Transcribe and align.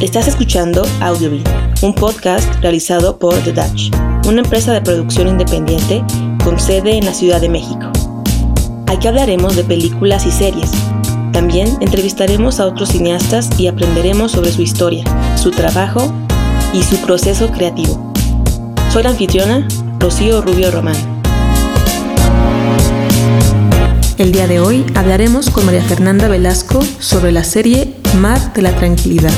Estás 0.00 0.28
escuchando 0.28 0.82
Audiobeat, 1.00 1.48
un 1.82 1.94
podcast 1.94 2.46
realizado 2.60 3.18
por 3.18 3.34
The 3.40 3.52
Dutch, 3.52 3.90
una 4.28 4.42
empresa 4.42 4.72
de 4.72 4.82
producción 4.82 5.26
independiente 5.26 6.04
con 6.44 6.60
sede 6.60 6.98
en 6.98 7.06
la 7.06 7.14
Ciudad 7.14 7.40
de 7.40 7.48
México. 7.48 7.90
Aquí 8.86 9.08
hablaremos 9.08 9.56
de 9.56 9.64
películas 9.64 10.26
y 10.26 10.30
series. 10.30 10.70
También 11.32 11.76
entrevistaremos 11.80 12.60
a 12.60 12.66
otros 12.66 12.90
cineastas 12.90 13.50
y 13.58 13.66
aprenderemos 13.66 14.32
sobre 14.32 14.52
su 14.52 14.62
historia, 14.62 15.04
su 15.36 15.50
trabajo 15.50 16.12
y 16.72 16.82
su 16.82 16.96
proceso 16.98 17.50
creativo. 17.50 18.12
Soy 18.90 19.02
la 19.02 19.10
anfitriona, 19.10 19.66
Rocío 19.98 20.40
Rubio 20.40 20.70
Román. 20.70 21.15
El 24.18 24.32
día 24.32 24.46
de 24.46 24.60
hoy 24.60 24.86
hablaremos 24.94 25.50
con 25.50 25.66
María 25.66 25.82
Fernanda 25.82 26.26
Velasco 26.26 26.80
sobre 26.80 27.32
la 27.32 27.44
serie 27.44 27.92
Mar 28.18 28.54
de 28.54 28.62
la 28.62 28.74
Tranquilidad. 28.74 29.30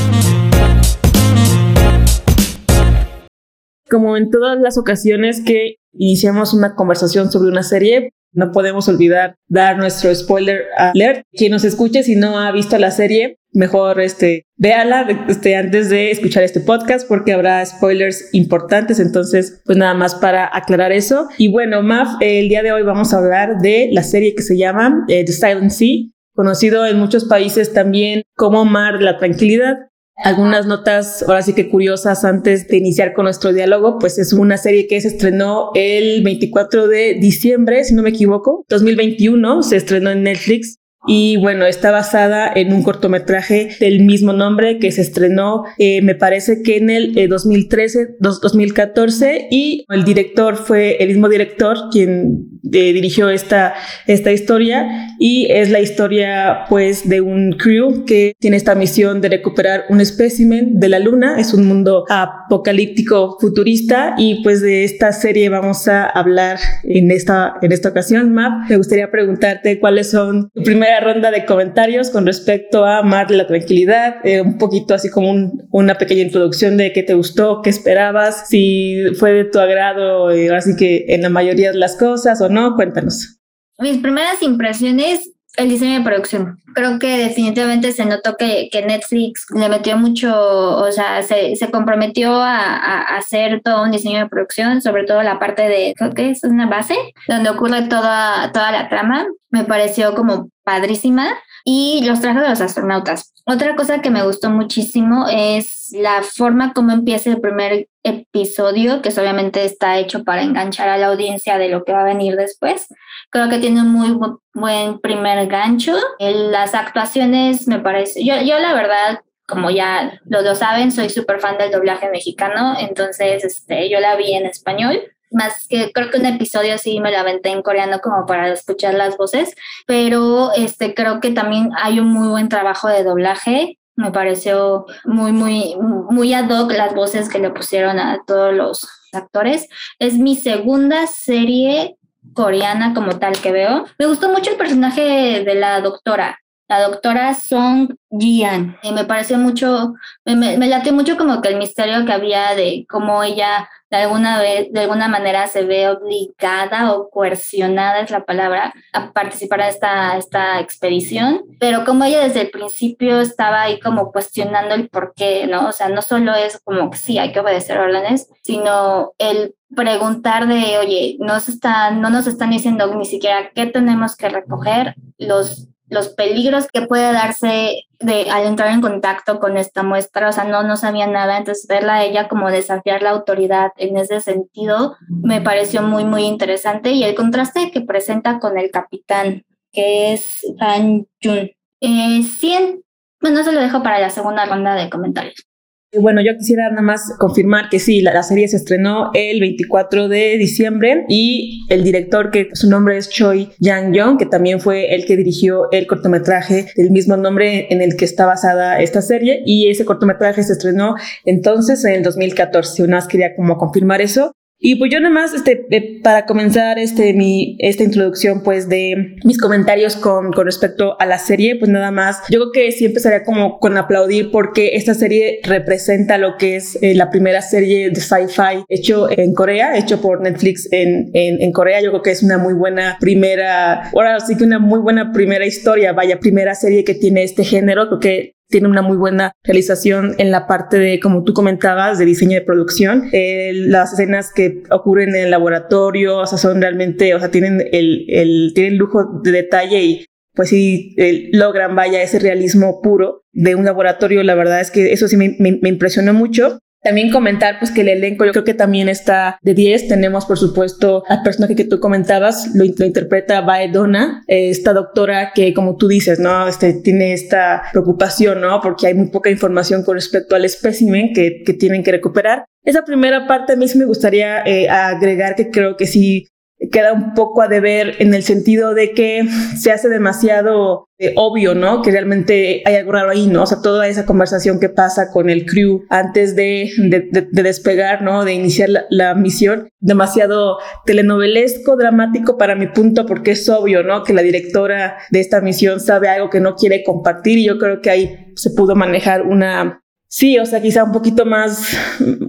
Como 3.91 4.17
en 4.17 4.31
todas 4.31 4.57
las 4.61 4.79
ocasiones 4.79 5.43
que 5.45 5.79
iniciamos 5.95 6.55
una 6.55 6.77
conversación 6.77 7.33
sobre 7.33 7.51
una 7.51 7.65
serie, 7.65 8.13
no 8.33 8.53
podemos 8.53 8.89
olvidar 8.89 9.35
dar 9.49 9.79
nuestro 9.79 10.15
spoiler 10.15 10.67
alert. 10.77 11.25
Quien 11.33 11.53
nos 11.53 11.65
escuche 11.65 12.03
si 12.03 12.17
no 12.17 12.39
ha 12.39 12.53
visto 12.53 12.79
la 12.79 12.91
serie, 12.91 13.39
mejor 13.53 14.01
este, 14.01 14.47
véala 14.57 15.07
este, 15.29 15.57
antes 15.57 15.91
de 15.91 16.11
escuchar 16.11 16.43
este 16.43 16.61
podcast 16.61 17.09
porque 17.09 17.33
habrá 17.33 17.65
spoilers 17.65 18.33
importantes. 18.33 19.01
Entonces, 19.01 19.63
pues 19.65 19.79
nada 19.79 19.95
más 19.95 20.15
para 20.15 20.49
aclarar 20.53 20.93
eso. 20.93 21.29
Y 21.39 21.49
bueno, 21.49 21.83
Maf, 21.83 22.17
el 22.21 22.49
día 22.49 22.63
de 22.63 22.73
hoy 22.73 22.83
vamos 22.83 23.13
a 23.13 23.19
hablar 23.19 23.59
de 23.61 23.89
la 23.93 24.03
serie 24.03 24.35
que 24.35 24.43
se 24.43 24.57
llama 24.57 25.05
eh, 25.09 25.25
The 25.25 25.33
Silent 25.33 25.71
Sea, 25.71 26.05
conocido 26.35 26.87
en 26.87 26.99
muchos 26.99 27.25
países 27.25 27.73
también 27.73 28.23
como 28.37 28.65
Mar 28.65 28.99
de 28.99 29.05
la 29.05 29.19
Tranquilidad. 29.19 29.77
Algunas 30.25 30.67
notas, 30.67 31.23
ahora 31.23 31.43
sí 31.43 31.53
que 31.55 31.69
curiosas, 31.69 32.25
antes 32.25 32.67
de 32.67 32.77
iniciar 32.77 33.15
con 33.15 33.25
nuestro 33.25 33.53
diálogo, 33.53 33.99
pues 34.01 34.19
es 34.19 34.33
una 34.33 34.57
serie 34.57 34.89
que 34.89 35.01
se 35.01 35.09
estrenó 35.09 35.71
el 35.75 36.25
24 36.25 36.89
de 36.89 37.15
diciembre, 37.15 37.85
si 37.85 37.95
no 37.95 38.03
me 38.03 38.11
equivoco, 38.11 38.65
2021, 38.69 39.63
se 39.63 39.77
estrenó 39.77 40.11
en 40.11 40.25
Netflix. 40.25 40.79
Y 41.09 41.39
bueno, 41.39 41.65
está 41.65 41.91
basada 41.91 42.53
en 42.55 42.73
un 42.73 42.83
cortometraje 42.83 43.71
del 43.81 44.05
mismo 44.05 44.33
nombre 44.33 44.79
que 44.79 44.93
se 44.93 45.01
estrenó, 45.01 45.65
eh, 45.79 46.03
me 46.03 46.15
parece 46.15 46.63
que 46.63 46.77
en 46.77 46.91
el 46.91 47.29
2013, 47.29 48.01
eh, 48.01 48.07
2014, 48.21 49.49
y 49.51 49.87
el 49.89 50.05
director 50.05 50.57
fue 50.57 51.03
el 51.03 51.09
mismo 51.09 51.29
director 51.29 51.77
quien 51.91 52.49
eh, 52.73 52.93
dirigió 52.93 53.31
esta, 53.31 53.75
esta 54.07 54.33
historia 54.33 55.15
y 55.19 55.47
es 55.51 55.71
la 55.71 55.81
historia 55.81 56.65
pues 56.69 57.09
de 57.09 57.21
un 57.21 57.53
crew 57.53 58.05
que 58.05 58.35
tiene 58.39 58.57
esta 58.57 58.75
misión 58.75 59.21
de 59.21 59.29
recuperar 59.29 59.85
un 59.89 60.01
espécimen 60.01 60.79
de 60.79 60.89
la 60.89 60.99
luna. 60.99 61.41
Es 61.41 61.55
un 61.55 61.67
mundo 61.67 62.05
apocalíptico 62.11 63.39
futurista 63.41 64.15
y 64.19 64.43
pues 64.43 64.61
de 64.61 64.85
esta 64.85 65.13
serie 65.13 65.49
vamos 65.49 65.89
a 65.89 66.05
hablar 66.05 66.59
en 66.83 67.11
esta, 67.11 67.55
en 67.63 67.73
esta 67.73 67.91
ocasión. 67.91 68.35
Map, 68.35 68.69
me 68.69 68.77
gustaría 68.77 69.11
preguntarte 69.11 69.79
cuáles 69.79 70.11
son 70.11 70.51
tu 70.55 70.63
primera 70.63 70.98
ronda 71.01 71.31
de 71.31 71.45
comentarios 71.45 72.11
con 72.11 72.27
respecto 72.27 72.85
a 72.85 73.03
Mar 73.03 73.29
de 73.29 73.37
la 73.37 73.47
Tranquilidad, 73.47 74.17
eh, 74.25 74.41
un 74.41 74.59
poquito 74.59 74.95
así 74.95 75.11
como 75.11 75.53
una 75.71 75.95
pequeña 75.97 76.23
introducción 76.23 76.77
de 76.77 76.93
qué 76.93 77.03
te 77.03 77.15
gustó, 77.15 77.63
qué 77.63 77.71
esperabas, 77.71 78.49
si 78.49 79.15
fue 79.19 79.33
de 79.33 79.45
tu 79.45 79.59
agrado, 79.59 80.31
eh, 80.31 80.55
así 80.55 80.77
que 80.77 81.07
en 81.09 81.23
la 81.23 81.29
mayoría 81.29 81.73
de 81.73 81.79
las 81.79 81.97
cosas 81.97 82.41
o 82.41 82.49
no, 82.49 82.75
cuéntanos. 82.75 83.39
Mis 83.79 83.99
primeras 83.99 84.43
impresiones, 84.43 85.33
el 85.59 85.69
diseño 85.69 85.99
de 85.99 86.05
producción. 86.05 86.61
Creo 86.73 86.99
que 87.01 87.19
definitivamente 87.19 87.93
se 87.93 88.07
notó 88.07 88.37
que, 88.37 88.69
que 88.71 88.87
Netflix 88.87 89.47
le 89.55 89.69
metió 89.69 89.99
mucho, 89.99 90.33
o 90.33 90.91
sea, 90.93 91.23
se, 91.25 91.57
se 91.57 91.71
comprometió 91.71 92.33
a, 92.41 92.77
a, 92.77 93.17
hacer 93.17 93.61
todo 93.65 93.83
un 93.83 93.91
diseño 93.91 94.21
de 94.21 94.29
producción, 94.29 94.81
sobre 94.81 95.05
todo 95.05 95.23
la 95.25 95.41
parte 95.41 95.63
de, 95.63 95.95
creo 95.97 96.15
que 96.15 96.31
es 96.31 96.45
una 96.45 96.67
base, 96.67 96.95
donde 97.27 97.51
ocurre 97.51 97.83
toda, 97.89 98.53
toda 98.53 98.71
la 98.71 98.89
trama. 98.89 99.27
Me 99.51 99.65
pareció 99.65 100.15
como 100.15 100.51
padrísima 100.63 101.37
y 101.71 102.03
los 102.03 102.23
trajes 102.23 102.41
de 102.41 102.49
los 102.49 102.63
astronautas. 102.63 103.35
Otra 103.45 103.77
cosa 103.77 104.01
que 104.01 104.09
me 104.09 104.23
gustó 104.23 104.49
muchísimo 104.49 105.27
es 105.31 105.91
la 105.93 106.23
forma 106.23 106.73
como 106.73 106.93
empieza 106.93 107.29
el 107.29 107.43
primer 107.43 107.89
episodio, 108.03 109.03
que 109.03 109.11
obviamente 109.11 109.63
está 109.67 109.99
hecho 109.99 110.25
para 110.25 110.41
enganchar 110.41 110.89
a 110.89 110.97
la 110.97 111.09
audiencia 111.09 111.59
de 111.59 111.69
lo 111.69 111.85
que 111.85 111.93
va 111.93 112.01
a 112.01 112.05
venir 112.05 112.37
después. 112.37 112.87
Creo 113.29 113.51
que 113.51 113.59
tiene 113.59 113.83
un 113.83 113.91
muy 113.91 114.19
buen 114.55 114.99
primer 115.01 115.47
gancho. 115.47 115.95
Las 116.19 116.75
actuaciones 116.75 117.69
me 117.69 117.81
parece, 117.81 118.25
yo, 118.25 118.41
yo 118.41 118.59
la 118.59 118.73
verdad 118.73 119.21
como 119.47 119.71
ya 119.71 120.21
lo, 120.25 120.41
lo 120.41 120.55
saben, 120.55 120.91
soy 120.91 121.11
súper 121.11 121.39
fan 121.39 121.59
del 121.59 121.71
doblaje 121.71 122.11
mexicano, 122.11 122.77
entonces 122.79 123.45
este, 123.45 123.91
yo 123.91 123.99
la 123.99 124.17
vi 124.17 124.35
en 124.35 124.45
español 124.45 125.03
más 125.31 125.67
que 125.69 125.93
creo 125.93 126.11
que 126.11 126.19
un 126.19 126.27
episodio 126.27 126.79
sí 126.79 127.01
me 127.01 127.11
lo 127.11 127.19
aventé 127.19 127.51
en 127.51 127.63
coreano 127.63 128.01
como 128.01 128.27
para 128.27 128.53
escuchar 128.53 128.95
las 128.95 129.17
voces, 129.17 129.55
pero 129.87 130.53
este 130.53 130.95
creo 130.95 131.21
que 131.21 131.31
también 131.31 131.71
hay 131.77 132.01
un 132.01 132.09
muy 132.09 132.29
buen 132.29 132.49
trabajo 132.49 132.89
de 132.89 133.05
doblaje. 133.05 133.79
Me 133.97 134.13
pareció 134.13 134.87
muy, 135.05 135.33
muy, 135.33 135.75
muy 135.79 136.33
ad 136.33 136.49
hoc 136.51 136.71
las 136.73 136.95
voces 136.95 137.29
que 137.29 137.41
le 137.41 137.51
pusieron 137.51 137.99
a 137.99 138.21
todos 138.27 138.55
los 138.55 138.89
actores. 139.13 139.69
Es 139.99 140.15
mi 140.15 140.37
segunda 140.37 141.07
serie 141.07 141.97
coreana 142.33 142.95
como 142.95 143.19
tal 143.19 143.41
que 143.41 143.51
veo. 143.51 143.87
Me 143.99 144.07
gustó 144.07 144.29
mucho 144.29 144.51
el 144.51 144.57
personaje 144.57 145.43
de 145.45 145.55
la 145.55 145.81
doctora 145.81 146.39
la 146.69 146.83
doctora 146.83 147.35
Song 147.35 147.95
Jian. 148.11 148.77
Me 148.93 149.05
pareció 149.05 149.39
mucho, 149.39 149.95
me, 150.25 150.57
me, 150.59 150.67
late 150.67 150.93
mucho 150.93 151.17
como 151.17 151.41
que 151.41 151.49
el 151.49 151.57
misterio 151.57 152.05
que 152.05 152.13
había 152.13 152.55
de 152.55 152.87
cómo 152.89 153.23
ella 153.23 153.69
de 153.91 153.97
alguna 153.97 154.39
vez, 154.39 154.71
de 154.71 154.81
alguna 154.81 155.09
manera 155.09 155.47
se 155.47 155.65
ve 155.65 155.89
obligada 155.89 156.93
o 156.93 157.09
coercionada 157.09 158.01
es 158.01 158.11
la 158.11 158.25
palabra 158.25 158.75
a 158.93 159.13
participar 159.13 159.61
en 159.61 159.69
esta, 159.69 160.17
esta 160.19 160.61
expedición, 160.61 161.43
pero 161.59 161.87
como 161.87 162.05
ella 162.05 162.21
desde 162.21 162.43
el 162.43 162.51
principio 162.51 163.21
estaba 163.21 163.63
ahí 163.63 163.81
como 163.81 164.13
cuestionando 164.13 164.75
el 164.75 164.91
por 164.91 165.15
qué, 165.15 165.47
¿no? 165.47 165.69
O 165.69 165.73
sea, 165.73 165.89
no 165.89 166.03
solo 166.03 166.35
es 166.35 166.61
como 166.63 166.91
que 166.91 166.99
sí 166.99 167.19
hay 167.19 167.33
que 167.33 167.41
obedecer 167.41 167.79
órdenes, 167.79 168.29
sino 168.43 169.13
el 169.17 169.55
preguntar 169.75 170.49
de, 170.49 170.79
oye, 170.79 171.17
nos 171.21 171.49
están, 171.49 172.03
no 172.03 172.11
nos 172.11 172.27
están 172.27 172.51
diciendo 172.51 172.95
ni 172.95 173.07
siquiera 173.07 173.51
qué 173.55 173.67
tenemos 173.67 174.17
que 174.17 174.29
recoger, 174.29 174.97
los 175.17 175.69
los 175.89 176.11
peligros 176.11 176.67
que 176.73 176.83
puede 176.83 177.13
darse 177.13 177.85
de, 177.99 178.31
al 178.31 178.47
entrar 178.47 178.71
en 178.73 178.81
contacto 178.81 179.41
con 179.41 179.57
esta 179.57 179.83
muestra, 179.83 180.29
o 180.29 180.33
sea, 180.33 180.45
no, 180.45 180.63
no 180.63 180.77
sabía 180.77 181.07
nada, 181.07 181.39
entonces 181.39 181.67
verla 181.67 181.97
a 181.97 182.05
ella 182.05 182.29
como 182.29 182.51
desafiar 182.51 183.03
la 183.03 183.11
autoridad 183.11 183.73
en 183.77 183.97
ese 183.97 184.21
sentido 184.21 184.97
me 185.09 185.41
pareció 185.41 185.83
muy, 185.83 186.05
muy 186.05 186.23
interesante 186.25 186.91
y 186.93 187.05
el 187.05 187.15
contraste 187.15 187.71
que 187.71 187.81
presenta 187.81 188.39
con 188.39 188.59
el 188.59 188.71
capitán, 188.71 189.45
que 189.73 190.13
es 190.13 190.41
Han 190.61 191.07
Jun. 191.23 191.51
Eh, 191.81 192.23
sí, 192.23 192.83
bueno, 193.21 193.43
se 193.43 193.53
lo 193.53 193.61
dejo 193.61 193.83
para 193.83 193.99
la 193.99 194.11
segunda 194.11 194.45
ronda 194.47 194.75
de 194.75 194.91
comentarios. 194.91 195.48
Bueno, 195.97 196.21
yo 196.21 196.37
quisiera 196.37 196.69
nada 196.69 196.83
más 196.83 197.15
confirmar 197.19 197.71
que 197.71 197.79
sí, 197.79 198.03
la, 198.03 198.23
serie 198.23 198.47
se 198.47 198.59
estrenó 198.59 199.11
el 199.15 199.41
24 199.41 200.09
de 200.09 200.37
diciembre 200.37 201.07
y 201.09 201.65
el 201.71 201.83
director, 201.83 202.31
que 202.31 202.51
su 202.53 202.69
nombre 202.69 202.99
es 202.99 203.09
Choi 203.09 203.49
Yang-yong, 203.59 204.19
que 204.19 204.27
también 204.27 204.61
fue 204.61 204.95
el 204.95 205.07
que 205.07 205.17
dirigió 205.17 205.71
el 205.73 205.87
cortometraje 205.87 206.67
del 206.77 206.91
mismo 206.91 207.17
nombre 207.17 207.69
en 207.71 207.81
el 207.81 207.97
que 207.97 208.05
está 208.05 208.27
basada 208.27 208.83
esta 208.83 209.01
serie 209.01 209.43
y 209.47 209.71
ese 209.71 209.87
cortometraje 209.87 210.43
se 210.43 210.53
estrenó 210.53 210.95
entonces 211.25 211.83
en 211.87 211.95
el 211.95 212.03
2014. 212.03 212.83
Una 212.83 212.97
vez 212.97 213.07
quería 213.07 213.35
como 213.35 213.57
confirmar 213.57 214.03
eso. 214.03 214.33
Y 214.61 214.75
pues 214.75 214.91
yo 214.93 214.99
nada 214.99 215.15
más, 215.15 215.35
este, 215.35 215.67
eh, 215.71 216.01
para 216.03 216.27
comenzar 216.27 216.81
este, 216.81 217.13
mi, 217.13 217.57
esta 217.61 217.85
introducción, 217.85 218.43
pues 218.43 218.69
de 218.69 219.17
mis 219.25 219.39
comentarios 219.39 219.95
con, 219.95 220.33
con 220.33 220.47
respecto 220.47 220.97
a 220.99 221.07
la 221.07 221.19
serie, 221.19 221.55
pues 221.57 221.71
nada 221.71 221.93
más, 221.93 222.23
yo 222.29 222.41
creo 222.41 222.53
que 222.53 222.73
sí 222.73 222.87
empezaría 222.87 223.23
como 223.23 223.61
con 223.61 223.77
aplaudir 223.77 224.33
porque 224.33 224.71
esta 224.75 224.95
serie 224.95 225.39
representa 225.45 226.19
lo 226.19 226.37
que 226.37 226.57
es 226.57 226.77
eh, 226.83 226.95
la 226.97 227.11
primera 227.11 227.41
serie 227.41 227.91
de 227.91 228.01
sci-fi 228.01 228.65
hecho 228.69 229.09
en 229.09 229.33
Corea, 229.33 229.79
hecho 229.79 230.01
por 230.01 230.21
Netflix 230.23 230.69
en, 230.73 231.11
en, 231.15 231.41
en, 231.41 231.53
Corea. 231.53 231.81
Yo 231.81 231.91
creo 231.91 232.03
que 232.03 232.11
es 232.11 232.25
una 232.25 232.39
muy 232.39 232.55
buena 232.55 232.97
primera, 233.01 233.91
ahora 233.91 234.19
sí 234.19 234.37
que 234.37 234.43
una 234.43 234.59
muy 234.59 234.81
buena 234.81 235.13
primera 235.13 235.47
historia, 235.47 235.93
vaya, 235.93 236.19
primera 236.19 236.57
serie 236.57 236.83
que 236.83 236.95
tiene 236.95 237.23
este 237.23 237.45
género, 237.45 237.89
porque 237.89 238.38
tiene 238.49 238.69
una 238.69 238.83
muy 238.83 238.97
buena 238.97 239.33
realización 239.45 240.15
en 240.19 240.31
la 240.31 240.47
parte 240.47 240.79
de, 240.79 241.01
como 241.01 241.23
tú 241.23 241.35
comentabas, 241.35 241.99
de 241.99 242.05
diseño 242.05 242.35
de 242.35 242.45
producción. 242.45 243.09
Eh, 243.13 243.53
las 243.55 243.93
escenas 243.93 244.33
que 244.33 244.63
ocurren 244.71 245.11
en 245.11 245.25
el 245.25 245.31
laboratorio, 245.31 246.19
o 246.19 246.27
sea, 246.27 246.39
son 246.39 246.61
realmente, 246.61 247.15
o 247.15 247.21
sea, 247.21 247.31
tienen 247.31 247.63
el, 247.73 248.53
tienen 248.55 248.79
lujo 248.79 249.21
de 249.23 249.33
detalle 249.33 249.83
y 249.83 250.07
pues 250.35 250.51
sí 250.51 250.95
eh, 250.99 251.29
logran, 251.33 251.75
vaya, 251.75 252.03
ese 252.03 252.19
realismo 252.19 252.81
puro 252.81 253.25
de 253.33 253.55
un 253.55 253.65
laboratorio. 253.65 254.23
La 254.23 254.35
verdad 254.35 254.61
es 254.61 254.71
que 254.71 254.93
eso 254.93 255.09
sí 255.09 255.17
me, 255.17 255.37
me, 255.39 255.59
me 255.61 255.69
impresionó 255.69 256.15
mucho. 256.15 256.59
También 256.89 257.11
comentar 257.11 257.59
pues 257.59 257.71
que 257.71 257.83
el 257.83 257.89
elenco 257.89 258.25
yo 258.25 258.33
creo 258.33 258.45
que 258.45 258.55
también 258.55 258.89
está 258.89 259.39
de 259.43 259.53
10. 259.53 259.89
Tenemos 259.89 260.25
por 260.25 260.39
supuesto 260.39 261.03
al 261.07 261.23
personaje 261.23 261.55
que 261.55 261.67
tú 261.67 261.81
comentabas, 261.81 262.55
lo, 262.55 262.65
interpreta 262.65 263.43
Baedona, 263.43 264.25
eh, 264.27 264.49
esta 264.49 264.73
doctora 264.73 265.33
que 265.35 265.53
como 265.53 265.77
tú 265.77 265.87
dices, 265.87 266.19
¿no? 266.19 266.49
Este, 266.49 266.73
tiene 266.73 267.13
esta 267.13 267.65
preocupación, 267.73 268.41
¿no? 268.41 268.63
Porque 268.63 268.87
hay 268.87 268.95
muy 268.95 269.11
poca 269.11 269.29
información 269.29 269.85
con 269.85 269.97
respecto 269.97 270.35
al 270.35 270.47
espécimen 270.47 271.13
que, 271.13 271.43
que 271.45 271.53
tienen 271.53 271.85
que 271.85 271.93
recuperar. 271.93 272.47
Esa 272.65 272.87
primera 272.87 273.27
parte 273.27 273.53
a 273.53 273.57
mí 273.57 273.69
sí 273.69 273.77
me 273.77 273.85
gustaría 273.85 274.43
eh, 274.47 274.71
agregar 274.71 275.35
que 275.35 275.51
creo 275.51 275.77
que 275.77 275.87
sí 275.87 276.27
queda 276.71 276.93
un 276.93 277.15
poco 277.15 277.43
a 277.43 277.49
deber 277.49 277.97
en 278.01 278.15
el 278.15 278.23
sentido 278.23 278.75
de 278.75 278.93
que 278.93 279.25
se 279.57 279.71
hace 279.71 279.89
demasiado 279.89 280.89
eh, 280.99 281.13
obvio, 281.17 281.55
¿no? 281.55 281.83
Que 281.83 281.93
realmente 281.93 282.63
hay 282.65 282.75
algo 282.75 282.93
raro 282.93 283.11
ahí, 283.11 283.29
¿no? 283.29 283.45
O 283.45 283.47
sea, 283.47 283.63
toda 283.63 283.87
esa 283.87 284.05
conversación 284.05 284.59
que 284.59 284.69
pasa 284.69 285.11
con 285.13 285.31
el 285.31 285.47
crew 285.47 285.85
antes 285.89 286.35
de, 286.35 286.71
de, 286.77 287.43
despegar, 287.43 288.03
¿no? 288.03 288.25
De 288.25 288.35
iniciar 288.35 288.69
la, 288.91 289.15
misión, 289.15 289.69
demasiado 289.79 290.59
telenovelesco, 290.85 291.77
dramático 291.77 292.37
para 292.37 292.57
mi 292.57 292.67
punto, 292.67 293.07
porque 293.07 293.33
es 293.33 293.49
obvio, 293.49 293.85
¿no? 293.85 294.03
Que 294.03 294.13
la 294.13 294.23
directora 294.23 294.99
de 295.11 295.21
esta 295.21 295.41
misión 295.41 295.79
sabe 295.79 296.09
algo 296.09 296.31
que 296.31 296.41
no 296.41 296.57
quiere 296.57 296.83
compartir 296.83 297.39
y 297.39 297.47
yo 297.47 297.59
creo 297.59 297.81
que 297.81 297.91
ahí 297.91 298.33
se 298.35 298.51
pudo 298.51 298.75
manejar 298.75 299.23
una 299.23 299.81
Sí, 300.11 300.39
o 300.39 300.47
sea, 300.47 300.63
quizá 300.63 300.85
un 300.85 300.93
poquito 300.93 301.27
más, 301.27 301.77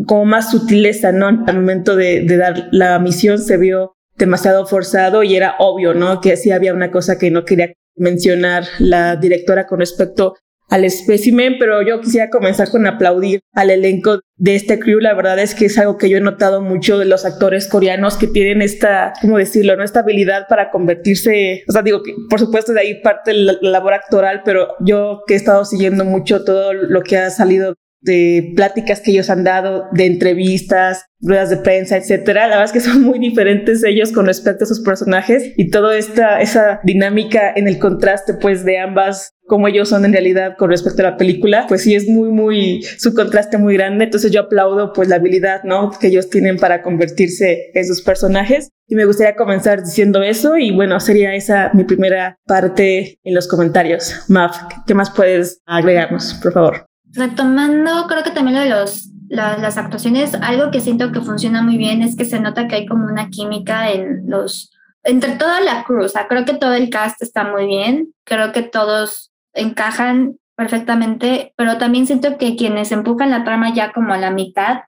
como 0.06 0.26
más 0.26 0.52
sutileza, 0.52 1.14
¿no? 1.14 1.28
Al 1.28 1.56
momento 1.56 1.96
de, 1.96 2.26
dar 2.26 2.68
la 2.72 3.00
misión 3.00 3.40
se 3.40 3.58
vio 3.58 3.96
demasiado 4.20 4.68
forzado 4.68 5.24
y 5.24 5.36
era 5.36 5.56
obvio, 5.58 5.96
¿no? 5.96 6.22
Que 6.22 6.38
sí 6.38 6.52
había 6.52 6.74
una 6.74 6.92
cosa 6.92 7.18
que 7.18 7.32
no 7.32 7.46
quería 7.46 7.74
mencionar 7.96 8.66
la 8.78 9.16
directora 9.16 9.66
con 9.66 9.80
respecto 9.80 10.36
al 10.70 10.86
espécimen, 10.86 11.56
pero 11.58 11.82
yo 11.82 12.00
quisiera 12.00 12.30
comenzar 12.30 12.70
con 12.70 12.86
aplaudir 12.86 13.40
al 13.54 13.72
elenco 13.72 14.20
de 14.36 14.56
este 14.56 14.78
crew. 14.78 15.00
La 15.00 15.16
verdad 15.16 15.40
es 15.40 15.56
que 15.56 15.66
es 15.66 15.78
algo 15.80 15.98
que 15.98 16.10
yo 16.10 16.18
he 16.18 16.22
notado 16.22 16.62
mucho 16.62 17.00
de 17.00 17.06
los 17.06 17.26
actores 17.26 17.68
coreanos 17.68 18.18
que 18.18 18.28
tienen 18.28 18.62
esta, 18.62 19.14
¿cómo 19.20 19.38
decirlo?, 19.38 19.76
¿no? 19.76 19.84
esta 19.84 20.02
habilidad 20.02 20.48
para 20.48 20.70
convertirse, 20.70 21.64
o 21.68 21.72
sea, 21.72 21.82
digo 21.82 22.04
que 22.04 22.14
por 22.30 22.40
supuesto 22.40 22.74
de 22.74 22.82
ahí 22.82 23.02
parte 23.02 23.34
la 23.34 23.58
labor 23.62 23.96
actoral, 23.96 24.44
pero 24.46 24.76
yo 24.80 25.24
que 25.26 25.34
he 25.34 25.38
estado 25.38 25.66
siguiendo 25.66 26.06
mucho 26.06 26.44
todo 26.44 26.74
lo 26.74 27.02
que 27.02 27.18
ha 27.18 27.32
salido 27.32 27.74
de 28.02 28.54
pláticas 28.56 29.02
que 29.02 29.12
ellos 29.12 29.30
han 29.30 29.44
dado, 29.44 29.86
de 29.92 30.06
entrevistas, 30.06 31.06
ruedas 31.22 31.50
de 31.50 31.58
prensa, 31.58 31.98
etcétera. 31.98 32.48
La 32.48 32.58
verdad 32.58 32.66
es 32.66 32.72
que 32.72 32.80
son 32.90 33.02
muy 33.04 33.20
diferentes 33.20 33.84
ellos 33.84 34.12
con 34.12 34.26
respecto 34.26 34.64
a 34.64 34.68
sus 34.68 34.82
personajes 34.82 35.54
y 35.58 35.70
toda 35.70 35.98
esta 35.98 36.42
esa 36.42 36.80
dinámica 36.84 37.52
en 37.56 37.68
el 37.68 37.80
contraste 37.80 38.34
pues 38.36 38.64
de 38.64 38.80
ambas 38.80 39.34
como 39.48 39.68
ellos 39.68 39.90
son 39.90 40.06
en 40.06 40.14
realidad 40.14 40.56
con 40.58 40.70
respecto 40.70 41.02
a 41.02 41.12
la 41.12 41.18
película, 41.18 41.66
pues 41.68 41.82
sí 41.82 41.96
es 41.96 42.08
muy 42.08 42.30
muy 42.30 42.84
su 42.84 43.14
contraste 43.14 43.58
muy 43.58 43.74
grande, 43.74 44.06
entonces 44.06 44.32
yo 44.32 44.42
aplaudo 44.42 44.94
pues 44.94 45.10
la 45.10 45.16
habilidad, 45.16 45.64
¿no? 45.64 45.92
que 46.00 46.08
ellos 46.08 46.30
tienen 46.30 46.58
para 46.58 46.84
convertirse 46.84 47.72
en 47.74 47.86
sus 47.86 48.02
personajes 48.02 48.70
y 48.88 48.96
me 48.96 49.06
gustaría 49.06 49.36
comenzar 49.36 49.84
diciendo 49.84 50.22
eso 50.22 50.58
y 50.58 50.72
bueno, 50.72 51.00
sería 51.00 51.36
esa 51.36 51.72
mi 51.74 51.84
primera 51.84 52.38
parte 52.46 53.18
en 53.24 53.36
los 53.36 53.48
comentarios. 53.48 54.24
Maf, 54.28 54.56
¿qué 54.86 54.94
más 54.94 55.12
puedes 55.12 55.62
agregarnos, 55.66 56.36
por 56.42 56.54
favor? 56.54 56.89
Retomando, 57.14 58.08
creo 58.08 58.24
que 58.24 58.32
también 58.32 58.58
lo 58.58 58.64
de 58.64 58.70
los, 58.70 59.10
las 59.30 59.78
actuaciones, 59.78 60.36
algo 60.36 60.72
que 60.72 60.82
siento 60.82 61.12
que 61.12 61.22
funciona 61.22 61.62
muy 61.62 61.78
bien 61.78 62.02
es 62.02 62.16
que 62.16 62.26
se 62.26 62.40
nota 62.40 62.68
que 62.68 62.76
hay 62.76 62.86
como 62.86 63.06
una 63.06 63.30
química 63.30 63.92
en 63.92 64.30
los, 64.30 64.72
entre 65.04 65.34
toda 65.36 65.62
la 65.62 65.84
cruz, 65.84 66.06
o 66.06 66.10
sea, 66.10 66.28
creo 66.28 66.46
que 66.46 66.56
todo 66.56 66.74
el 66.74 66.90
cast 66.90 67.22
está 67.22 67.44
muy 67.44 67.66
bien, 67.66 68.14
creo 68.24 68.52
que 68.52 68.64
todos 68.64 69.32
encajan 69.54 70.38
perfectamente, 70.56 71.54
pero 71.56 71.78
también 71.78 72.06
siento 72.06 72.38
que 72.38 72.56
quienes 72.56 72.92
empujan 72.92 73.32
la 73.32 73.44
trama 73.44 73.74
ya 73.74 73.92
como 73.92 74.14
a 74.14 74.18
la 74.18 74.32
mitad, 74.32 74.80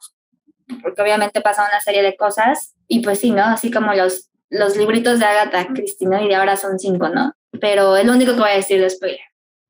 porque 0.81 1.01
obviamente 1.01 1.41
pasa 1.41 1.67
una 1.67 1.79
serie 1.79 2.03
de 2.03 2.15
cosas, 2.15 2.75
y 2.87 3.01
pues 3.01 3.19
sí, 3.19 3.31
¿no? 3.31 3.43
Así 3.43 3.71
como 3.71 3.93
los, 3.93 4.29
los 4.49 4.75
libritos 4.75 5.19
de 5.19 5.25
Agatha 5.25 5.67
Christie, 5.73 6.07
¿no? 6.07 6.21
Y 6.21 6.27
de 6.27 6.35
ahora 6.35 6.57
son 6.57 6.77
cinco, 6.77 7.09
¿no? 7.09 7.33
Pero 7.59 7.95
es 7.95 8.05
lo 8.05 8.13
único 8.13 8.33
que 8.33 8.39
voy 8.39 8.49
a 8.49 8.55
decir 8.55 8.81
después 8.81 9.17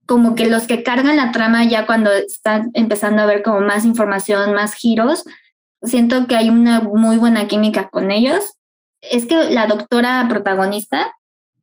como 0.05 0.35
que 0.35 0.49
los 0.49 0.67
que 0.67 0.83
cargan 0.83 1.17
la 1.17 1.31
trama 1.31 1.63
ya 1.63 1.85
cuando 1.85 2.11
están 2.11 2.71
empezando 2.73 3.21
a 3.21 3.25
ver 3.25 3.43
como 3.43 3.61
más 3.61 3.85
información, 3.85 4.53
más 4.53 4.73
giros, 4.73 5.23
siento 5.83 6.27
que 6.27 6.35
hay 6.35 6.49
una 6.49 6.81
muy 6.81 7.17
buena 7.17 7.47
química 7.47 7.89
con 7.89 8.11
ellos. 8.11 8.55
Es 9.01 9.25
que 9.25 9.49
la 9.49 9.67
doctora 9.67 10.25
protagonista, 10.29 11.13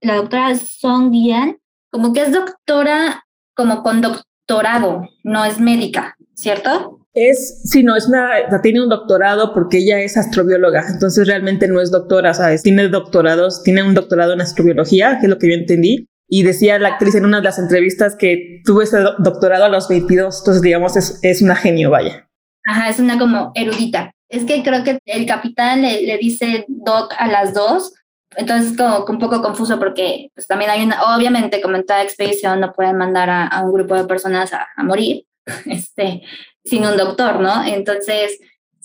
la 0.01 0.17
doctora 0.17 0.57
Song 0.57 1.13
Yan, 1.13 1.59
como 1.91 2.13
que 2.13 2.23
es 2.23 2.33
doctora 2.33 3.25
como 3.55 3.83
con 3.83 4.01
doctorado, 4.01 5.03
no 5.25 5.45
es 5.45 5.61
médica, 5.61 6.17
¿cierto? 6.35 7.01
Es, 7.13 7.63
sí, 7.65 7.83
no, 7.83 7.97
es 7.97 8.07
una, 8.07 8.31
tiene 8.63 8.81
un 8.81 8.89
doctorado 8.89 9.53
porque 9.53 9.79
ella 9.79 9.99
es 10.01 10.17
astrobióloga, 10.17 10.85
entonces 10.89 11.27
realmente 11.27 11.67
no 11.67 11.81
es 11.81 11.91
doctora, 11.91 12.35
¿sabes? 12.35 12.63
Tiene 12.63 12.89
doctorados, 12.89 13.65
tiene 13.65 13.83
un 13.83 13.95
doctorado 13.95 14.35
en 14.35 14.41
astrobiología, 14.41 15.19
que 15.19 15.27
es 15.27 15.31
lo 15.31 15.39
que 15.39 15.49
yo 15.49 15.55
entendí, 15.55 16.09
y 16.29 16.43
decía 16.43 16.79
la 16.79 16.91
actriz 16.91 17.15
en 17.15 17.25
una 17.25 17.39
de 17.39 17.45
las 17.45 17.59
entrevistas 17.59 18.15
que 18.15 18.61
tuvo 18.65 18.83
ese 18.83 18.99
doctorado 19.19 19.65
a 19.65 19.69
los 19.69 19.89
22, 19.89 20.41
entonces 20.41 20.63
digamos 20.63 20.97
es, 20.97 21.19
es 21.23 21.41
una 21.41 21.57
genio, 21.57 21.91
vaya. 21.91 22.29
Ajá, 22.67 22.91
es 22.91 22.99
una 22.99 23.19
como 23.19 23.51
erudita. 23.55 24.13
Es 24.29 24.45
que 24.45 24.63
creo 24.63 24.85
que 24.85 24.99
el 25.07 25.25
capitán 25.25 25.81
le, 25.81 26.03
le 26.03 26.19
dice 26.19 26.67
doc 26.69 27.15
a 27.19 27.29
las 27.29 27.55
dos, 27.55 27.95
entonces 28.37 28.77
como 28.77 29.07
un 29.09 29.19
poco 29.19 29.41
confuso 29.41 29.79
porque 29.79 30.31
pues 30.35 30.47
también 30.47 30.71
hay 30.71 30.85
una, 30.85 31.17
obviamente 31.17 31.63
como 31.63 31.77
en 31.77 31.87
toda 31.87 32.03
expedición 32.03 32.61
no 32.61 32.75
pueden 32.75 32.99
mandar 32.99 33.31
a, 33.31 33.47
a 33.47 33.63
un 33.63 33.73
grupo 33.73 33.95
de 33.95 34.05
personas 34.05 34.53
a, 34.53 34.67
a, 34.77 34.83
morir 34.83 35.25
este, 35.65 36.23
sin 36.63 36.85
un 36.85 36.99
doctor, 36.99 37.41
¿no? 37.41 37.65
Entonces, 37.65 38.39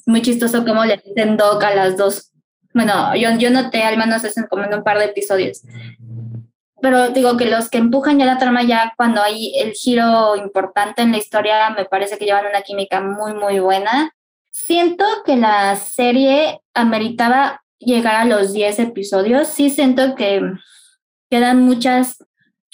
muy 0.06 0.22
chistoso 0.22 0.64
como 0.64 0.86
le 0.86 1.02
dicen 1.06 1.36
doc 1.36 1.62
a 1.62 1.76
las 1.76 1.98
dos. 1.98 2.32
Bueno, 2.74 3.14
yo, 3.18 3.32
yo 3.38 3.50
noté 3.50 3.84
al 3.84 3.98
menos 3.98 4.24
eso 4.24 4.42
como 4.50 4.64
en 4.64 4.74
un 4.74 4.84
par 4.84 4.98
de 4.98 5.06
episodios 5.06 5.62
pero 6.84 7.12
digo 7.12 7.38
que 7.38 7.46
los 7.46 7.70
que 7.70 7.78
empujan 7.78 8.20
ya 8.20 8.26
la 8.26 8.38
trama 8.38 8.62
ya 8.62 8.94
cuando 8.98 9.22
hay 9.22 9.54
el 9.56 9.72
giro 9.72 10.36
importante 10.36 11.02
en 11.02 11.14
la 11.14 11.18
historia 11.18 11.70
me 11.70 11.86
parece 11.86 12.18
que 12.18 12.26
llevan 12.26 12.46
una 12.46 12.62
química 12.62 13.00
muy 13.00 13.34
muy 13.34 13.60
buena. 13.60 14.12
Siento 14.52 15.06
que 15.26 15.38
la 15.38 15.78
serie 15.78 16.60
ameritaba 16.74 17.64
llegar 17.80 18.16
a 18.16 18.26
los 18.26 18.52
10 18.52 18.80
episodios, 18.80 19.48
sí 19.48 19.70
siento 19.70 20.14
que 20.16 20.42
quedan 21.30 21.64
muchas 21.64 22.18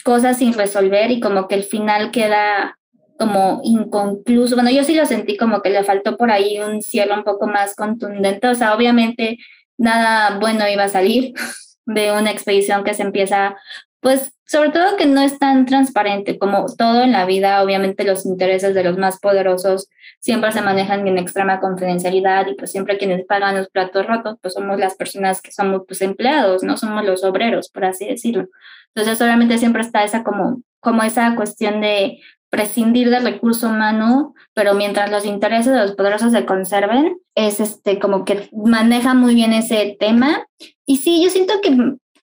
cosas 0.04 0.40
sin 0.40 0.54
resolver 0.54 1.12
y 1.12 1.20
como 1.20 1.48
que 1.48 1.54
el 1.54 1.64
final 1.64 2.10
queda 2.10 2.80
como 3.20 3.62
inconcluso. 3.64 4.56
Bueno, 4.56 4.72
yo 4.72 4.84
sí 4.84 4.96
lo 4.96 5.06
sentí 5.06 5.38
como 5.38 5.62
que 5.62 5.70
le 5.70 5.84
faltó 5.84 6.18
por 6.18 6.32
ahí 6.32 6.58
un 6.58 6.82
cierre 6.82 7.14
un 7.14 7.24
poco 7.24 7.46
más 7.46 7.76
contundente, 7.76 8.48
o 8.48 8.56
sea, 8.56 8.74
obviamente 8.74 9.38
nada 9.78 10.40
bueno 10.40 10.68
iba 10.68 10.86
a 10.86 10.90
salir 10.90 11.36
de 11.86 12.12
una 12.12 12.32
expedición 12.32 12.84
que 12.84 12.96
se 12.96 13.04
empieza 13.04 13.56
pues 14.02 14.34
sobre 14.46 14.70
todo 14.70 14.98
que 14.98 15.06
no 15.06 15.22
es 15.22 15.38
tan 15.38 15.66
transparente 15.66 16.40
como 16.40 16.66
todo 16.76 17.04
en 17.04 17.12
la 17.12 17.26
vida, 17.26 17.62
obviamente 17.62 18.04
los 18.04 18.26
intereses 18.26 18.74
de 18.74 18.84
los 18.84 18.98
más 18.98 19.20
poderosos 19.20 19.90
siempre 20.20 20.52
se 20.52 20.62
manejan 20.62 21.08
en 21.08 21.18
extrema 21.18 21.60
confidencialidad 21.60 22.48
y 22.48 22.56
pues 22.56 22.72
siempre 22.72 22.98
quienes 22.98 23.26
pagan 23.26 23.58
los 23.58 23.70
platos 23.70 24.08
rotos 24.08 24.38
pues 24.42 24.54
somos 24.54 24.80
las 24.80 24.96
personas 24.96 25.42
que 25.42 25.52
somos 25.52 25.84
pues 25.88 26.02
empleados, 26.02 26.64
no 26.64 26.78
somos 26.78 27.06
los 27.06 27.24
obreros, 27.24 27.70
por 27.70 27.86
así 27.86 28.08
decirlo. 28.08 28.48
Entonces 28.96 29.22
obviamente 29.22 29.58
siempre 29.58 29.82
está 29.82 30.04
esa 30.04 30.24
como, 30.24 30.62
como 30.80 31.04
esa 31.04 31.36
cuestión 31.36 31.82
de 31.82 32.20
prescindir 32.50 33.10
del 33.10 33.24
recurso 33.24 33.68
humano, 33.68 34.34
pero 34.54 34.74
mientras 34.74 35.12
los 35.12 35.26
intereses 35.26 35.74
de 35.74 35.80
los 35.80 35.96
poderosos 35.96 36.32
se 36.32 36.46
conserven, 36.46 37.20
es 37.36 37.60
este 37.60 38.00
como 38.00 38.26
que 38.26 38.50
maneja 38.52 39.14
muy 39.14 39.36
bien 39.36 39.54
ese 39.54 39.96
tema. 40.00 40.48
Y 40.86 40.98
sí, 40.98 41.24
yo 41.24 41.30
siento 41.30 41.54
que 41.62 41.78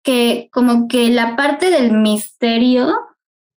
que 0.07 0.49
como 0.53 0.87
que 0.87 1.11
la 1.11 1.35
parte 1.35 1.69
del 1.69 1.91
misterio 1.91 2.95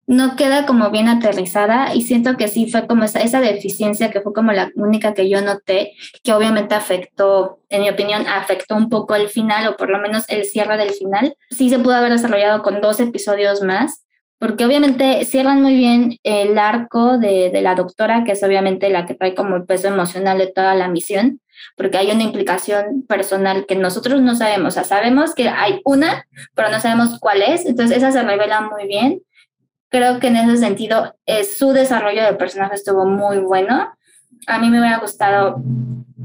no 0.07 0.37
queda 0.37 0.65
como 0.65 0.93
bien 0.93 1.09
aterrizada 1.09 1.93
y 1.93 2.03
siento 2.03 2.37
que 2.37 2.47
sí 2.47 2.71
fue 2.71 2.87
como 2.87 3.03
esa, 3.03 3.21
esa 3.21 3.41
deficiencia 3.41 4.13
que 4.13 4.21
fue 4.21 4.33
como 4.33 4.53
la 4.53 4.71
única 4.77 5.13
que 5.13 5.29
yo 5.29 5.43
noté, 5.43 5.95
que 6.23 6.33
obviamente 6.33 6.77
afectó, 6.77 7.59
en 7.69 7.83
mi 7.83 7.91
opinión, 7.91 8.29
afectó 8.29 8.77
un 8.77 8.89
poco 8.89 9.17
el 9.17 9.29
final 9.29 9.67
o 9.67 9.77
por 9.77 9.91
lo 9.91 9.99
menos 9.99 10.23
el 10.29 10.45
cierre 10.45 10.77
del 10.77 10.91
final. 10.91 11.35
Sí 11.51 11.69
se 11.69 11.81
pudo 11.81 11.97
haber 11.97 12.13
desarrollado 12.13 12.63
con 12.63 12.81
dos 12.81 13.01
episodios 13.01 13.63
más, 13.63 14.07
porque 14.39 14.65
obviamente 14.65 15.25
cierran 15.25 15.61
muy 15.61 15.75
bien 15.75 16.19
el 16.23 16.57
arco 16.59 17.19
de, 17.19 17.51
de 17.51 17.61
la 17.61 17.75
doctora, 17.75 18.23
que 18.23 18.33
es 18.33 18.43
obviamente 18.45 18.89
la 18.89 19.05
que 19.05 19.15
trae 19.15 19.35
como 19.35 19.57
el 19.57 19.65
peso 19.65 19.89
emocional 19.89 20.39
de 20.39 20.47
toda 20.47 20.77
la 20.77 20.87
misión 20.87 21.41
porque 21.77 21.99
hay 21.99 22.11
una 22.11 22.23
implicación 22.23 23.05
personal 23.07 23.67
que 23.67 23.77
nosotros 23.77 24.21
no 24.21 24.35
sabemos. 24.35 24.69
O 24.69 24.71
sea, 24.71 24.85
sabemos 24.85 25.35
que 25.35 25.49
hay 25.49 25.81
una, 25.85 26.27
pero 26.55 26.71
no 26.71 26.81
sabemos 26.81 27.19
cuál 27.21 27.43
es. 27.43 27.67
Entonces, 27.67 27.99
esa 27.99 28.13
se 28.13 28.23
revela 28.23 28.61
muy 28.61 28.87
bien. 28.87 29.23
Creo 29.89 30.19
que 30.19 30.29
en 30.29 30.37
ese 30.37 30.57
sentido, 30.59 31.17
eh, 31.27 31.45
su 31.45 31.73
desarrollo 31.73 32.25
de 32.25 32.35
personaje 32.35 32.75
estuvo 32.75 33.05
muy 33.07 33.39
bueno. 33.39 33.93
A 34.47 34.59
mí 34.59 34.71
me 34.71 34.81
hubiera 34.81 34.99
gustado 34.99 35.63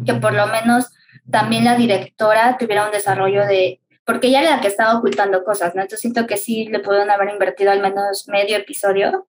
que 0.05 0.13
por 0.15 0.33
lo 0.33 0.47
menos 0.47 0.89
también 1.29 1.65
la 1.65 1.75
directora 1.75 2.57
tuviera 2.57 2.85
un 2.85 2.91
desarrollo 2.91 3.45
de, 3.45 3.79
porque 4.05 4.27
ella 4.27 4.41
era 4.41 4.55
la 4.57 4.61
que 4.61 4.67
estaba 4.67 4.97
ocultando 4.97 5.43
cosas, 5.43 5.75
¿no? 5.75 5.81
Entonces 5.81 6.01
siento 6.01 6.27
que 6.27 6.37
sí 6.37 6.65
le 6.65 6.79
pudieron 6.79 7.09
haber 7.09 7.29
invertido 7.29 7.71
al 7.71 7.81
menos 7.81 8.27
medio 8.27 8.57
episodio 8.57 9.27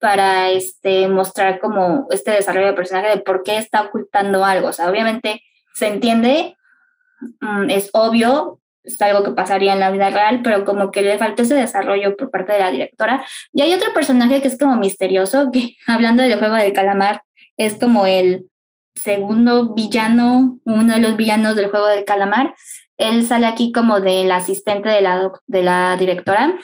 para 0.00 0.50
este, 0.50 1.08
mostrar 1.08 1.60
como 1.60 2.06
este 2.10 2.30
desarrollo 2.32 2.68
de 2.68 2.72
personaje 2.74 3.08
de 3.08 3.22
por 3.22 3.42
qué 3.42 3.58
está 3.58 3.82
ocultando 3.82 4.44
algo. 4.44 4.68
O 4.68 4.72
sea, 4.72 4.90
obviamente 4.90 5.42
se 5.74 5.88
entiende, 5.88 6.56
mm, 7.40 7.70
es 7.70 7.90
obvio, 7.92 8.60
es 8.84 9.00
algo 9.02 9.22
que 9.22 9.32
pasaría 9.32 9.74
en 9.74 9.80
la 9.80 9.90
vida 9.90 10.10
real, 10.10 10.40
pero 10.42 10.64
como 10.64 10.90
que 10.90 11.02
le 11.02 11.18
falta 11.18 11.42
ese 11.42 11.54
desarrollo 11.54 12.16
por 12.16 12.30
parte 12.30 12.52
de 12.52 12.60
la 12.60 12.70
directora. 12.70 13.24
Y 13.52 13.62
hay 13.62 13.74
otro 13.74 13.92
personaje 13.92 14.40
que 14.40 14.48
es 14.48 14.58
como 14.58 14.76
misterioso, 14.76 15.50
que 15.52 15.76
hablando 15.86 16.22
del 16.22 16.38
juego 16.38 16.54
del 16.54 16.72
calamar, 16.72 17.22
es 17.56 17.74
como 17.74 18.06
el 18.06 18.48
segundo 18.94 19.74
villano, 19.74 20.58
uno 20.64 20.94
de 20.94 21.00
los 21.00 21.16
villanos 21.16 21.56
del 21.56 21.70
juego 21.70 21.86
del 21.86 22.04
calamar. 22.04 22.54
Él 22.96 23.24
sale 23.24 23.46
aquí 23.46 23.70
como 23.72 24.00
del 24.00 24.30
asistente 24.32 24.88
de 24.88 25.00
la, 25.00 25.30
de 25.46 25.62
la 25.62 25.96
directora. 25.96 26.58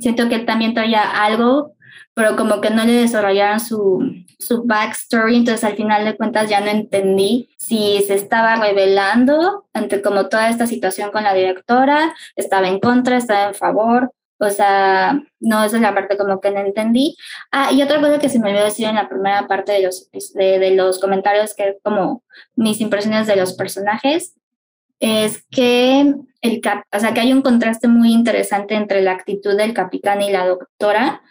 Siento 0.00 0.28
que 0.28 0.38
también 0.40 0.74
traía 0.74 1.02
algo, 1.02 1.74
pero 2.14 2.36
como 2.36 2.60
que 2.60 2.70
no 2.70 2.84
le 2.84 2.92
desarrollaron 2.92 3.60
su, 3.60 4.24
su 4.38 4.62
backstory, 4.64 5.36
entonces 5.36 5.64
al 5.64 5.76
final 5.76 6.04
de 6.04 6.16
cuentas 6.16 6.48
ya 6.48 6.60
no 6.60 6.68
entendí 6.68 7.48
si 7.58 8.02
se 8.06 8.14
estaba 8.14 8.56
revelando 8.56 9.66
ante 9.72 10.00
como 10.00 10.28
toda 10.28 10.48
esta 10.48 10.66
situación 10.66 11.10
con 11.10 11.24
la 11.24 11.34
directora, 11.34 12.14
estaba 12.36 12.68
en 12.68 12.78
contra, 12.78 13.16
estaba 13.16 13.48
en 13.48 13.54
favor, 13.54 14.12
o 14.38 14.50
sea, 14.50 15.20
no, 15.40 15.64
esa 15.64 15.76
es 15.76 15.82
la 15.82 15.94
parte 15.94 16.16
como 16.16 16.40
que 16.40 16.50
no 16.50 16.60
entendí. 16.60 17.16
Ah, 17.52 17.70
y 17.72 17.82
otra 17.82 18.00
cosa 18.00 18.18
que 18.18 18.28
se 18.28 18.38
me 18.38 18.50
olvidó 18.50 18.64
decir 18.64 18.86
en 18.86 18.96
la 18.96 19.08
primera 19.08 19.46
parte 19.46 19.72
de 19.72 19.82
los, 19.82 20.10
de, 20.34 20.58
de 20.58 20.70
los 20.72 21.00
comentarios, 21.00 21.54
que 21.54 21.68
es 21.70 21.76
como 21.82 22.22
mis 22.56 22.80
impresiones 22.80 23.26
de 23.26 23.36
los 23.36 23.54
personajes, 23.54 24.34
es 25.00 25.44
que, 25.50 26.14
el, 26.40 26.62
o 26.92 27.00
sea, 27.00 27.14
que 27.14 27.20
hay 27.20 27.32
un 27.32 27.42
contraste 27.42 27.88
muy 27.88 28.12
interesante 28.12 28.74
entre 28.74 29.02
la 29.02 29.12
actitud 29.12 29.56
del 29.56 29.74
capitán 29.74 30.22
y 30.22 30.30
la 30.30 30.46
doctora, 30.46 31.22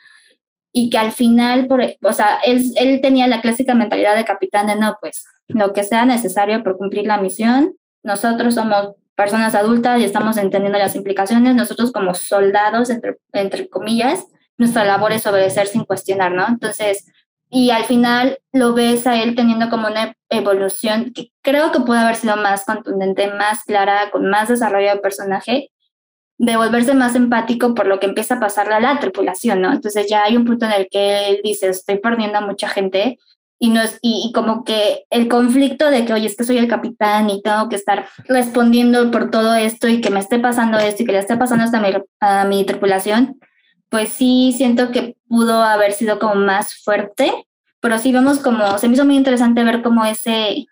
y 0.74 0.90
que 0.90 0.98
al 0.98 1.12
final, 1.12 1.68
por, 1.68 1.82
o 2.02 2.14
sea, 2.14 2.40
él, 2.44 2.64
él 2.76 3.00
tenía 3.00 3.28
la 3.28 3.42
clásica 3.42 3.76
mentalidad 3.76 4.16
de 4.16 4.26
capitán 4.26 4.68
de 4.68 4.76
no, 4.76 4.98
pues 5.00 5.24
lo 5.48 5.72
que 5.72 5.84
sea 5.84 6.06
necesario 6.06 6.64
por 6.64 6.78
cumplir 6.78 7.06
la 7.06 7.22
misión. 7.22 7.76
Nosotros 8.02 8.56
somos 8.56 8.96
personas 9.16 9.54
adultas 9.54 10.02
y 10.02 10.04
estamos 10.04 10.36
entendiendo 10.38 10.80
las 10.80 10.96
implicaciones. 10.96 11.56
Nosotros 11.56 11.92
como 11.92 12.16
soldados, 12.16 12.90
entre, 12.90 13.18
entre 13.34 13.70
comillas, 13.70 14.26
nuestra 14.58 14.84
labor 14.84 15.12
es 15.12 15.28
obedecer 15.28 15.68
sin 15.68 15.86
cuestionar, 15.86 16.32
¿no? 16.32 16.48
Entonces, 16.48 17.06
y 17.52 17.70
al 17.70 17.84
final 17.84 18.40
lo 18.52 18.74
ves 18.74 19.06
a 19.06 19.22
él 19.22 19.36
teniendo 19.36 19.70
como 19.70 19.88
una 19.88 20.16
evolución 20.30 21.14
que 21.14 21.32
creo 21.44 21.72
que 21.72 21.82
puede 21.82 22.02
haber 22.02 22.16
sido 22.16 22.36
más 22.36 22.66
contundente, 22.66 23.32
más 23.32 23.64
clara, 23.64 24.10
con 24.12 24.28
más 24.28 24.50
desarrollo 24.50 24.90
de 24.90 25.02
personaje, 25.02 25.70
de 26.46 26.58
volverse 26.58 26.94
más 26.94 27.16
empático 27.16 27.74
por 27.74 27.88
lo 27.88 28.00
que 28.02 28.06
empieza 28.06 28.36
a 28.36 28.40
pasarle 28.40 28.74
a 28.74 28.80
la 28.82 29.00
tripulación, 29.00 29.62
¿no? 29.62 29.72
Entonces 29.72 30.08
ya 30.10 30.24
hay 30.24 30.36
un 30.36 30.44
punto 30.44 30.66
en 30.66 30.74
el 30.74 30.88
que 30.92 31.30
él 31.30 31.40
dice, 31.42 31.70
estoy 31.70 32.00
perdiendo 32.00 32.38
a 32.38 32.42
mucha 32.42 32.68
gente 32.68 33.18
y, 33.60 33.70
no 33.70 33.82
es, 33.82 33.98
y, 34.02 34.30
como 34.34 34.66
que 34.66 35.06
el 35.10 35.30
conflicto 35.30 35.90
de 35.90 36.04
que, 36.04 36.12
oye, 36.12 36.28
es 36.28 36.36
que 36.36 36.44
soy 36.44 36.58
el 36.58 36.68
capitán 36.68 37.30
y 37.30 37.42
tengo 37.42 37.70
que 37.70 37.78
estar 37.78 38.08
respondiendo 38.26 39.10
por 39.10 39.32
todo 39.32 39.56
esto 39.56 39.88
y 39.88 40.02
que 40.02 40.10
me 40.10 40.20
esté 40.20 40.38
pasando 40.38 40.78
esto 40.80 41.04
y 41.04 41.06
que 41.06 41.14
le 41.14 41.20
esté 41.20 41.38
pasando 41.38 41.64
hasta 41.64 41.80
mi, 41.80 41.94
a 42.20 42.44
mi 42.44 42.66
tripulación, 42.66 43.40
pues 43.88 44.10
sí 44.10 44.54
siento 44.58 44.92
que 44.92 45.16
pudo 45.30 45.64
haber 45.64 45.94
sido 45.94 46.20
como 46.20 46.36
más 46.36 46.76
fuerte, 46.84 47.32
pero 47.80 48.00
sí 48.00 48.12
vemos 48.12 48.40
como, 48.40 48.78
se 48.80 48.90
me 48.90 48.96
hizo 48.96 49.06
muy 49.06 49.16
interesante 49.16 49.64
ver 49.64 49.82
como 49.82 50.04
ese, 50.04 50.66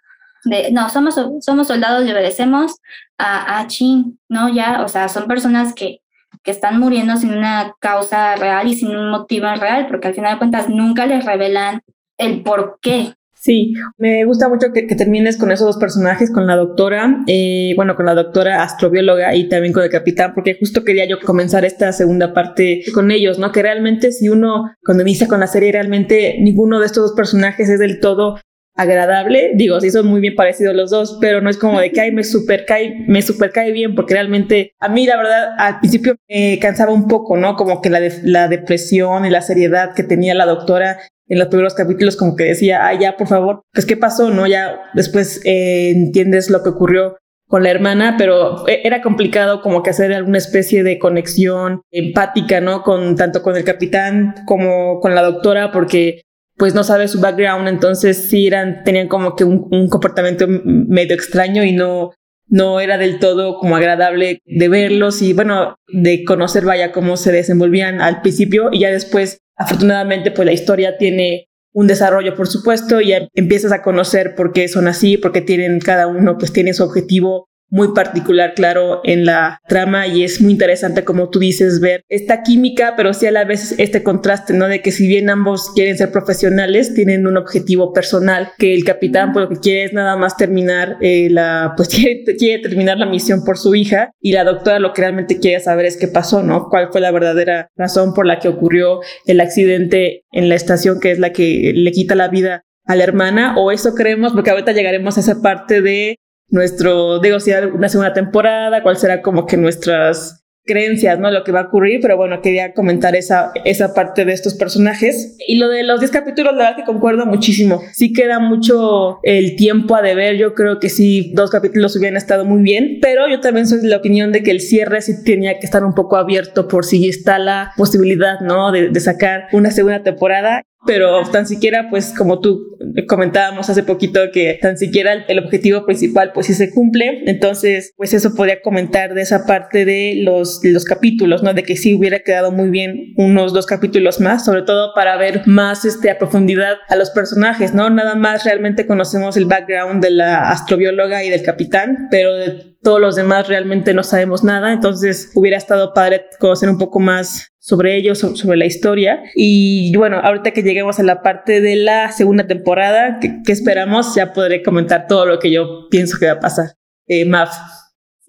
no, 0.72 0.90
somos, 0.90 1.16
somos 1.42 1.68
soldados 1.68 2.06
y 2.06 2.12
obedecemos 2.12 2.78
a, 3.18 3.60
a 3.60 3.68
Chin, 3.68 4.20
¿no? 4.30 4.50
Ya, 4.54 4.84
o 4.84 4.88
sea, 4.88 5.10
son 5.10 5.28
personas 5.28 5.74
que, 5.74 6.02
que 6.44 6.52
están 6.52 6.80
muriendo 6.80 7.16
sin 7.18 7.34
una 7.34 7.76
causa 7.80 8.36
real 8.36 8.68
y 8.68 8.76
sin 8.76 8.96
un 8.96 9.12
motivo 9.12 9.48
real, 9.56 9.88
porque 9.88 10.08
al 10.08 10.16
final 10.16 10.34
de 10.34 10.40
cuentas 10.40 10.70
nunca 10.70 11.06
les 11.06 11.26
revelan 11.26 11.82
el 12.18 12.42
por 12.42 12.80
qué. 12.82 13.14
Sí, 13.34 13.74
me 13.98 14.24
gusta 14.24 14.50
mucho 14.50 14.68
que, 14.72 14.84
termines 14.84 15.36
con 15.36 15.52
esos 15.52 15.66
dos 15.66 15.78
personajes, 15.78 16.32
con 16.32 16.46
la 16.46 16.56
doctora, 16.56 17.24
eh, 17.26 17.74
bueno, 17.76 17.96
con 17.96 18.06
la 18.06 18.14
doctora 18.14 18.62
astrobióloga 18.62 19.36
y 19.36 19.50
también 19.50 19.74
con 19.74 19.82
el 19.82 19.90
capitán, 19.90 20.34
porque 20.36 20.58
justo 20.60 20.84
quería 20.84 21.08
yo 21.08 21.20
comenzar 21.20 21.66
esta 21.66 21.92
segunda 21.92 22.36
parte 22.36 22.84
con 22.94 23.10
ellos, 23.10 23.40
¿no? 23.40 23.52
Que 23.52 23.64
realmente 23.64 24.12
si 24.12 24.30
uno, 24.30 24.76
cuando 24.86 25.02
inicia 25.02 25.28
con 25.28 25.40
la 25.40 25.48
serie, 25.48 25.72
realmente 25.72 26.36
ninguno 26.40 26.80
de 26.80 26.86
estos 26.86 27.02
dos 27.02 27.14
personajes 27.16 27.68
es 27.68 27.80
del 27.80 28.00
todo 28.00 28.38
agradable. 28.76 29.52
Digo, 29.56 29.80
sí 29.80 29.92
son 29.92 30.08
muy 30.08 30.22
bien 30.22 30.36
parecidos 30.36 30.76
los 30.76 30.90
dos, 30.90 31.18
pero 31.22 31.42
no 31.42 31.50
es 31.50 31.58
como 31.58 31.80
de 31.80 31.92
que 31.92 32.02
ay, 32.02 32.12
me 32.12 32.24
super 32.24 32.66
cae, 32.66 33.06
me 33.08 33.22
super 33.22 33.52
cae 33.52 33.72
bien, 33.72 33.96
porque 33.96 34.14
realmente 34.14 34.74
a 34.80 34.90
mí 34.90 35.06
la 35.06 35.18
verdad 35.18 35.56
al 35.58 35.80
principio 35.80 36.16
me 36.30 36.60
cansaba 36.60 36.92
un 36.92 37.08
poco, 37.08 37.38
¿no? 37.38 37.56
Como 37.56 37.82
que 37.82 37.90
la, 37.90 38.00
la 38.24 38.48
depresión 38.48 39.26
y 39.26 39.30
la 39.30 39.42
seriedad 39.42 39.94
que 39.94 40.04
tenía 40.04 40.34
la 40.34 40.46
doctora 40.46 40.98
en 41.28 41.40
los 41.40 41.48
primeros 41.48 41.74
capítulos, 41.76 42.18
como 42.18 42.36
que 42.36 42.44
decía, 42.44 42.86
ay, 42.86 43.00
ya, 43.00 43.16
por 43.16 43.28
favor, 43.28 43.62
pues 43.72 43.86
qué 43.86 43.96
pasó, 43.96 44.30
¿no? 44.30 44.48
Ya 44.48 44.82
después 44.94 45.42
eh, 45.46 45.92
entiendes 45.92 46.50
lo 46.50 46.62
que 46.62 46.70
ocurrió 46.70 47.16
con 47.48 47.64
la 47.64 47.72
hermana, 47.72 48.16
pero 48.18 48.68
e, 48.68 48.82
era 48.84 49.02
complicado 49.02 49.62
como 49.62 49.82
que 49.82 49.92
hacer 49.92 50.14
alguna 50.14 50.38
especie 50.38 50.84
de 50.84 51.00
conexión 51.00 51.84
empática, 51.92 52.60
¿no? 52.60 52.84
Con 52.84 53.16
tanto 53.16 53.44
con 53.44 53.56
el 53.56 53.64
capitán 53.64 54.36
como 54.46 55.00
con 55.00 55.16
la 55.16 55.22
doctora, 55.22 55.72
porque 55.72 56.22
pues 56.62 56.76
no 56.76 56.84
sabe 56.84 57.08
su 57.08 57.20
background, 57.20 57.68
entonces 57.68 58.30
sí 58.30 58.46
eran, 58.46 58.84
tenían 58.84 59.08
como 59.08 59.36
que 59.36 59.44
un, 59.44 59.90
comportamiento 59.90 60.46
medio 60.48 61.16
extraño 61.16 61.64
y 61.64 61.72
no, 61.72 62.12
no 62.50 62.80
era 62.80 63.00
del 63.00 63.18
todo 63.18 63.58
como 63.58 63.76
agradable 63.76 64.44
de 64.46 64.70
verlos 64.70 65.24
y 65.24 65.34
bueno, 65.34 65.74
de 65.88 66.24
conocer 66.24 66.64
vaya 66.64 66.92
cómo 66.92 67.18
se 67.18 67.32
desenvolvían 67.32 68.00
al 68.00 68.22
principio 68.22 68.70
y 68.72 68.82
ya 68.82 68.92
después, 68.92 69.40
afortunadamente, 69.56 70.30
pues 70.30 70.46
la 70.46 70.52
historia 70.52 71.00
tiene 71.00 71.48
un 71.74 71.88
desarrollo, 71.88 72.36
por 72.36 72.48
supuesto, 72.48 73.02
y 73.02 73.12
empiezas 73.34 73.72
a 73.72 73.82
conocer 73.82 74.36
por 74.36 74.54
qué 74.54 74.68
son 74.68 74.88
así, 74.88 75.18
porque 75.18 75.42
tienen 75.42 75.80
cada 75.80 76.06
uno, 76.06 76.38
pues 76.38 76.54
tiene 76.54 76.76
su 76.76 76.84
objetivo 76.84 77.50
muy 77.72 77.94
particular, 77.94 78.54
claro, 78.54 79.00
en 79.06 79.26
la 79.26 79.62
trama 79.68 80.06
y 80.06 80.24
es 80.24 80.42
muy 80.42 80.52
interesante, 80.52 81.06
como 81.06 81.30
tú 81.30 81.40
dices, 81.40 81.80
ver 81.80 82.04
esta 82.10 82.44
química, 82.44 82.94
pero 82.98 83.14
sí 83.14 83.26
a 83.26 83.32
la 83.32 83.46
vez 83.46 83.74
este 83.78 84.04
contraste, 84.04 84.54
¿no? 84.54 84.68
De 84.68 84.82
que 84.82 84.92
si 84.92 85.08
bien 85.08 85.30
ambos 85.30 85.72
quieren 85.74 85.98
ser 85.98 86.12
profesionales, 86.12 86.94
tienen 86.94 87.26
un 87.26 87.38
objetivo 87.38 87.94
personal, 87.94 88.50
que 88.58 88.74
el 88.76 88.84
capitán 88.84 89.32
pues 89.32 89.44
lo 89.44 89.50
que 89.50 89.62
quiere 89.62 89.86
es 89.86 89.94
nada 89.94 90.18
más 90.18 90.36
terminar 90.36 90.98
eh, 91.02 91.30
la, 91.32 91.74
pues 91.78 91.88
quiere, 91.96 92.24
quiere, 92.38 92.62
terminar 92.62 92.98
la 92.98 93.06
misión 93.06 93.44
por 93.46 93.58
su 93.58 93.74
hija 93.74 94.12
y 94.20 94.34
la 94.34 94.44
doctora 94.44 94.80
lo 94.80 94.92
que 94.94 95.02
realmente 95.02 95.40
quiere 95.40 95.62
saber 95.62 95.86
es 95.86 95.98
qué 95.98 96.10
pasó, 96.10 96.44
¿no? 96.44 96.68
¿Cuál 96.70 96.90
fue 96.92 97.00
la 97.00 97.12
verdadera 97.12 97.70
razón 97.78 98.14
por 98.14 98.28
la 98.28 98.40
que 98.40 98.50
ocurrió 98.50 99.00
el 99.26 99.40
accidente 99.40 100.26
en 100.34 100.50
la 100.50 100.56
estación, 100.56 101.00
que 101.00 101.12
es 101.12 101.20
la 101.20 101.32
que 101.32 101.72
le 101.74 101.92
quita 101.92 102.16
la 102.16 102.28
vida 102.28 102.66
a 102.86 102.96
la 102.96 103.04
hermana, 103.04 103.56
o 103.58 103.72
eso 103.72 103.94
creemos, 103.94 104.34
porque 104.34 104.50
ahorita 104.50 104.74
llegaremos 104.74 105.16
a 105.18 105.22
esa 105.22 105.42
parte 105.42 105.82
de 105.82 106.18
nuestro, 106.52 107.20
digo, 107.20 107.40
si 107.40 107.52
una 107.52 107.90
segunda 107.90 108.14
temporada, 108.14 108.84
cuál 108.84 108.98
será 108.98 109.22
como 109.22 109.46
que 109.46 109.58
nuestras 109.58 110.42
creencias, 110.64 111.20
¿no? 111.20 111.32
Lo 111.32 111.44
que 111.44 111.52
va 111.52 111.62
a 111.62 111.68
ocurrir, 111.68 112.00
pero 112.02 112.18
bueno, 112.18 112.42
quería 112.42 112.74
comentar 112.74 113.16
esa, 113.16 113.52
esa 113.66 113.94
parte 113.94 114.26
de 114.26 114.34
estos 114.34 114.54
personajes. 114.54 115.36
Y 115.48 115.58
lo 115.58 115.70
de 115.70 115.84
los 115.84 116.00
10 116.00 116.12
capítulos, 116.12 116.54
la 116.54 116.64
verdad 116.64 116.76
que 116.78 116.84
concuerdo 116.84 117.26
muchísimo. 117.26 117.82
Sí 117.94 118.14
queda 118.14 118.40
mucho 118.40 119.20
el 119.24 119.56
tiempo 119.56 119.96
a 119.96 120.02
deber, 120.02 120.38
yo 120.38 120.54
creo 120.54 120.80
que 120.80 120.90
sí, 120.90 121.32
dos 121.34 121.50
capítulos 121.50 121.96
hubieran 121.96 122.18
estado 122.18 122.46
muy 122.46 122.62
bien, 122.62 123.00
pero 123.02 123.28
yo 123.28 123.40
también 123.40 123.68
soy 123.68 123.80
de 123.80 123.88
la 123.88 123.98
opinión 123.98 124.32
de 124.32 124.44
que 124.44 124.52
el 124.52 124.62
cierre 124.62 125.02
sí 125.02 125.24
tenía 125.24 125.60
que 125.60 125.66
estar 125.66 125.84
un 125.84 125.96
poco 125.96 126.18
abierto 126.18 126.68
por 126.68 126.86
si 126.86 127.10
está 127.10 127.40
la 127.40 127.72
posibilidad, 127.76 128.40
¿no? 128.42 128.72
De, 128.72 128.90
de 128.90 129.00
sacar 129.00 129.48
una 129.54 129.72
segunda 129.72 130.04
temporada 130.04 130.64
pero 130.86 131.24
tan 131.30 131.46
siquiera, 131.46 131.88
pues 131.90 132.14
como 132.18 132.40
tú 132.40 132.78
comentábamos 133.08 133.70
hace 133.70 133.84
poquito, 133.84 134.20
que 134.34 134.58
tan 134.62 134.78
siquiera 134.78 135.14
el, 135.28 135.40
objetivo 135.40 135.86
principal, 135.86 136.32
pues 136.34 136.48
sí 136.48 136.54
se 136.54 136.72
cumple. 136.72 137.24
Entonces, 137.28 137.94
pues 137.98 138.14
eso 138.14 138.34
podría 138.36 138.62
comentar 138.62 139.14
de 139.14 139.22
esa 139.22 139.46
parte 139.46 139.86
de 139.86 140.16
los, 140.24 140.62
los 140.64 140.86
capítulos, 140.86 141.44
¿no? 141.44 141.54
De 141.54 141.64
que 141.64 141.78
sí 141.78 141.94
hubiera 141.94 142.20
quedado 142.20 142.52
muy 142.52 142.70
bien 142.70 143.14
unos 143.18 143.54
dos 143.54 143.66
capítulos 143.66 144.20
más, 144.20 144.46
sobre 144.46 144.64
todo 144.64 144.94
para 144.96 145.18
ver 145.18 145.44
más 145.46 145.86
este, 145.86 146.10
a 146.10 146.18
profundidad 146.18 146.78
a 146.90 146.96
los 146.96 147.12
personajes, 147.12 147.74
¿no? 147.74 147.90
Nada 147.90 148.16
más 148.16 148.44
realmente 148.44 148.88
conocemos 148.88 149.38
el 149.38 149.46
background 149.46 150.04
de 150.04 150.12
la 150.12 150.50
astrobióloga 150.50 151.24
y 151.24 151.30
del 151.30 151.44
capitán, 151.44 152.08
pero 152.10 152.34
de 152.34 152.72
todos 152.82 153.00
los 153.00 153.16
demás 153.16 153.48
realmente 153.48 153.94
no 153.94 154.04
sabemos 154.04 154.44
nada, 154.44 154.74
entonces 154.74 155.32
hubiera 155.36 155.58
estado 155.58 155.94
padre 155.94 156.26
conocer 156.40 156.70
un 156.70 156.80
poco 156.80 157.00
más 157.00 157.51
sobre 157.62 157.96
ellos, 157.96 158.20
sobre 158.20 158.58
la 158.58 158.66
historia. 158.66 159.22
Y 159.36 159.96
bueno, 159.96 160.20
ahorita 160.22 160.52
que 160.52 160.64
lleguemos 160.64 161.00
a 161.00 161.04
la 161.04 161.22
parte 161.22 161.62
de 161.62 161.76
la 161.76 162.12
segunda 162.12 162.48
temporada, 162.48 163.20
que, 163.20 163.40
esperamos, 163.52 164.16
ya 164.16 164.34
podré 164.34 164.64
comentar 164.64 165.06
todo 165.08 165.26
lo 165.26 165.40
que 165.40 165.52
yo 165.52 165.88
pienso 165.90 166.18
que 166.20 166.26
va 166.26 166.34
a 166.34 166.40
pasar. 166.40 166.76
Eh, 167.08 167.24
Maf. 167.24 167.56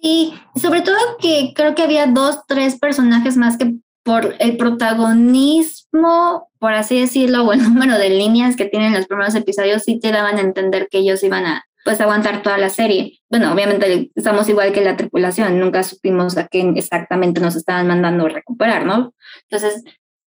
Sí, 0.00 0.34
sobre 0.60 0.82
todo 0.82 0.96
que 1.20 1.52
creo 1.54 1.74
que 1.74 1.82
había 1.82 2.06
dos, 2.06 2.40
tres 2.46 2.78
personajes 2.78 3.36
más 3.36 3.56
que 3.56 3.74
por 4.04 4.34
el 4.38 4.56
protagonismo, 4.56 6.50
por 6.58 6.74
así 6.74 7.00
decirlo, 7.00 7.44
o 7.44 7.52
el 7.52 7.62
número 7.62 7.96
de 7.98 8.10
líneas 8.10 8.56
que 8.56 8.66
tienen 8.66 8.92
los 8.92 9.06
primeros 9.06 9.34
episodios, 9.34 9.84
sí 9.84 9.98
te 9.98 10.12
daban 10.12 10.36
a 10.36 10.42
entender 10.42 10.88
que 10.90 10.98
ellos 10.98 11.22
iban 11.22 11.46
a 11.46 11.64
pues 11.84 12.00
aguantar 12.00 12.42
toda 12.42 12.58
la 12.58 12.68
serie. 12.68 13.20
Bueno, 13.28 13.52
obviamente 13.52 14.10
estamos 14.14 14.48
igual 14.48 14.72
que 14.72 14.82
la 14.82 14.96
tripulación, 14.96 15.58
nunca 15.58 15.82
supimos 15.82 16.36
a 16.36 16.46
qué 16.46 16.60
exactamente 16.76 17.40
nos 17.40 17.56
estaban 17.56 17.88
mandando 17.88 18.28
recuperar, 18.28 18.86
¿no? 18.86 19.14
Entonces, 19.48 19.82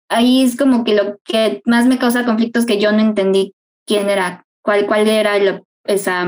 ahí 0.09 0.43
es 0.43 0.57
como 0.57 0.85
que 0.85 0.95
lo 0.95 1.19
que 1.25 1.63
más 1.67 1.87
me 1.87 1.99
causa 1.99 2.25
conflicto 2.25 2.59
es 2.59 2.67
que 2.67 2.81
yo 2.81 2.93
no 2.93 3.01
entendí 3.01 3.55
quién 3.87 4.09
era, 4.09 4.47
cuál, 4.63 4.87
cuál 4.87 5.09
era 5.09 5.39
lo, 5.39 5.67
esa, 5.85 6.27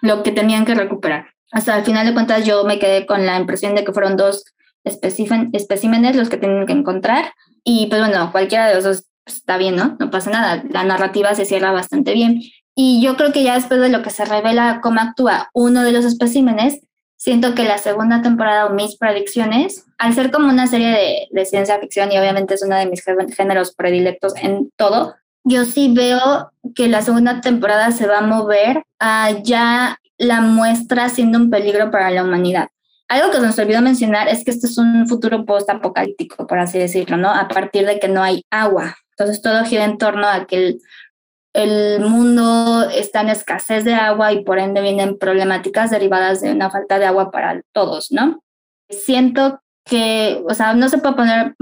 lo 0.00 0.22
que 0.22 0.32
tenían 0.32 0.64
que 0.64 0.74
recuperar. 0.74 1.28
Hasta 1.52 1.78
el 1.78 1.84
final 1.84 2.06
de 2.06 2.14
cuentas 2.14 2.44
yo 2.44 2.64
me 2.64 2.78
quedé 2.78 3.06
con 3.06 3.24
la 3.24 3.38
impresión 3.38 3.74
de 3.74 3.84
que 3.84 3.92
fueron 3.92 4.16
dos 4.16 4.44
especímenes 4.84 6.16
los 6.16 6.28
que 6.28 6.36
tenían 6.36 6.66
que 6.66 6.72
encontrar 6.72 7.32
y 7.64 7.86
pues 7.86 8.00
bueno, 8.00 8.30
cualquiera 8.32 8.68
de 8.68 8.74
los 8.74 8.84
dos 8.84 9.04
está 9.26 9.58
bien, 9.58 9.76
¿no? 9.76 9.96
No 9.98 10.10
pasa 10.10 10.30
nada, 10.30 10.64
la 10.70 10.84
narrativa 10.84 11.34
se 11.34 11.44
cierra 11.44 11.72
bastante 11.72 12.14
bien. 12.14 12.40
Y 12.80 13.02
yo 13.02 13.16
creo 13.16 13.32
que 13.32 13.42
ya 13.42 13.54
después 13.54 13.80
de 13.80 13.88
lo 13.88 14.02
que 14.02 14.10
se 14.10 14.24
revela 14.24 14.78
cómo 14.80 15.00
actúa 15.00 15.50
uno 15.52 15.82
de 15.82 15.90
los 15.90 16.04
especímenes, 16.04 16.78
siento 17.16 17.56
que 17.56 17.64
la 17.64 17.76
segunda 17.76 18.22
temporada 18.22 18.66
o 18.66 18.70
mis 18.70 18.96
predicciones, 18.96 19.84
al 19.98 20.14
ser 20.14 20.30
como 20.30 20.48
una 20.48 20.68
serie 20.68 20.90
de, 20.90 21.28
de, 21.32 21.44
ciencia 21.44 21.80
ficción 21.80 22.12
y 22.12 22.18
obviamente 22.18 22.54
es 22.54 22.62
uno 22.62 22.76
de 22.76 22.86
mis 22.86 23.02
géneros 23.34 23.74
predilectos 23.74 24.34
en 24.36 24.70
todo, 24.76 25.16
yo 25.42 25.64
sí 25.64 25.92
veo 25.92 26.52
que 26.76 26.86
la 26.86 27.02
segunda 27.02 27.40
temporada 27.40 27.90
se 27.90 28.06
va 28.06 28.18
a 28.18 28.26
mover 28.28 28.84
a 29.00 29.32
ya 29.42 29.98
la 30.16 30.40
muestra 30.40 31.08
siendo 31.08 31.36
un 31.36 31.50
peligro 31.50 31.90
para 31.90 32.12
la 32.12 32.22
humanidad. 32.22 32.68
Algo 33.08 33.32
que 33.32 33.40
nos 33.40 33.58
olvidó 33.58 33.82
mencionar 33.82 34.28
es 34.28 34.44
que 34.44 34.52
este 34.52 34.68
es 34.68 34.78
un 34.78 35.08
futuro 35.08 35.44
post-apocalíptico, 35.44 36.46
por 36.46 36.60
así 36.60 36.78
decirlo, 36.78 37.16
¿no? 37.16 37.30
A 37.30 37.48
partir 37.48 37.86
de 37.86 37.98
que 37.98 38.06
no 38.06 38.22
hay 38.22 38.44
agua. 38.50 38.94
Entonces 39.16 39.42
todo 39.42 39.64
gira 39.64 39.84
en 39.84 39.98
torno 39.98 40.28
a 40.28 40.46
que 40.46 40.56
el, 40.56 40.80
el 41.62 42.00
mundo 42.00 42.88
está 42.88 43.22
en 43.22 43.30
escasez 43.30 43.84
de 43.84 43.94
agua 43.94 44.32
y 44.32 44.44
por 44.44 44.58
ende 44.58 44.80
vienen 44.80 45.18
problemáticas 45.18 45.90
derivadas 45.90 46.40
de 46.40 46.52
una 46.52 46.70
falta 46.70 46.98
de 46.98 47.06
agua 47.06 47.30
para 47.30 47.60
todos, 47.72 48.12
¿no? 48.12 48.42
Siento 48.88 49.60
que, 49.84 50.42
o 50.48 50.54
sea, 50.54 50.74
no 50.74 50.88
se 50.88 50.98
puede 50.98 51.16
poner 51.16 51.56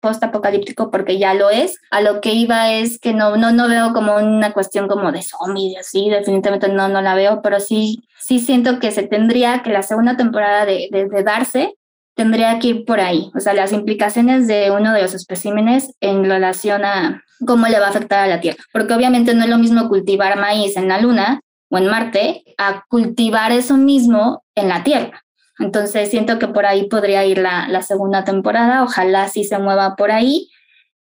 post-apocalíptico 0.00 0.90
porque 0.90 1.18
ya 1.18 1.32
lo 1.34 1.48
es. 1.48 1.78
A 1.90 2.02
lo 2.02 2.20
que 2.20 2.34
iba 2.34 2.70
es 2.72 2.98
que 2.98 3.14
no, 3.14 3.36
no, 3.36 3.50
no 3.52 3.68
veo 3.68 3.92
como 3.94 4.16
una 4.16 4.52
cuestión 4.52 4.88
como 4.88 5.10
de 5.10 5.22
zombies, 5.22 5.78
así, 5.78 6.10
definitivamente 6.10 6.68
no, 6.68 6.88
no 6.88 7.00
la 7.00 7.14
veo, 7.14 7.40
pero 7.42 7.60
sí, 7.60 8.02
sí 8.18 8.40
siento 8.40 8.78
que 8.78 8.90
se 8.90 9.04
tendría 9.04 9.62
que 9.62 9.70
la 9.70 9.82
segunda 9.82 10.16
temporada 10.16 10.66
de, 10.66 10.88
de, 10.90 11.08
de 11.08 11.22
darse 11.22 11.74
tendría 12.20 12.58
que 12.58 12.68
ir 12.68 12.84
por 12.84 13.00
ahí, 13.00 13.30
o 13.34 13.40
sea, 13.40 13.54
las 13.54 13.72
implicaciones 13.72 14.46
de 14.46 14.70
uno 14.70 14.92
de 14.92 15.00
los 15.00 15.14
especímenes 15.14 15.94
en 16.00 16.26
relación 16.26 16.84
a 16.84 17.24
cómo 17.46 17.66
le 17.66 17.80
va 17.80 17.86
a 17.86 17.88
afectar 17.88 18.22
a 18.22 18.26
la 18.26 18.42
Tierra, 18.42 18.62
porque 18.74 18.92
obviamente 18.92 19.32
no 19.32 19.44
es 19.44 19.48
lo 19.48 19.56
mismo 19.56 19.88
cultivar 19.88 20.38
maíz 20.38 20.76
en 20.76 20.88
la 20.88 21.00
Luna 21.00 21.40
o 21.70 21.78
en 21.78 21.86
Marte 21.86 22.44
a 22.58 22.84
cultivar 22.90 23.52
eso 23.52 23.78
mismo 23.78 24.44
en 24.54 24.68
la 24.68 24.84
Tierra. 24.84 25.24
Entonces 25.58 26.10
siento 26.10 26.38
que 26.38 26.48
por 26.48 26.66
ahí 26.66 26.88
podría 26.90 27.24
ir 27.24 27.38
la, 27.38 27.80
segunda 27.80 28.22
temporada, 28.22 28.82
ojalá 28.82 29.26
sí 29.28 29.44
se 29.44 29.58
mueva 29.58 29.96
por 29.96 30.10
ahí, 30.10 30.50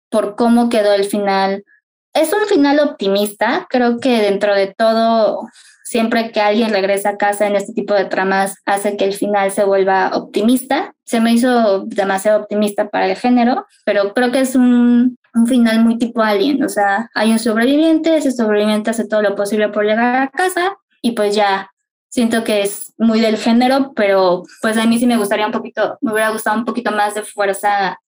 por 0.10 0.38
cómo 0.38 0.69
quedó 0.69 0.93
el 0.93 1.03
final. 1.03 1.65
Es 2.13 2.31
un 2.31 2.48
final 2.48 2.79
optimista, 2.79 3.67
creo 3.69 4.00
que 4.00 4.22
dentro 4.22 4.55
de 4.55 4.74
todo 4.74 5.50
siempre 5.83 6.31
que 6.31 6.41
alguien 6.41 6.71
regresa 6.71 7.09
a 7.09 7.17
casa 7.17 7.47
en 7.47 7.55
este 7.55 7.73
tipo 7.73 7.93
de 7.93 8.05
tramas 8.05 8.55
hace 8.65 8.97
que 8.97 9.05
el 9.05 9.13
final 9.13 9.51
se 9.51 9.63
vuelva 9.63 10.11
optimista. 10.13 10.95
Se 11.03 11.19
me 11.19 11.33
hizo 11.33 11.85
demasiado 11.85 12.41
optimista 12.41 12.89
para 12.89 13.07
el 13.07 13.15
género, 13.15 13.65
pero 13.85 14.13
creo 14.13 14.31
que 14.31 14.39
es 14.39 14.55
un, 14.55 15.17
un 15.33 15.47
final 15.47 15.83
muy 15.83 15.97
tipo 15.97 16.21
alien, 16.21 16.63
o 16.63 16.69
sea, 16.69 17.09
hay 17.13 17.31
un 17.31 17.39
sobreviviente, 17.39 18.17
ese 18.17 18.31
sobreviviente 18.31 18.91
hace 18.91 19.07
todo 19.07 19.21
lo 19.21 19.35
posible 19.35 19.69
por 19.69 19.85
llegar 19.85 20.15
a 20.15 20.29
casa 20.29 20.77
y 21.01 21.11
pues 21.11 21.35
ya 21.35 21.71
siento 22.09 22.43
que 22.43 22.61
es 22.61 22.93
muy 22.97 23.19
del 23.19 23.37
género, 23.37 23.93
pero 23.95 24.43
pues 24.61 24.77
a 24.77 24.85
mí 24.85 24.99
sí 24.99 25.07
me 25.07 25.17
gustaría 25.17 25.47
un 25.47 25.51
poquito, 25.51 25.97
me 26.01 26.13
hubiera 26.13 26.29
gustado 26.29 26.57
un 26.57 26.65
poquito 26.65 26.91
más 26.91 27.15
de 27.15 27.23
fuerza 27.23 27.99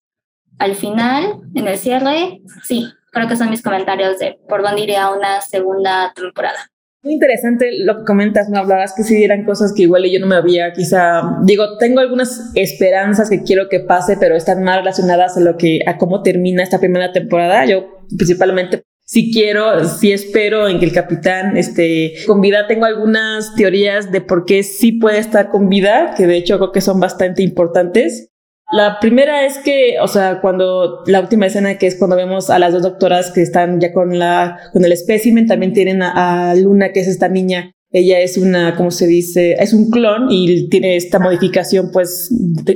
al 0.59 0.75
final, 0.75 1.41
en 1.55 1.67
el 1.67 1.77
cierre. 1.77 2.41
Sí, 2.63 2.87
creo 3.11 3.27
que 3.27 3.35
son 3.35 3.49
mis 3.49 3.63
comentarios 3.63 4.19
de 4.19 4.39
por 4.47 4.61
dónde 4.61 4.81
iría 4.81 5.09
una 5.09 5.41
segunda 5.41 6.13
temporada. 6.13 6.69
Muy 7.05 7.13
interesante 7.13 7.69
lo 7.83 7.99
que 7.99 8.03
comentas, 8.03 8.49
me 8.49 8.57
hablabas 8.57 8.93
que 8.97 9.03
si 9.03 9.23
eran 9.23 9.45
cosas 9.45 9.73
que 9.73 9.83
igual 9.83 10.05
yo 10.11 10.19
no 10.19 10.25
me 10.25 10.37
había 10.37 10.73
quizá, 10.73 11.21
digo, 11.43 11.77
tengo 11.77 11.99
algunas 11.99 12.51
esperanzas 12.55 13.29
que 13.29 13.43
quiero 13.43 13.69
que 13.69 13.79
pase, 13.79 14.17
pero 14.19 14.35
están 14.35 14.63
más 14.63 14.77
relacionadas 14.77 15.37
a 15.37 15.41
lo 15.41 15.55
que, 15.55 15.81
a 15.85 15.99
cómo 15.99 16.23
termina 16.23 16.63
esta 16.63 16.79
primera 16.79 17.11
temporada. 17.11 17.63
Yo 17.65 17.85
principalmente 18.09 18.81
si 19.03 19.31
quiero, 19.31 19.85
si 19.85 20.13
espero 20.13 20.67
en 20.67 20.79
que 20.79 20.85
el 20.85 20.93
capitán 20.93 21.57
esté 21.57 22.15
con 22.25 22.41
vida. 22.41 22.65
Tengo 22.65 22.85
algunas 22.85 23.53
teorías 23.53 24.11
de 24.11 24.21
por 24.21 24.45
qué 24.45 24.63
sí 24.63 24.93
puede 24.93 25.19
estar 25.19 25.51
con 25.51 25.69
vida, 25.69 26.15
que 26.17 26.25
de 26.25 26.37
hecho 26.37 26.57
creo 26.57 26.71
que 26.71 26.81
son 26.81 26.99
bastante 26.99 27.43
importantes. 27.43 28.31
La 28.75 28.99
primera 28.99 29.45
es 29.45 29.57
que, 29.59 30.01
o 30.01 30.07
sea, 30.09 30.41
cuando 30.41 31.01
la 31.07 31.21
última 31.21 31.45
escena 31.45 31.77
que 31.77 31.87
es 31.87 31.95
cuando 31.95 32.17
vemos 32.17 32.49
a 32.49 32.59
las 32.59 32.73
dos 32.73 32.81
doctoras 32.81 33.31
que 33.31 33.41
están 33.41 33.79
ya 33.79 33.93
con 33.93 34.19
la 34.19 34.59
con 34.73 34.83
el 34.83 34.91
espécimen, 34.91 35.47
también 35.47 35.71
tienen 35.71 36.03
a, 36.03 36.53
Luna, 36.55 36.91
que 36.91 36.99
es 36.99 37.07
esta 37.07 37.29
niña. 37.29 37.71
Ella 37.93 38.19
es 38.19 38.37
una, 38.37 38.75
¿cómo 38.75 38.91
se 38.91 39.07
dice? 39.07 39.53
Es 39.53 39.73
un 39.73 39.89
clon 39.89 40.27
y 40.29 40.67
tiene 40.67 40.97
esta 40.97 41.19
modificación, 41.19 41.89
pues, 41.93 42.29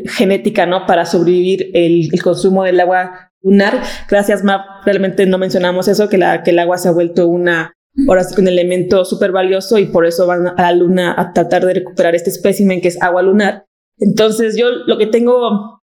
genética, 0.06 0.66
¿no? 0.66 0.86
Para 0.86 1.06
sobrevivir 1.06 1.70
el, 1.74 2.08
el, 2.14 2.24
consumo 2.24 2.64
del 2.64 2.80
agua 2.80 3.34
lunar. 3.42 3.82
Gracias, 4.10 4.42
Map. 4.46 4.86
Realmente 4.86 5.26
no 5.26 5.38
mencionamos 5.38 5.90
eso, 5.90 6.08
que, 6.08 6.18
la, 6.18 6.44
que 6.44 6.52
el 6.52 6.60
agua 6.60 6.78
se 6.78 6.88
ha 6.88 6.92
vuelto 6.92 7.28
una, 7.28 7.74
ahora 8.08 8.24
sí, 8.24 8.40
un 8.40 8.48
elemento 8.48 9.04
súper 9.04 9.34
valioso 9.34 9.78
y 9.78 9.88
por 9.88 10.06
eso 10.06 10.26
van 10.28 10.48
a 10.48 10.62
la 10.62 10.72
luna 10.72 11.14
a 11.18 11.34
tratar 11.34 11.66
de 11.66 11.74
recuperar 11.74 12.16
este 12.16 12.30
espécimen 12.30 12.80
que 12.80 12.88
es 12.88 13.02
agua 13.02 13.22
lunar. 13.22 13.66
Entonces, 13.98 14.56
yo 14.56 14.70
lo 14.88 14.98
que 14.98 15.08
tengo 15.08 15.79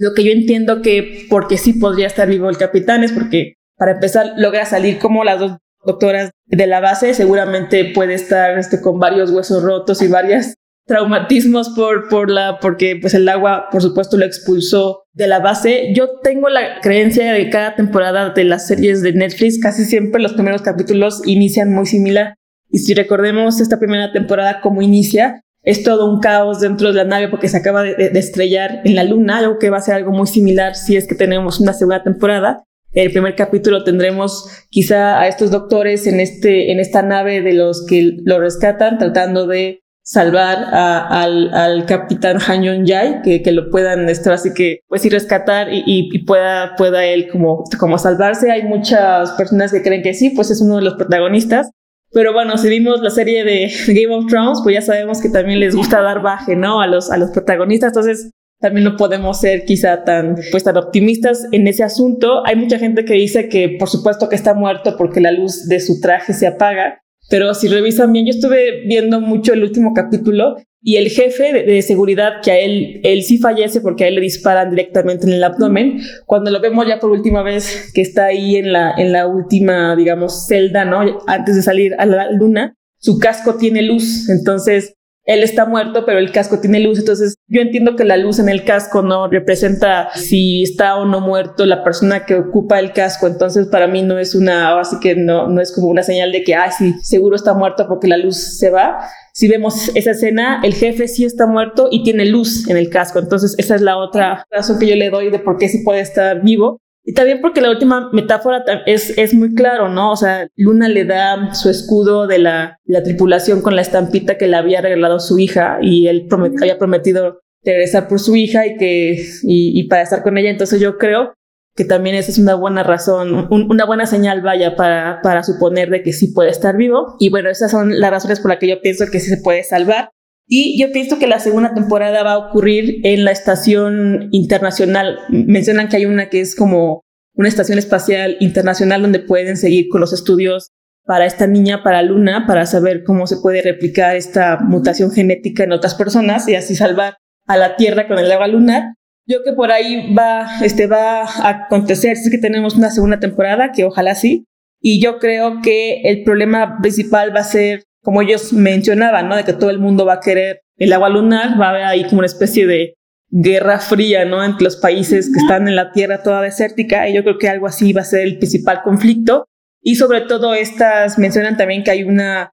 lo 0.00 0.14
que 0.14 0.24
yo 0.24 0.32
entiendo 0.32 0.80
que 0.80 1.26
porque 1.28 1.58
sí 1.58 1.74
podría 1.74 2.06
estar 2.06 2.26
vivo 2.26 2.48
el 2.48 2.56
capitán 2.56 3.04
es 3.04 3.12
porque, 3.12 3.56
para 3.76 3.92
empezar, 3.92 4.32
logra 4.38 4.64
salir 4.64 4.98
como 4.98 5.24
las 5.24 5.38
dos 5.38 5.58
doctoras 5.84 6.30
de 6.46 6.66
la 6.66 6.80
base, 6.80 7.12
seguramente 7.12 7.92
puede 7.94 8.14
estar 8.14 8.58
este, 8.58 8.80
con 8.80 8.98
varios 8.98 9.30
huesos 9.30 9.62
rotos 9.62 10.00
y 10.00 10.08
varios 10.08 10.54
traumatismos 10.86 11.68
por, 11.68 12.08
por 12.08 12.30
la, 12.30 12.58
porque 12.60 12.96
pues 12.98 13.12
el 13.12 13.28
agua, 13.28 13.68
por 13.70 13.82
supuesto, 13.82 14.16
lo 14.16 14.24
expulsó 14.24 15.04
de 15.12 15.26
la 15.26 15.38
base. 15.38 15.92
Yo 15.94 16.18
tengo 16.22 16.48
la 16.48 16.80
creencia 16.80 17.30
de 17.30 17.44
que 17.44 17.50
cada 17.50 17.76
temporada 17.76 18.30
de 18.30 18.44
las 18.44 18.66
series 18.66 19.02
de 19.02 19.12
Netflix, 19.12 19.60
casi 19.60 19.84
siempre 19.84 20.22
los 20.22 20.32
primeros 20.32 20.62
capítulos 20.62 21.20
inician 21.26 21.74
muy 21.74 21.84
similar. 21.84 22.36
Y 22.70 22.78
si 22.78 22.94
recordemos 22.94 23.60
esta 23.60 23.78
primera 23.78 24.12
temporada 24.12 24.62
como 24.62 24.80
inicia, 24.80 25.42
es 25.62 25.82
todo 25.82 26.10
un 26.10 26.20
caos 26.20 26.60
dentro 26.60 26.88
de 26.88 26.94
la 26.94 27.04
nave 27.04 27.28
porque 27.28 27.48
se 27.48 27.56
acaba 27.56 27.82
de, 27.82 28.10
estrellar 28.14 28.80
en 28.84 28.94
la 28.94 29.04
luna, 29.04 29.38
algo 29.38 29.58
que 29.58 29.70
va 29.70 29.78
a 29.78 29.82
ser 29.82 29.94
algo 29.94 30.12
muy 30.12 30.26
similar 30.26 30.74
si 30.74 30.96
es 30.96 31.06
que 31.06 31.14
tenemos 31.14 31.60
una 31.60 31.72
segunda 31.72 32.02
temporada. 32.02 32.64
El 32.92 33.12
primer 33.12 33.36
capítulo 33.36 33.84
tendremos 33.84 34.48
quizá 34.68 35.20
a 35.20 35.28
estos 35.28 35.50
doctores 35.50 36.06
en, 36.06 36.18
este, 36.18 36.72
en 36.72 36.80
esta 36.80 37.02
nave 37.02 37.40
de 37.40 37.52
los 37.52 37.86
que 37.86 38.16
lo 38.24 38.40
rescatan, 38.40 38.98
tratando 38.98 39.46
de 39.46 39.80
salvar 40.02 40.58
al, 40.72 41.84
capitán 41.86 42.38
Han 42.44 42.64
Yong 42.64 42.86
Jai, 42.86 43.22
que, 43.22 43.42
que 43.42 43.52
lo 43.52 43.70
puedan 43.70 44.08
estar 44.08 44.32
así 44.32 44.52
que 44.54 44.80
pues 44.88 45.04
y 45.04 45.08
rescatar 45.08 45.72
y, 45.72 45.84
y, 45.86 46.24
pueda, 46.24 46.74
pueda 46.76 47.04
él 47.04 47.28
como, 47.30 47.62
como 47.78 47.96
salvarse. 47.96 48.50
Hay 48.50 48.64
muchas 48.64 49.30
personas 49.32 49.70
que 49.70 49.82
creen 49.82 50.02
que 50.02 50.14
sí, 50.14 50.30
pues 50.30 50.50
es 50.50 50.60
uno 50.60 50.76
de 50.76 50.82
los 50.82 50.94
protagonistas. 50.94 51.70
Pero 52.12 52.32
bueno, 52.32 52.58
si 52.58 52.68
vimos 52.68 53.00
la 53.00 53.10
serie 53.10 53.44
de 53.44 53.70
Game 53.88 54.14
of 54.14 54.26
Thrones, 54.26 54.60
pues 54.62 54.74
ya 54.74 54.82
sabemos 54.82 55.20
que 55.20 55.28
también 55.28 55.60
les 55.60 55.74
gusta 55.74 56.02
dar 56.02 56.22
baje, 56.22 56.56
¿no? 56.56 56.80
A 56.80 56.86
los, 56.86 57.10
a 57.10 57.16
los 57.16 57.30
protagonistas. 57.30 57.88
Entonces, 57.88 58.30
también 58.60 58.84
no 58.84 58.96
podemos 58.96 59.40
ser 59.40 59.64
quizá 59.64 60.04
tan, 60.04 60.36
pues, 60.50 60.64
tan 60.64 60.76
optimistas 60.76 61.46
en 61.50 61.66
ese 61.66 61.82
asunto. 61.82 62.46
Hay 62.46 62.56
mucha 62.56 62.78
gente 62.78 63.04
que 63.04 63.14
dice 63.14 63.48
que 63.48 63.76
por 63.78 63.88
supuesto 63.88 64.28
que 64.28 64.36
está 64.36 64.54
muerto 64.54 64.96
porque 64.98 65.20
la 65.20 65.32
luz 65.32 65.66
de 65.66 65.80
su 65.80 66.00
traje 66.00 66.34
se 66.34 66.46
apaga. 66.46 67.00
Pero 67.30 67.54
si 67.54 67.68
revisan 67.68 68.12
bien, 68.12 68.26
yo 68.26 68.30
estuve 68.30 68.84
viendo 68.86 69.20
mucho 69.20 69.52
el 69.52 69.62
último 69.62 69.94
capítulo 69.94 70.56
y 70.82 70.96
el 70.96 71.08
jefe 71.10 71.52
de, 71.52 71.82
seguridad, 71.82 72.40
que 72.42 72.50
a 72.50 72.58
él, 72.58 73.00
él 73.04 73.22
sí 73.22 73.38
fallece 73.38 73.80
porque 73.80 74.04
a 74.04 74.08
él 74.08 74.16
le 74.16 74.20
disparan 74.20 74.70
directamente 74.70 75.26
en 75.26 75.34
el 75.34 75.44
abdomen, 75.44 76.00
cuando 76.26 76.50
lo 76.50 76.60
vemos 76.60 76.86
ya 76.88 76.98
por 76.98 77.10
última 77.10 77.42
vez 77.42 77.92
que 77.94 78.00
está 78.00 78.26
ahí 78.26 78.56
en 78.56 78.72
la, 78.72 78.94
en 78.96 79.12
la 79.12 79.26
última, 79.26 79.94
digamos, 79.94 80.46
celda, 80.46 80.84
¿no? 80.84 81.18
Antes 81.26 81.56
de 81.56 81.62
salir 81.62 81.94
a 81.98 82.06
la 82.06 82.30
luna, 82.32 82.74
su 82.98 83.18
casco 83.18 83.54
tiene 83.54 83.82
luz, 83.82 84.28
entonces 84.28 84.94
él 85.24 85.42
está 85.42 85.66
muerto, 85.66 86.04
pero 86.06 86.18
el 86.18 86.32
casco 86.32 86.60
tiene 86.60 86.80
luz, 86.80 86.98
entonces 86.98 87.36
yo 87.46 87.60
entiendo 87.60 87.94
que 87.96 88.04
la 88.04 88.16
luz 88.16 88.38
en 88.38 88.48
el 88.48 88.64
casco 88.64 89.02
no 89.02 89.28
representa 89.28 90.08
si 90.14 90.62
está 90.62 90.96
o 90.96 91.04
no 91.04 91.20
muerto 91.20 91.66
la 91.66 91.84
persona 91.84 92.24
que 92.24 92.34
ocupa 92.34 92.78
el 92.78 92.92
casco, 92.92 93.26
entonces 93.26 93.66
para 93.66 93.86
mí 93.86 94.02
no 94.02 94.18
es 94.18 94.34
una, 94.34 94.78
así 94.80 94.96
que 95.00 95.14
no, 95.14 95.48
no 95.48 95.60
es 95.60 95.72
como 95.72 95.88
una 95.88 96.02
señal 96.02 96.32
de 96.32 96.42
que, 96.42 96.54
ah, 96.54 96.70
sí, 96.70 96.94
seguro 97.02 97.36
está 97.36 97.54
muerto 97.54 97.86
porque 97.88 98.08
la 98.08 98.16
luz 98.16 98.36
se 98.36 98.70
va, 98.70 98.98
si 99.32 99.48
vemos 99.48 99.90
esa 99.94 100.10
escena, 100.10 100.60
el 100.62 100.74
jefe 100.74 101.08
sí 101.08 101.24
está 101.24 101.46
muerto 101.46 101.88
y 101.90 102.02
tiene 102.02 102.26
luz 102.26 102.68
en 102.68 102.76
el 102.76 102.90
casco. 102.90 103.18
Entonces, 103.18 103.54
esa 103.58 103.74
es 103.74 103.80
la 103.80 103.96
otra 103.96 104.44
razón 104.50 104.78
que 104.78 104.86
yo 104.86 104.96
le 104.96 105.10
doy 105.10 105.30
de 105.30 105.38
por 105.38 105.56
qué 105.58 105.68
sí 105.68 105.82
puede 105.84 106.00
estar 106.00 106.42
vivo. 106.42 106.80
Y 107.02 107.14
también 107.14 107.40
porque 107.40 107.60
la 107.60 107.70
última 107.70 108.10
metáfora 108.12 108.62
es, 108.86 109.16
es 109.16 109.32
muy 109.32 109.54
claro, 109.54 109.88
¿no? 109.88 110.12
O 110.12 110.16
sea, 110.16 110.48
Luna 110.54 110.88
le 110.88 111.04
da 111.04 111.54
su 111.54 111.70
escudo 111.70 112.26
de 112.26 112.38
la, 112.38 112.78
la 112.84 113.02
tripulación 113.02 113.62
con 113.62 113.74
la 113.74 113.82
estampita 113.82 114.36
que 114.36 114.46
le 114.46 114.56
había 114.56 114.80
regalado 114.80 115.18
su 115.18 115.38
hija 115.38 115.78
y 115.80 116.08
él 116.08 116.28
había 116.60 116.78
prometido 116.78 117.40
regresar 117.64 118.06
por 118.08 118.20
su 118.20 118.36
hija 118.36 118.66
y 118.66 118.76
que 118.76 119.12
y, 119.42 119.78
y 119.78 119.84
para 119.88 120.02
estar 120.02 120.22
con 120.22 120.36
ella. 120.36 120.50
Entonces 120.50 120.80
yo 120.80 120.98
creo 120.98 121.32
que 121.74 121.84
también 121.84 122.16
esa 122.16 122.30
es 122.30 122.38
una 122.38 122.54
buena 122.54 122.82
razón, 122.82 123.48
una 123.50 123.86
buena 123.86 124.04
señal, 124.04 124.42
vaya, 124.42 124.76
para, 124.76 125.20
para 125.22 125.42
suponer 125.42 125.88
de 125.88 126.02
que 126.02 126.12
sí 126.12 126.28
puede 126.28 126.50
estar 126.50 126.76
vivo. 126.76 127.16
Y 127.18 127.30
bueno, 127.30 127.48
esas 127.48 127.70
son 127.70 127.98
las 127.98 128.10
razones 128.10 128.40
por 128.40 128.50
las 128.50 128.58
que 128.58 128.68
yo 128.68 128.82
pienso 128.82 129.06
que 129.10 129.20
sí 129.20 129.30
se 129.30 129.40
puede 129.40 129.62
salvar. 129.64 130.10
Y 130.52 130.80
yo 130.80 130.90
pienso 130.90 131.20
que 131.20 131.28
la 131.28 131.38
segunda 131.38 131.74
temporada 131.74 132.24
va 132.24 132.32
a 132.32 132.38
ocurrir 132.38 133.00
en 133.04 133.24
la 133.24 133.30
estación 133.30 134.30
internacional. 134.32 135.20
Mencionan 135.28 135.88
que 135.88 135.96
hay 135.96 136.06
una 136.06 136.28
que 136.28 136.40
es 136.40 136.56
como 136.56 137.02
una 137.34 137.48
estación 137.48 137.78
espacial 137.78 138.36
internacional 138.40 139.00
donde 139.00 139.20
pueden 139.20 139.56
seguir 139.56 139.88
con 139.88 140.00
los 140.00 140.12
estudios 140.12 140.72
para 141.06 141.24
esta 141.24 141.46
niña, 141.46 141.84
para 141.84 142.02
Luna, 142.02 142.46
para 142.48 142.66
saber 142.66 143.04
cómo 143.04 143.28
se 143.28 143.36
puede 143.36 143.62
replicar 143.62 144.16
esta 144.16 144.58
mutación 144.58 145.12
genética 145.12 145.62
en 145.62 145.70
otras 145.70 145.94
personas 145.94 146.48
y 146.48 146.56
así 146.56 146.74
salvar 146.74 147.18
a 147.46 147.56
la 147.56 147.76
Tierra 147.76 148.08
con 148.08 148.18
el 148.18 148.32
agua 148.32 148.48
lunar. 148.48 148.94
Yo 149.28 149.44
que 149.44 149.52
por 149.52 149.70
ahí 149.70 150.12
va, 150.12 150.48
este, 150.64 150.88
va 150.88 151.22
a 151.22 151.48
acontecer, 151.48 152.12
es 152.12 152.28
que 152.28 152.38
tenemos 152.38 152.74
una 152.74 152.90
segunda 152.90 153.20
temporada, 153.20 153.70
que 153.70 153.84
ojalá 153.84 154.16
sí, 154.16 154.46
y 154.82 155.00
yo 155.00 155.20
creo 155.20 155.60
que 155.62 156.00
el 156.02 156.24
problema 156.24 156.78
principal 156.80 157.34
va 157.34 157.40
a 157.40 157.44
ser, 157.44 157.84
como 158.02 158.22
ellos 158.22 158.52
mencionaban, 158.52 159.28
¿no? 159.28 159.36
De 159.36 159.44
que 159.44 159.52
todo 159.52 159.70
el 159.70 159.78
mundo 159.78 160.04
va 160.04 160.14
a 160.14 160.20
querer 160.20 160.62
el 160.76 160.92
agua 160.92 161.08
lunar, 161.08 161.60
va 161.60 161.66
a 161.66 161.70
haber 161.70 161.84
ahí 161.84 162.04
como 162.04 162.18
una 162.18 162.26
especie 162.26 162.66
de 162.66 162.94
guerra 163.30 163.78
fría, 163.78 164.24
¿no? 164.24 164.42
Entre 164.42 164.64
los 164.64 164.76
países 164.76 165.30
que 165.32 165.40
están 165.40 165.68
en 165.68 165.76
la 165.76 165.92
tierra 165.92 166.22
toda 166.22 166.42
desértica, 166.42 167.08
y 167.08 167.14
yo 167.14 167.22
creo 167.22 167.38
que 167.38 167.48
algo 167.48 167.66
así 167.66 167.92
va 167.92 168.00
a 168.00 168.04
ser 168.04 168.20
el 168.20 168.38
principal 168.38 168.82
conflicto. 168.82 169.46
Y 169.82 169.96
sobre 169.96 170.22
todo 170.22 170.54
estas 170.54 171.18
mencionan 171.18 171.56
también 171.56 171.84
que 171.84 171.90
hay 171.90 172.02
una 172.02 172.50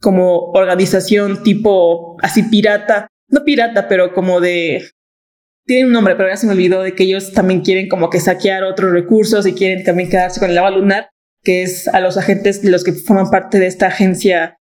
como 0.00 0.50
organización 0.52 1.42
tipo 1.42 2.16
así 2.22 2.44
pirata, 2.44 3.08
no 3.28 3.44
pirata, 3.44 3.86
pero 3.86 4.14
como 4.14 4.40
de 4.40 4.88
tienen 5.66 5.86
un 5.86 5.92
nombre, 5.92 6.16
pero 6.16 6.28
ya 6.28 6.36
se 6.36 6.46
me 6.46 6.52
olvidó 6.52 6.82
de 6.82 6.94
que 6.94 7.04
ellos 7.04 7.32
también 7.32 7.60
quieren 7.60 7.88
como 7.88 8.10
que 8.10 8.18
saquear 8.18 8.64
otros 8.64 8.90
recursos 8.92 9.46
y 9.46 9.52
quieren 9.52 9.84
también 9.84 10.08
quedarse 10.08 10.40
con 10.40 10.50
el 10.50 10.58
agua 10.58 10.70
lunar, 10.70 11.10
que 11.44 11.62
es 11.62 11.86
a 11.86 12.00
los 12.00 12.16
agentes 12.16 12.62
de 12.62 12.70
los 12.70 12.82
que 12.82 12.92
forman 12.92 13.30
parte 13.30 13.58
de 13.58 13.66
esta 13.66 13.86
agencia, 13.86 14.56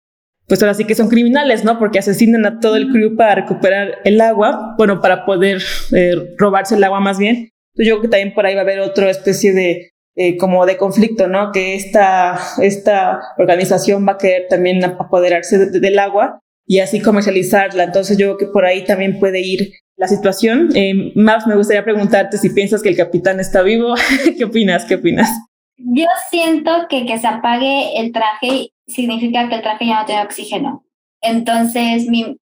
pues 0.49 0.61
ahora 0.63 0.73
sí 0.73 0.83
que 0.83 0.95
son 0.95 1.09
criminales, 1.09 1.63
¿no? 1.63 1.77
Porque 1.77 1.99
asesinan 1.99 2.45
a 2.45 2.59
todo 2.59 2.75
el 2.75 2.89
crew 2.89 3.15
para 3.15 3.35
recuperar 3.35 3.99
el 4.03 4.19
agua, 4.19 4.73
bueno, 4.77 4.99
para 4.99 5.23
poder 5.23 5.61
eh, 5.93 6.15
robarse 6.37 6.75
el 6.75 6.83
agua 6.83 6.99
más 6.99 7.19
bien. 7.19 7.51
Yo 7.75 7.85
creo 7.85 8.01
que 8.01 8.07
también 8.07 8.33
por 8.33 8.45
ahí 8.47 8.55
va 8.55 8.61
a 8.61 8.63
haber 8.63 8.79
otra 8.79 9.11
especie 9.11 9.53
de 9.53 9.91
eh, 10.15 10.37
como 10.37 10.65
de 10.65 10.75
conflicto, 10.75 11.27
¿no? 11.27 11.51
Que 11.51 11.75
esta, 11.75 12.37
esta 12.61 13.21
organización 13.37 14.05
va 14.07 14.13
a 14.13 14.17
querer 14.17 14.47
también 14.49 14.83
apoderarse 14.83 15.67
del 15.67 15.99
agua 15.99 16.39
y 16.65 16.79
así 16.79 16.99
comercializarla. 16.99 17.83
Entonces 17.83 18.17
yo 18.17 18.35
creo 18.35 18.37
que 18.37 18.51
por 18.51 18.65
ahí 18.65 18.83
también 18.83 19.19
puede 19.19 19.41
ir 19.41 19.71
la 19.97 20.07
situación. 20.07 20.69
Eh, 20.73 21.13
me 21.13 21.55
gustaría 21.55 21.83
preguntarte 21.83 22.39
si 22.39 22.49
piensas 22.49 22.81
que 22.81 22.89
el 22.89 22.97
capitán 22.97 23.39
está 23.39 23.61
vivo. 23.61 23.93
¿Qué 24.37 24.45
opinas? 24.45 24.85
¿Qué 24.85 24.95
opinas? 24.95 25.29
Yo 25.77 26.07
siento 26.29 26.71
que 26.89 27.05
que 27.05 27.19
se 27.19 27.27
apague 27.27 27.99
el 27.99 28.11
traje 28.11 28.71
significa 28.89 29.47
que 29.47 29.55
el 29.55 29.61
traje 29.61 29.85
ya 29.85 29.99
no 30.01 30.05
tiene 30.05 30.23
oxígeno. 30.23 30.85
Entonces, 31.21 32.07
mi, 32.07 32.37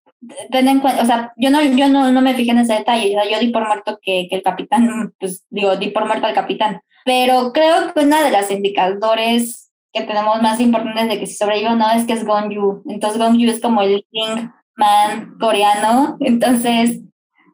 ten 0.51 0.67
en 0.67 0.79
cuenta, 0.79 1.01
o 1.01 1.05
sea, 1.05 1.33
yo 1.37 1.49
no, 1.49 1.61
yo 1.61 1.87
no, 1.89 2.11
no 2.11 2.21
me 2.21 2.33
fijé 2.33 2.51
en 2.51 2.59
ese 2.59 2.73
detalle, 2.73 3.11
yo 3.11 3.39
di 3.39 3.49
por 3.49 3.65
muerto 3.65 3.99
que, 4.01 4.27
que, 4.29 4.35
el 4.35 4.43
capitán, 4.43 5.13
pues 5.19 5.45
digo, 5.49 5.75
di 5.77 5.89
por 5.89 6.05
muerto 6.05 6.27
al 6.27 6.33
capitán. 6.33 6.81
Pero 7.05 7.53
creo 7.53 7.93
que 7.93 8.01
una 8.01 8.23
de 8.23 8.31
las 8.31 8.51
indicadores 8.51 9.71
que 9.93 10.03
tenemos 10.03 10.41
más 10.41 10.59
importantes 10.59 11.07
de 11.07 11.19
que 11.19 11.25
si 11.25 11.35
sobrevive 11.35 11.69
o 11.69 11.75
no 11.75 11.89
es 11.91 12.05
que 12.05 12.13
es 12.13 12.25
Yu. 12.25 12.83
Entonces, 12.87 13.21
Yu 13.37 13.49
es 13.49 13.61
como 13.61 13.81
el 13.81 14.05
King 14.11 14.49
Man 14.75 15.37
coreano. 15.39 16.17
Entonces, 16.19 17.01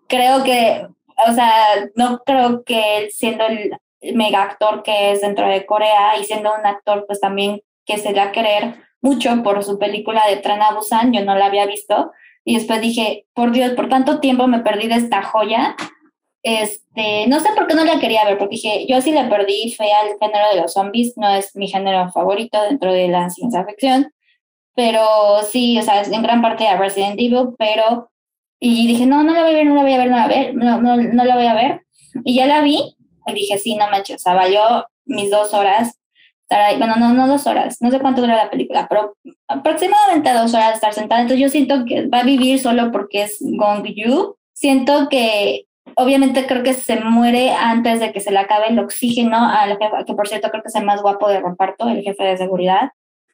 creo 0.08 0.44
que, 0.44 0.88
o 1.28 1.34
sea, 1.34 1.52
no 1.96 2.22
creo 2.26 2.64
que 2.64 3.10
siendo 3.12 3.46
el 3.46 3.78
mega 4.14 4.44
actor 4.44 4.84
que 4.84 5.12
es 5.12 5.22
dentro 5.22 5.48
de 5.48 5.66
Corea 5.66 6.18
y 6.20 6.26
siendo 6.26 6.54
un 6.54 6.66
actor 6.66 7.06
pues 7.08 7.22
también 7.22 7.62
que 7.86 7.98
se 7.98 8.14
da 8.14 8.26
a 8.26 8.32
querer 8.32 8.76
mucho 9.02 9.30
por 9.44 9.64
su 9.64 9.78
película 9.78 10.24
de 10.30 10.38
Tren 10.38 10.62
a 10.62 10.74
Busan, 10.74 11.12
yo 11.12 11.24
no 11.26 11.36
la 11.36 11.48
había 11.48 11.66
visto 11.66 12.12
y 12.46 12.56
después 12.56 12.82
dije, 12.82 13.26
por 13.34 13.52
Dios, 13.52 13.72
por 13.72 13.90
tanto 13.90 14.20
tiempo 14.20 14.48
me 14.48 14.60
perdí 14.60 14.88
de 14.88 14.96
esta 14.96 15.24
joya. 15.24 15.76
Este, 16.42 17.26
no 17.28 17.40
sé 17.40 17.50
por 17.56 17.68
qué 17.68 17.76
no 17.76 17.86
la 17.86 18.00
quería 18.00 18.26
ver, 18.26 18.38
porque 18.38 18.56
dije, 18.56 18.86
yo 18.88 19.00
sí 19.00 19.12
la 19.12 19.30
perdí, 19.30 19.74
fue 19.78 19.92
al 19.94 20.10
género 20.20 20.50
de 20.54 20.62
los 20.62 20.74
zombies, 20.74 21.14
no 21.16 21.30
es 21.34 21.56
mi 21.56 21.70
género 21.70 22.12
favorito 22.12 22.62
dentro 22.64 22.92
de 22.92 23.08
la 23.08 23.30
ciencia 23.30 23.66
ficción, 23.66 24.12
pero 24.76 25.06
sí, 25.50 25.80
o 25.80 25.82
sea, 25.82 26.02
es 26.02 26.12
en 26.12 26.22
gran 26.22 26.42
parte 26.42 26.66
de 26.66 26.76
Resident 26.76 27.18
Evil, 27.18 27.56
pero 27.58 28.10
y 28.60 28.88
dije, 28.88 29.06
no, 29.06 29.24
no 29.24 29.34
la 29.34 29.44
voy 29.44 29.52
a 29.52 29.56
ver, 29.56 29.66
no 29.68 29.76
la 29.76 29.82
voy 29.84 29.94
a 29.94 29.98
ver, 29.98 30.10
no 30.10 30.18
la 30.18 30.28
voy 30.28 30.36
a 30.36 30.38
ver, 30.38 30.56
no, 30.56 30.82
no, 30.82 30.98
no 30.98 31.24
la 31.26 31.36
voy 31.36 31.46
a 31.46 31.54
ver. 31.54 31.82
Y 32.24 32.36
ya 32.36 32.46
la 32.46 32.62
vi 32.62 32.96
y 33.26 33.34
dije, 33.34 33.58
sí, 33.58 33.76
no 33.76 33.90
manches, 33.90 34.18
o 34.18 34.20
sea, 34.20 34.34
valió 34.34 34.86
mis 35.06 35.30
dos 35.30 35.54
horas 35.54 36.00
estar 36.54 36.62
ahí. 36.62 36.78
Bueno, 36.78 36.96
no, 36.98 37.14
no 37.14 37.28
dos 37.28 37.48
horas, 37.48 37.82
no 37.82 37.92
sé 37.92 38.00
cuánto 38.00 38.22
dura 38.22 38.36
la 38.36 38.50
película, 38.50 38.88
pero 38.88 39.16
aproximadamente 39.48 40.34
dos 40.34 40.54
horas 40.54 40.70
de 40.70 40.74
estar 40.76 40.94
sentada. 40.94 41.22
Entonces 41.22 41.42
yo 41.42 41.50
siento 41.50 41.86
que 41.86 42.08
va 42.08 42.20
a 42.20 42.24
vivir 42.24 42.60
solo 42.60 42.92
porque 42.92 43.24
es 43.24 43.38
Gong 43.42 43.86
Yu. 43.86 44.36
Siento 44.54 45.10
que 45.10 45.66
obviamente 45.96 46.46
creo 46.46 46.64
que 46.64 46.74
se 46.74 47.00
muere 47.00 47.52
antes 47.52 48.00
de 48.00 48.12
que 48.14 48.20
se 48.20 48.32
le 48.32 48.40
acabe 48.40 48.68
el 48.70 48.80
oxígeno 48.80 49.38
al 49.38 49.78
jefe, 49.78 50.06
que 50.06 50.14
por 50.14 50.28
cierto 50.28 50.50
creo 50.50 50.62
que 50.62 50.70
es 50.70 50.76
el 50.76 50.86
más 50.86 51.02
guapo 51.02 51.28
de 51.28 51.42
reparto, 51.42 51.90
el 51.90 52.04
jefe 52.04 52.24
de 52.24 52.38
seguridad. 52.38 52.92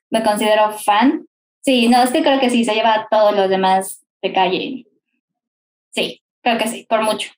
Me 0.09 0.23
considero 0.23 0.71
fan. 0.71 1.25
Sí, 1.61 1.89
no, 1.89 2.01
es 2.01 2.11
que 2.11 2.23
creo 2.23 2.39
que 2.39 2.49
sí, 2.49 2.63
se 2.63 2.73
lleva 2.73 2.93
a 2.93 3.07
todos 3.09 3.35
los 3.35 3.49
demás 3.49 4.05
de 4.21 4.33
calle. 4.33 4.85
Sí, 5.91 6.21
creo 6.41 6.57
que 6.57 6.67
sí, 6.67 6.85
por 6.89 7.03
mucho. 7.03 7.29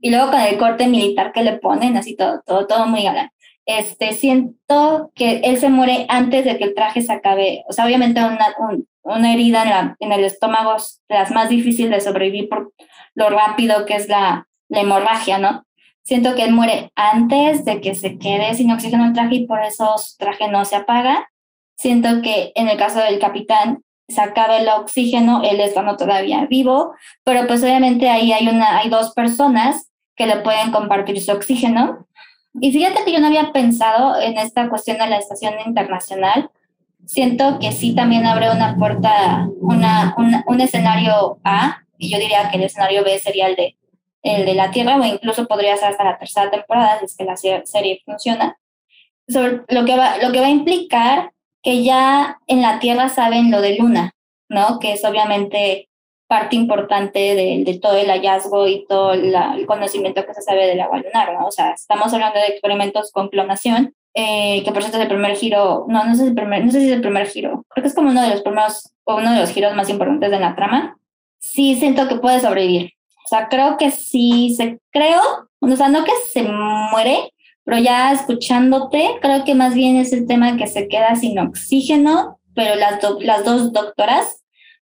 Y 0.00 0.10
luego 0.10 0.30
con 0.30 0.40
el 0.40 0.58
corte 0.58 0.86
militar 0.86 1.32
que 1.32 1.42
le 1.42 1.58
ponen, 1.58 1.96
así 1.96 2.16
todo, 2.16 2.42
todo, 2.44 2.66
todo 2.66 2.86
muy 2.86 3.02
galán. 3.02 3.30
Este, 3.66 4.12
siento 4.12 5.10
que 5.14 5.40
él 5.44 5.58
se 5.58 5.68
muere 5.68 6.06
antes 6.08 6.44
de 6.44 6.56
que 6.56 6.64
el 6.64 6.74
traje 6.74 7.02
se 7.02 7.12
acabe. 7.12 7.64
O 7.68 7.72
sea, 7.72 7.84
obviamente 7.84 8.20
una, 8.20 8.54
una 9.02 9.32
herida 9.34 9.64
en, 9.64 9.96
en 9.98 10.12
el 10.12 10.24
estómago 10.24 10.76
es 10.76 11.02
las 11.08 11.32
más 11.32 11.48
difíciles 11.48 11.90
de 11.90 12.00
sobrevivir 12.00 12.48
por 12.48 12.72
lo 13.14 13.30
rápido 13.30 13.84
que 13.86 13.94
es 13.94 14.08
la, 14.08 14.46
hemorragia, 14.68 15.38
¿no? 15.38 15.64
Siento 16.02 16.34
que 16.34 16.42
él 16.42 16.52
muere 16.52 16.90
antes 16.96 17.64
de 17.64 17.80
que 17.80 17.94
se 17.94 18.18
quede 18.18 18.54
sin 18.54 18.70
oxígeno 18.72 19.04
el 19.04 19.12
traje 19.12 19.36
y 19.36 19.46
por 19.46 19.62
eso 19.62 19.96
su 19.98 20.16
traje 20.16 20.48
no 20.48 20.64
se 20.64 20.76
apaga. 20.76 21.30
Siento 21.76 22.20
que 22.20 22.52
en 22.54 22.68
el 22.68 22.76
caso 22.76 22.98
del 22.98 23.18
capitán, 23.20 23.82
se 24.08 24.20
acabe 24.20 24.58
el 24.58 24.68
oxígeno, 24.68 25.42
él 25.42 25.60
estando 25.60 25.96
todavía 25.96 26.46
vivo, 26.46 26.94
pero 27.24 27.46
pues 27.46 27.62
obviamente 27.62 28.08
ahí 28.08 28.32
hay, 28.32 28.48
una, 28.48 28.78
hay 28.78 28.88
dos 28.88 29.12
personas 29.14 29.90
que 30.16 30.26
le 30.26 30.36
pueden 30.38 30.70
compartir 30.70 31.20
su 31.20 31.32
oxígeno. 31.32 32.06
Y 32.60 32.72
fíjate 32.72 33.04
que 33.04 33.12
yo 33.12 33.20
no 33.20 33.26
había 33.26 33.52
pensado 33.52 34.20
en 34.20 34.38
esta 34.38 34.68
cuestión 34.68 34.98
de 34.98 35.06
la 35.06 35.18
estación 35.18 35.54
internacional. 35.64 36.50
Siento 37.04 37.58
que 37.58 37.72
sí 37.72 37.94
también 37.94 38.26
abre 38.26 38.50
una 38.50 38.76
puerta, 38.76 39.48
una, 39.60 40.14
un 40.46 40.60
escenario 40.60 41.38
A, 41.44 41.82
y 41.98 42.10
yo 42.10 42.18
diría 42.18 42.50
que 42.50 42.56
el 42.56 42.64
escenario 42.64 43.04
B 43.04 43.18
sería 43.18 43.46
el 43.46 43.56
de, 43.56 43.76
el 44.22 44.44
de 44.44 44.54
la 44.54 44.70
Tierra, 44.70 44.96
o 44.96 45.04
incluso 45.04 45.46
podría 45.46 45.76
ser 45.76 45.90
hasta 45.90 46.04
la 46.04 46.18
tercera 46.18 46.50
temporada, 46.50 46.98
si 46.98 47.04
es 47.04 47.16
que 47.16 47.24
la 47.24 47.36
serie 47.36 48.02
funciona. 48.04 48.58
Sobre 49.28 49.62
lo 49.68 49.84
que 49.84 49.96
va, 49.96 50.18
lo 50.18 50.32
que 50.32 50.40
va 50.40 50.46
a 50.46 50.50
implicar 50.50 51.32
que 51.62 51.82
ya 51.82 52.38
en 52.46 52.62
la 52.62 52.78
Tierra 52.78 53.08
saben 53.08 53.50
lo 53.50 53.60
de 53.60 53.76
Luna, 53.76 54.14
¿no? 54.48 54.78
Que 54.78 54.92
es 54.92 55.04
obviamente 55.04 55.88
parte 56.26 56.56
importante 56.56 57.34
de, 57.34 57.78
todo 57.80 57.96
el 57.96 58.08
hallazgo 58.08 58.66
y 58.66 58.84
todo 58.86 59.12
el 59.12 59.66
conocimiento 59.66 60.24
que 60.26 60.34
se 60.34 60.42
sabe 60.42 60.66
del 60.66 60.80
agua 60.80 60.98
lunar, 60.98 61.32
¿no? 61.34 61.46
O 61.46 61.50
sea, 61.50 61.72
estamos 61.72 62.12
hablando 62.12 62.38
de 62.38 62.46
experimentos 62.46 63.12
con 63.12 63.28
clonación, 63.28 63.94
eh, 64.14 64.62
que 64.64 64.72
por 64.72 64.82
cierto 64.82 64.98
es 64.98 65.02
el 65.02 65.08
primer 65.08 65.36
giro, 65.36 65.84
no, 65.88 66.04
no 66.04 66.14
sé, 66.14 66.24
el 66.24 66.34
primer, 66.34 66.64
no 66.64 66.72
sé 66.72 66.80
si 66.80 66.86
es 66.86 66.92
el 66.92 67.00
primer 67.00 67.26
giro, 67.28 67.64
creo 67.68 67.82
que 67.82 67.88
es 67.88 67.94
como 67.94 68.10
uno 68.10 68.22
de 68.22 68.30
los 68.30 68.42
primeros, 68.42 68.92
o 69.04 69.16
uno 69.16 69.32
de 69.32 69.40
los 69.40 69.50
giros 69.50 69.74
más 69.74 69.88
importantes 69.88 70.30
de 70.30 70.40
la 70.40 70.56
trama. 70.56 70.96
Sí 71.38 71.76
siento 71.76 72.08
que 72.08 72.16
puede 72.16 72.40
sobrevivir. 72.40 72.92
O 73.24 73.28
sea, 73.28 73.48
creo 73.48 73.76
que 73.76 73.90
sí, 73.90 74.54
se, 74.56 74.80
creo, 74.90 75.20
o 75.60 75.76
sea, 75.76 75.88
no 75.88 76.04
que 76.04 76.12
se 76.32 76.42
muere, 76.42 77.32
pero 77.64 77.78
ya 77.78 78.12
escuchándote, 78.12 79.18
creo 79.20 79.44
que 79.44 79.54
más 79.54 79.74
bien 79.74 79.96
es 79.96 80.12
el 80.12 80.26
tema 80.26 80.56
que 80.56 80.66
se 80.66 80.88
queda 80.88 81.14
sin 81.16 81.38
oxígeno, 81.38 82.40
pero 82.54 82.74
las, 82.74 83.00
las 83.20 83.44
dos 83.44 83.72
doctoras 83.72 84.44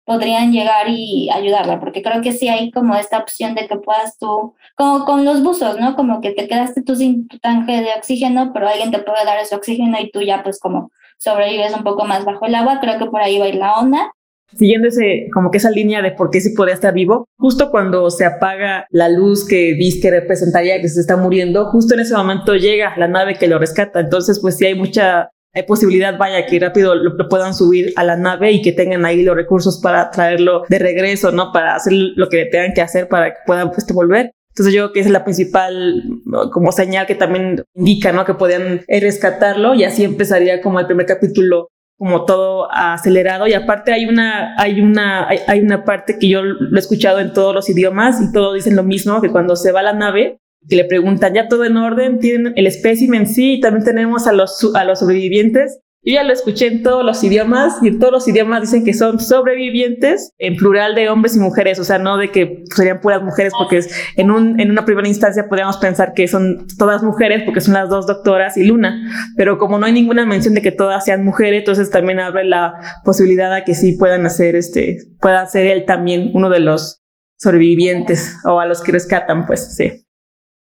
podrían 0.07 0.53
llegar 0.53 0.87
y 0.87 1.29
ayudarla, 1.29 1.81
porque 1.81 2.01
creo 2.01 2.21
que 2.21 2.31
sí 2.31 2.47
hay 2.47 2.71
como 2.71 2.95
esta 2.95 3.17
opción 3.17 3.55
de 3.55 3.67
que 3.67 3.75
puedas 3.75 4.17
tú, 4.17 4.55
como 4.75 5.03
con 5.03 5.25
los 5.25 5.43
buzos, 5.43 5.77
¿no? 5.81 5.97
Como 5.97 6.21
que 6.21 6.31
te 6.31 6.47
quedaste 6.47 6.81
tú 6.81 6.95
sin 6.95 7.27
tu 7.27 7.37
tanque 7.39 7.81
de 7.81 7.89
oxígeno, 7.97 8.51
pero 8.53 8.69
alguien 8.69 8.89
te 8.89 8.99
puede 8.99 9.25
dar 9.25 9.37
ese 9.37 9.53
oxígeno 9.53 9.97
y 9.99 10.09
tú 10.09 10.21
ya 10.21 10.43
pues 10.43 10.61
como 10.61 10.91
sobrevives 11.17 11.73
un 11.75 11.83
poco 11.83 12.05
más 12.05 12.23
bajo 12.23 12.45
el 12.45 12.55
agua, 12.55 12.79
creo 12.79 12.97
que 12.97 13.07
por 13.07 13.21
ahí 13.21 13.37
va 13.37 13.45
a 13.45 13.49
ir 13.49 13.55
la 13.55 13.73
onda 13.73 14.11
siguiendo 14.55 14.87
ese, 14.87 15.27
como 15.33 15.51
que 15.51 15.57
esa 15.57 15.71
línea 15.71 16.01
de 16.01 16.11
por 16.11 16.29
qué 16.29 16.39
sí 16.39 16.51
podría 16.55 16.75
estar 16.75 16.93
vivo, 16.93 17.27
justo 17.37 17.69
cuando 17.69 18.09
se 18.09 18.25
apaga 18.25 18.87
la 18.91 19.09
luz 19.09 19.45
que 19.45 19.73
dice 19.73 19.99
que 19.99 20.11
representaría 20.11 20.79
que 20.79 20.87
se 20.87 21.01
está 21.01 21.17
muriendo, 21.17 21.65
justo 21.65 21.95
en 21.95 21.99
ese 21.99 22.15
momento 22.15 22.55
llega 22.55 22.95
la 22.95 23.09
nave 23.09 23.35
que 23.35 23.47
lo 23.47 23.59
rescata. 23.59 23.99
Entonces, 23.99 24.39
pues 24.39 24.55
sí 24.55 24.65
hay 24.65 24.75
mucha 24.75 25.31
hay 25.53 25.63
posibilidad, 25.63 26.17
vaya, 26.17 26.45
que 26.45 26.59
rápido 26.59 26.95
lo, 26.95 27.29
puedan 27.29 27.53
subir 27.53 27.93
a 27.95 28.03
la 28.03 28.15
nave 28.15 28.51
y 28.51 28.61
que 28.61 28.71
tengan 28.71 29.05
ahí 29.05 29.23
los 29.23 29.35
recursos 29.35 29.79
para 29.81 30.11
traerlo 30.11 30.63
de 30.69 30.79
regreso, 30.79 31.31
¿no? 31.31 31.51
Para 31.51 31.75
hacer 31.75 31.93
lo 31.93 32.29
que 32.29 32.45
tengan 32.45 32.73
que 32.73 32.81
hacer 32.81 33.07
para 33.07 33.31
que 33.31 33.39
puedan 33.45 33.71
pues, 33.71 33.85
volver. 33.91 34.31
Entonces 34.49 34.73
yo 34.73 34.83
creo 34.83 34.93
que 34.93 34.99
es 35.01 35.09
la 35.09 35.23
principal 35.23 36.03
como 36.51 36.71
señal 36.71 37.05
que 37.05 37.15
también 37.15 37.63
indica, 37.75 38.11
¿no? 38.11 38.25
Que 38.25 38.33
podían 38.33 38.81
rescatarlo 38.87 39.73
y 39.73 39.83
así 39.83 40.03
empezaría 40.03 40.61
como 40.61 40.79
el 40.79 40.85
primer 40.85 41.05
capítulo 41.05 41.69
como 41.97 42.25
todo 42.25 42.71
acelerado 42.71 43.47
y 43.47 43.53
aparte 43.53 43.91
hay 43.91 44.05
una 44.05 44.53
hay 44.61 44.81
una 44.81 45.27
hay, 45.27 45.61
una 45.61 45.83
parte 45.83 46.19
que 46.19 46.29
yo 46.29 46.43
lo 46.43 46.75
he 46.75 46.79
escuchado 46.79 47.19
en 47.19 47.33
todos 47.33 47.55
los 47.55 47.69
idiomas 47.69 48.21
y 48.21 48.31
todos 48.31 48.53
dicen 48.53 48.75
lo 48.75 48.83
mismo 48.83 49.19
que 49.19 49.31
cuando 49.31 49.55
se 49.55 49.71
va 49.71 49.81
la 49.81 49.93
nave 49.93 50.37
que 50.67 50.75
le 50.75 50.85
preguntan 50.85 51.33
ya 51.33 51.47
todo 51.47 51.65
en 51.65 51.77
orden 51.77 52.19
tienen 52.19 52.53
el 52.55 52.67
espécimen 52.67 53.27
sí 53.27 53.55
y 53.55 53.59
también 53.59 53.85
tenemos 53.85 54.27
a 54.27 54.33
los 54.33 54.71
a 54.75 54.83
los 54.83 54.99
sobrevivientes. 54.99 55.79
Yo 56.03 56.13
ya 56.13 56.23
lo 56.23 56.31
escuché 56.31 56.67
en 56.67 56.83
todos 56.83 57.03
los 57.03 57.21
idiomas 57.21 57.79
y 57.81 57.89
en 57.89 57.99
todos 57.99 58.13
los 58.13 58.27
idiomas 58.29 58.61
dicen 58.61 58.85
que 58.85 58.93
son 58.93 59.19
sobrevivientes 59.19 60.31
en 60.37 60.55
plural 60.55 60.95
de 60.95 61.09
hombres 61.09 61.35
y 61.35 61.39
mujeres, 61.39 61.79
o 61.79 61.83
sea, 61.83 61.97
no 61.97 62.15
de 62.17 62.31
que 62.31 62.63
serían 62.73 63.01
puras 63.01 63.21
mujeres, 63.21 63.51
porque 63.57 63.79
es, 63.79 63.93
en, 64.15 64.31
un, 64.31 64.57
en 64.57 64.71
una 64.71 64.85
primera 64.85 65.07
instancia 65.07 65.49
podríamos 65.49 65.75
pensar 65.77 66.13
que 66.13 66.29
son 66.29 66.65
todas 66.77 67.03
mujeres 67.03 67.43
porque 67.43 67.59
son 67.59 67.73
las 67.73 67.89
dos 67.89 68.07
doctoras 68.07 68.55
y 68.55 68.63
Luna, 68.63 69.01
pero 69.35 69.57
como 69.57 69.79
no 69.79 69.85
hay 69.85 69.91
ninguna 69.91 70.25
mención 70.25 70.53
de 70.53 70.61
que 70.61 70.71
todas 70.71 71.03
sean 71.03 71.25
mujeres, 71.25 71.59
entonces 71.59 71.89
también 71.89 72.21
abre 72.21 72.45
la 72.45 72.75
posibilidad 73.03 73.51
a 73.53 73.65
que 73.65 73.75
sí 73.75 73.97
puedan 73.97 74.25
hacer 74.25 74.55
este, 74.55 74.99
pueda 75.19 75.45
ser 75.47 75.65
él 75.65 75.83
también 75.83 76.31
uno 76.33 76.49
de 76.49 76.61
los 76.61 77.01
sobrevivientes 77.37 78.37
o 78.45 78.61
a 78.61 78.65
los 78.65 78.81
que 78.81 78.93
rescatan, 78.93 79.45
pues 79.45 79.75
sí. 79.75 80.06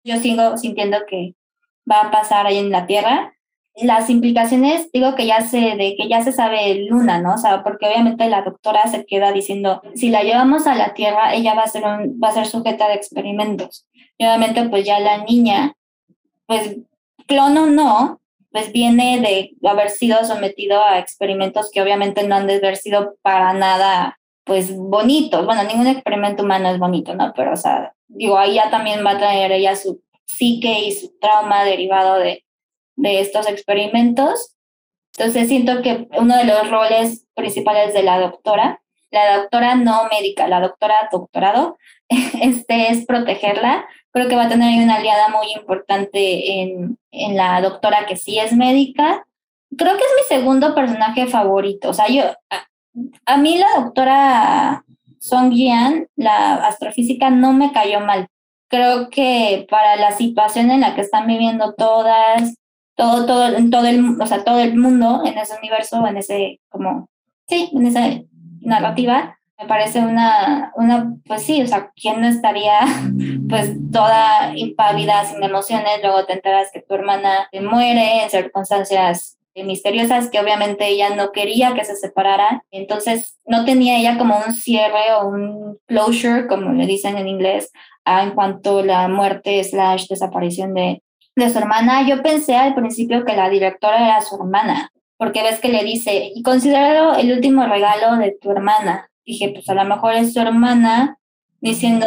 Yo 0.05 0.17
sigo 0.17 0.57
sintiendo 0.57 0.99
que 1.09 1.35
va 1.91 2.03
a 2.03 2.11
pasar 2.11 2.47
ahí 2.47 2.59
en 2.59 2.71
la 2.71 2.87
Tierra 2.87 3.35
las 3.77 4.11
implicaciones, 4.11 4.91
digo 4.93 5.15
que 5.15 5.27
ya 5.27 5.41
se, 5.41 5.59
de 5.59 5.95
que 5.97 6.09
ya 6.09 6.23
se 6.23 6.33
sabe 6.33 6.87
Luna, 6.89 7.21
¿no? 7.21 7.35
O 7.35 7.39
sea, 7.39 7.63
porque 7.63 7.87
obviamente 7.87 8.29
la 8.29 8.43
doctora 8.43 8.87
se 8.89 9.07
queda 9.07 9.33
diciendo, 9.33 9.83
si 9.95 10.11
la 10.11 10.23
llevamos 10.23 10.67
a 10.67 10.75
la 10.75 10.95
Tierra, 10.95 11.35
ella 11.35 11.55
va 11.55 11.63
a 11.63 11.69
ser 11.69 11.85
un, 11.85 12.21
va 12.23 12.29
a 12.29 12.35
ser 12.35 12.47
sujeta 12.47 12.89
de 12.89 12.95
experimentos. 12.95 13.87
Y 14.19 14.25
obviamente, 14.25 14.69
pues 14.69 14.85
ya 14.85 15.01
la 15.01 15.25
niña, 15.25 15.75
pues 16.47 16.77
clono 17.27 17.67
no, 17.67 18.21
pues 18.51 18.73
viene 18.73 19.21
de 19.21 19.69
haber 19.69 19.91
sido 19.91 20.25
sometido 20.25 20.83
a 20.83 20.99
experimentos 20.99 21.71
que 21.73 21.81
obviamente 21.81 22.27
no 22.27 22.35
han 22.35 22.47
de 22.47 22.57
haber 22.57 22.77
sido 22.77 23.17
para 23.23 23.53
nada, 23.55 24.19
pues 24.51 24.77
bonitos. 24.77 25.47
Bueno, 25.47 25.63
ningún 25.63 25.87
experimento 25.87 26.43
humano 26.43 26.71
es 26.71 26.79
bonito, 26.81 27.15
¿no? 27.15 27.33
Pero, 27.37 27.53
o 27.53 27.57
sea, 27.57 27.95
digo, 28.09 28.37
ahí 28.37 28.55
ya 28.55 28.69
también 28.69 29.07
va 29.07 29.13
a 29.13 29.19
traer 29.19 29.53
ella 29.53 29.77
su 29.77 30.03
psique 30.25 30.81
y 30.81 30.91
su 30.91 31.17
trauma 31.21 31.63
derivado 31.63 32.17
de 32.19 32.45
de 32.97 33.21
estos 33.21 33.49
experimentos. 33.49 34.57
Entonces 35.17 35.47
siento 35.47 35.83
que 35.83 36.09
uno 36.19 36.37
de 36.37 36.45
los 36.47 36.69
roles 36.69 37.27
principales 37.35 37.95
de 37.95 38.03
la 38.03 38.19
doctora, 38.19 38.83
la 39.13 39.39
doctora 39.39 39.77
no 39.77 40.09
médica, 40.11 40.49
la 40.49 40.61
doctora 40.61 41.09
doctorado, 41.13 41.79
este 42.09 42.89
es 42.89 43.07
protegerla. 43.07 43.87
Creo 44.11 44.27
que 44.27 44.35
va 44.35 44.47
a 44.47 44.49
tener 44.49 44.83
una 44.83 44.97
aliada 44.97 45.29
muy 45.29 45.53
importante 45.53 46.61
en, 46.61 46.99
en 47.13 47.37
la 47.37 47.61
doctora 47.61 48.07
que 48.07 48.17
sí 48.17 48.41
es 48.41 48.53
médica. 48.53 49.25
Creo 49.77 49.97
que 49.97 50.03
es 50.03 50.11
mi 50.17 50.37
segundo 50.37 50.75
personaje 50.75 51.29
favorito. 51.29 51.91
O 51.91 51.95
sea, 51.95 52.09
yo, 52.09 52.25
a, 53.27 53.37
mí 53.37 53.59
la 53.59 53.83
doctora 53.83 54.85
Song 55.19 55.53
Jian, 55.53 56.09
la 56.17 56.55
astrofísica, 56.67 57.31
no 57.31 57.53
me 57.53 57.73
cayó 57.73 58.01
mal. 58.01 58.29
Creo 58.69 59.11
que 59.11 59.67
para 59.71 59.97
la 59.97 60.13
situación 60.13 60.71
en 60.71 60.81
la 60.81 60.95
que 60.95 61.01
están 61.01 61.27
viviendo 61.27 61.75
todas, 61.75 62.55
todo, 62.95 63.27
todo, 63.27 63.49
todo 63.71 63.87
el, 63.87 64.21
o 64.21 64.27
sea, 64.27 64.45
todo 64.45 64.61
el 64.61 64.77
mundo 64.77 65.23
en 65.25 65.39
ese 65.39 65.57
universo, 65.59 66.07
en 66.07 66.17
ese, 66.17 66.61
como, 66.69 67.09
sí, 67.49 67.71
en 67.73 67.87
esa 67.87 68.09
narrativa, 68.61 69.39
me 69.59 69.67
parece 69.67 70.01
una, 70.01 70.73
una, 70.75 71.17
pues 71.27 71.43
sí, 71.43 71.61
o 71.61 71.67
sea, 71.67 71.91
¿quién 71.95 72.21
no 72.21 72.29
estaría 72.29 72.81
pues 73.49 73.77
toda 73.93 74.57
impávida, 74.57 75.25
sin 75.27 75.43
emociones? 75.43 76.01
Luego 76.03 76.25
te 76.25 76.33
enteras 76.35 76.69
que 76.73 76.81
tu 76.81 76.95
hermana 76.95 77.49
te 77.53 77.61
muere 77.61 78.23
en 78.23 78.31
circunstancias 78.31 79.37
misteriosas 79.55 80.31
que 80.31 80.41
obviamente 80.41 80.89
ella 80.89 81.15
no 81.15 81.33
quería 81.33 81.75
que 81.75 81.85
se 81.85 81.97
separara. 81.97 82.63
Entonces 82.71 83.39
no 83.47 83.65
tenía 83.65 83.99
ella 83.99 84.19
como 84.19 84.39
un 84.47 84.53
cierre 84.53 85.13
o 85.19 85.29
un 85.29 85.79
closure, 85.87 86.47
como 86.47 86.73
le 86.73 86.87
dicen 86.87 87.17
en 87.17 87.29
inglés, 87.29 87.73
en 88.05 88.31
cuanto 88.31 88.79
a 88.79 88.85
la 88.85 89.09
muerte 89.09 89.63
slash 89.63 90.07
desaparición 90.09 90.75
de, 90.75 91.03
de 91.37 91.51
su 91.51 91.59
hermana, 91.59 92.07
yo 92.07 92.23
pensé 92.23 92.57
al 92.57 92.75
principio 92.75 93.25
que 93.25 93.37
la 93.37 93.49
directora 93.49 94.05
era 94.05 94.21
su 94.21 94.37
hermana, 94.37 94.91
porque 95.17 95.43
ves 95.43 95.61
que 95.61 95.69
le 95.69 95.85
dice, 95.85 96.31
y 96.35 96.43
considero 96.43 97.15
el 97.15 97.33
último 97.33 97.67
regalo 97.67 98.17
de 98.17 98.37
tu 98.41 98.51
hermana. 98.51 99.11
Dije, 99.25 99.51
pues 99.51 99.69
a 99.69 99.75
lo 99.75 99.85
mejor 99.85 100.15
es 100.15 100.33
su 100.33 100.41
hermana 100.41 101.19
diciendo, 101.61 102.07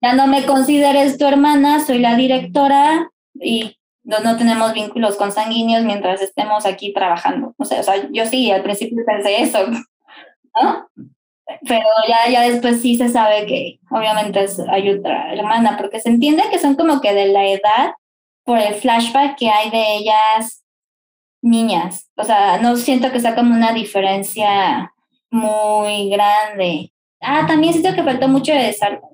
ya 0.00 0.14
no 0.14 0.26
me 0.26 0.44
consideres 0.46 1.18
tu 1.18 1.26
hermana, 1.26 1.84
soy 1.84 1.98
la 1.98 2.16
directora 2.16 3.10
y 3.34 3.76
no, 4.06 4.36
tenemos 4.36 4.72
vínculos 4.72 5.16
consanguíneos 5.16 5.84
mientras 5.84 6.22
estemos 6.22 6.64
aquí 6.64 6.92
trabajando. 6.92 7.54
O 7.58 7.64
sea, 7.64 7.80
o 7.80 7.82
sea, 7.82 8.08
yo 8.12 8.24
sí, 8.24 8.50
al 8.52 8.62
principio 8.62 9.04
pensé 9.04 9.42
eso, 9.42 9.66
¿no? 9.66 10.88
Pero 11.68 11.84
ya, 12.08 12.30
ya 12.30 12.42
después 12.42 12.80
sí 12.80 12.96
se 12.96 13.08
sabe 13.08 13.46
que 13.46 13.80
obviamente 13.90 14.42
es, 14.44 14.60
hay 14.68 14.90
otra 14.90 15.32
hermana, 15.32 15.76
porque 15.76 16.00
se 16.00 16.08
entiende 16.08 16.44
que 16.50 16.58
son 16.58 16.76
como 16.76 17.00
que 17.00 17.14
de 17.14 17.26
la 17.26 17.46
edad 17.46 17.94
por 18.44 18.58
el 18.58 18.74
flashback 18.74 19.36
que 19.36 19.50
hay 19.50 19.70
de 19.70 19.96
ellas 19.96 20.64
niñas. 21.42 22.08
O 22.16 22.24
sea, 22.24 22.58
no 22.58 22.76
siento 22.76 23.10
que 23.10 23.20
sea 23.20 23.34
como 23.34 23.54
una 23.54 23.72
diferencia 23.72 24.92
muy 25.30 26.10
grande. 26.10 26.92
Ah, 27.20 27.44
también 27.46 27.72
siento 27.72 27.94
que 27.94 28.04
faltó 28.04 28.28
mucho, 28.28 28.52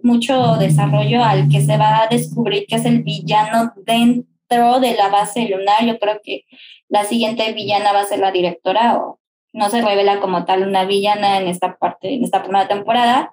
mucho 0.03 0.57
desarrollo 0.57 1.25
al 1.25 1.49
que 1.49 1.63
se 1.63 1.79
va 1.79 2.03
a 2.03 2.09
descubrir 2.09 2.67
que 2.67 2.77
es 2.77 2.85
el 2.85 3.03
villano 3.03 3.73
dentro 3.87 4.32
de 4.81 4.95
la 4.95 5.09
base 5.09 5.49
lunar. 5.49 5.85
Yo 5.85 5.99
creo 5.99 6.21
que 6.23 6.45
la 6.89 7.05
siguiente 7.05 7.53
villana 7.53 7.93
va 7.93 8.01
a 8.01 8.07
ser 8.07 8.19
la 8.19 8.33
directora 8.33 8.99
o 8.99 9.19
no 9.53 9.69
se 9.71 9.83
revela 9.83 10.21
como 10.21 10.45
tal 10.45 10.67
una 10.67 10.85
villana 10.85 11.39
en 11.39 11.49
esta 11.49 11.77
parte, 11.77 12.15
en 12.15 12.25
esta 12.25 12.43
primera 12.43 12.69
temporada, 12.69 13.33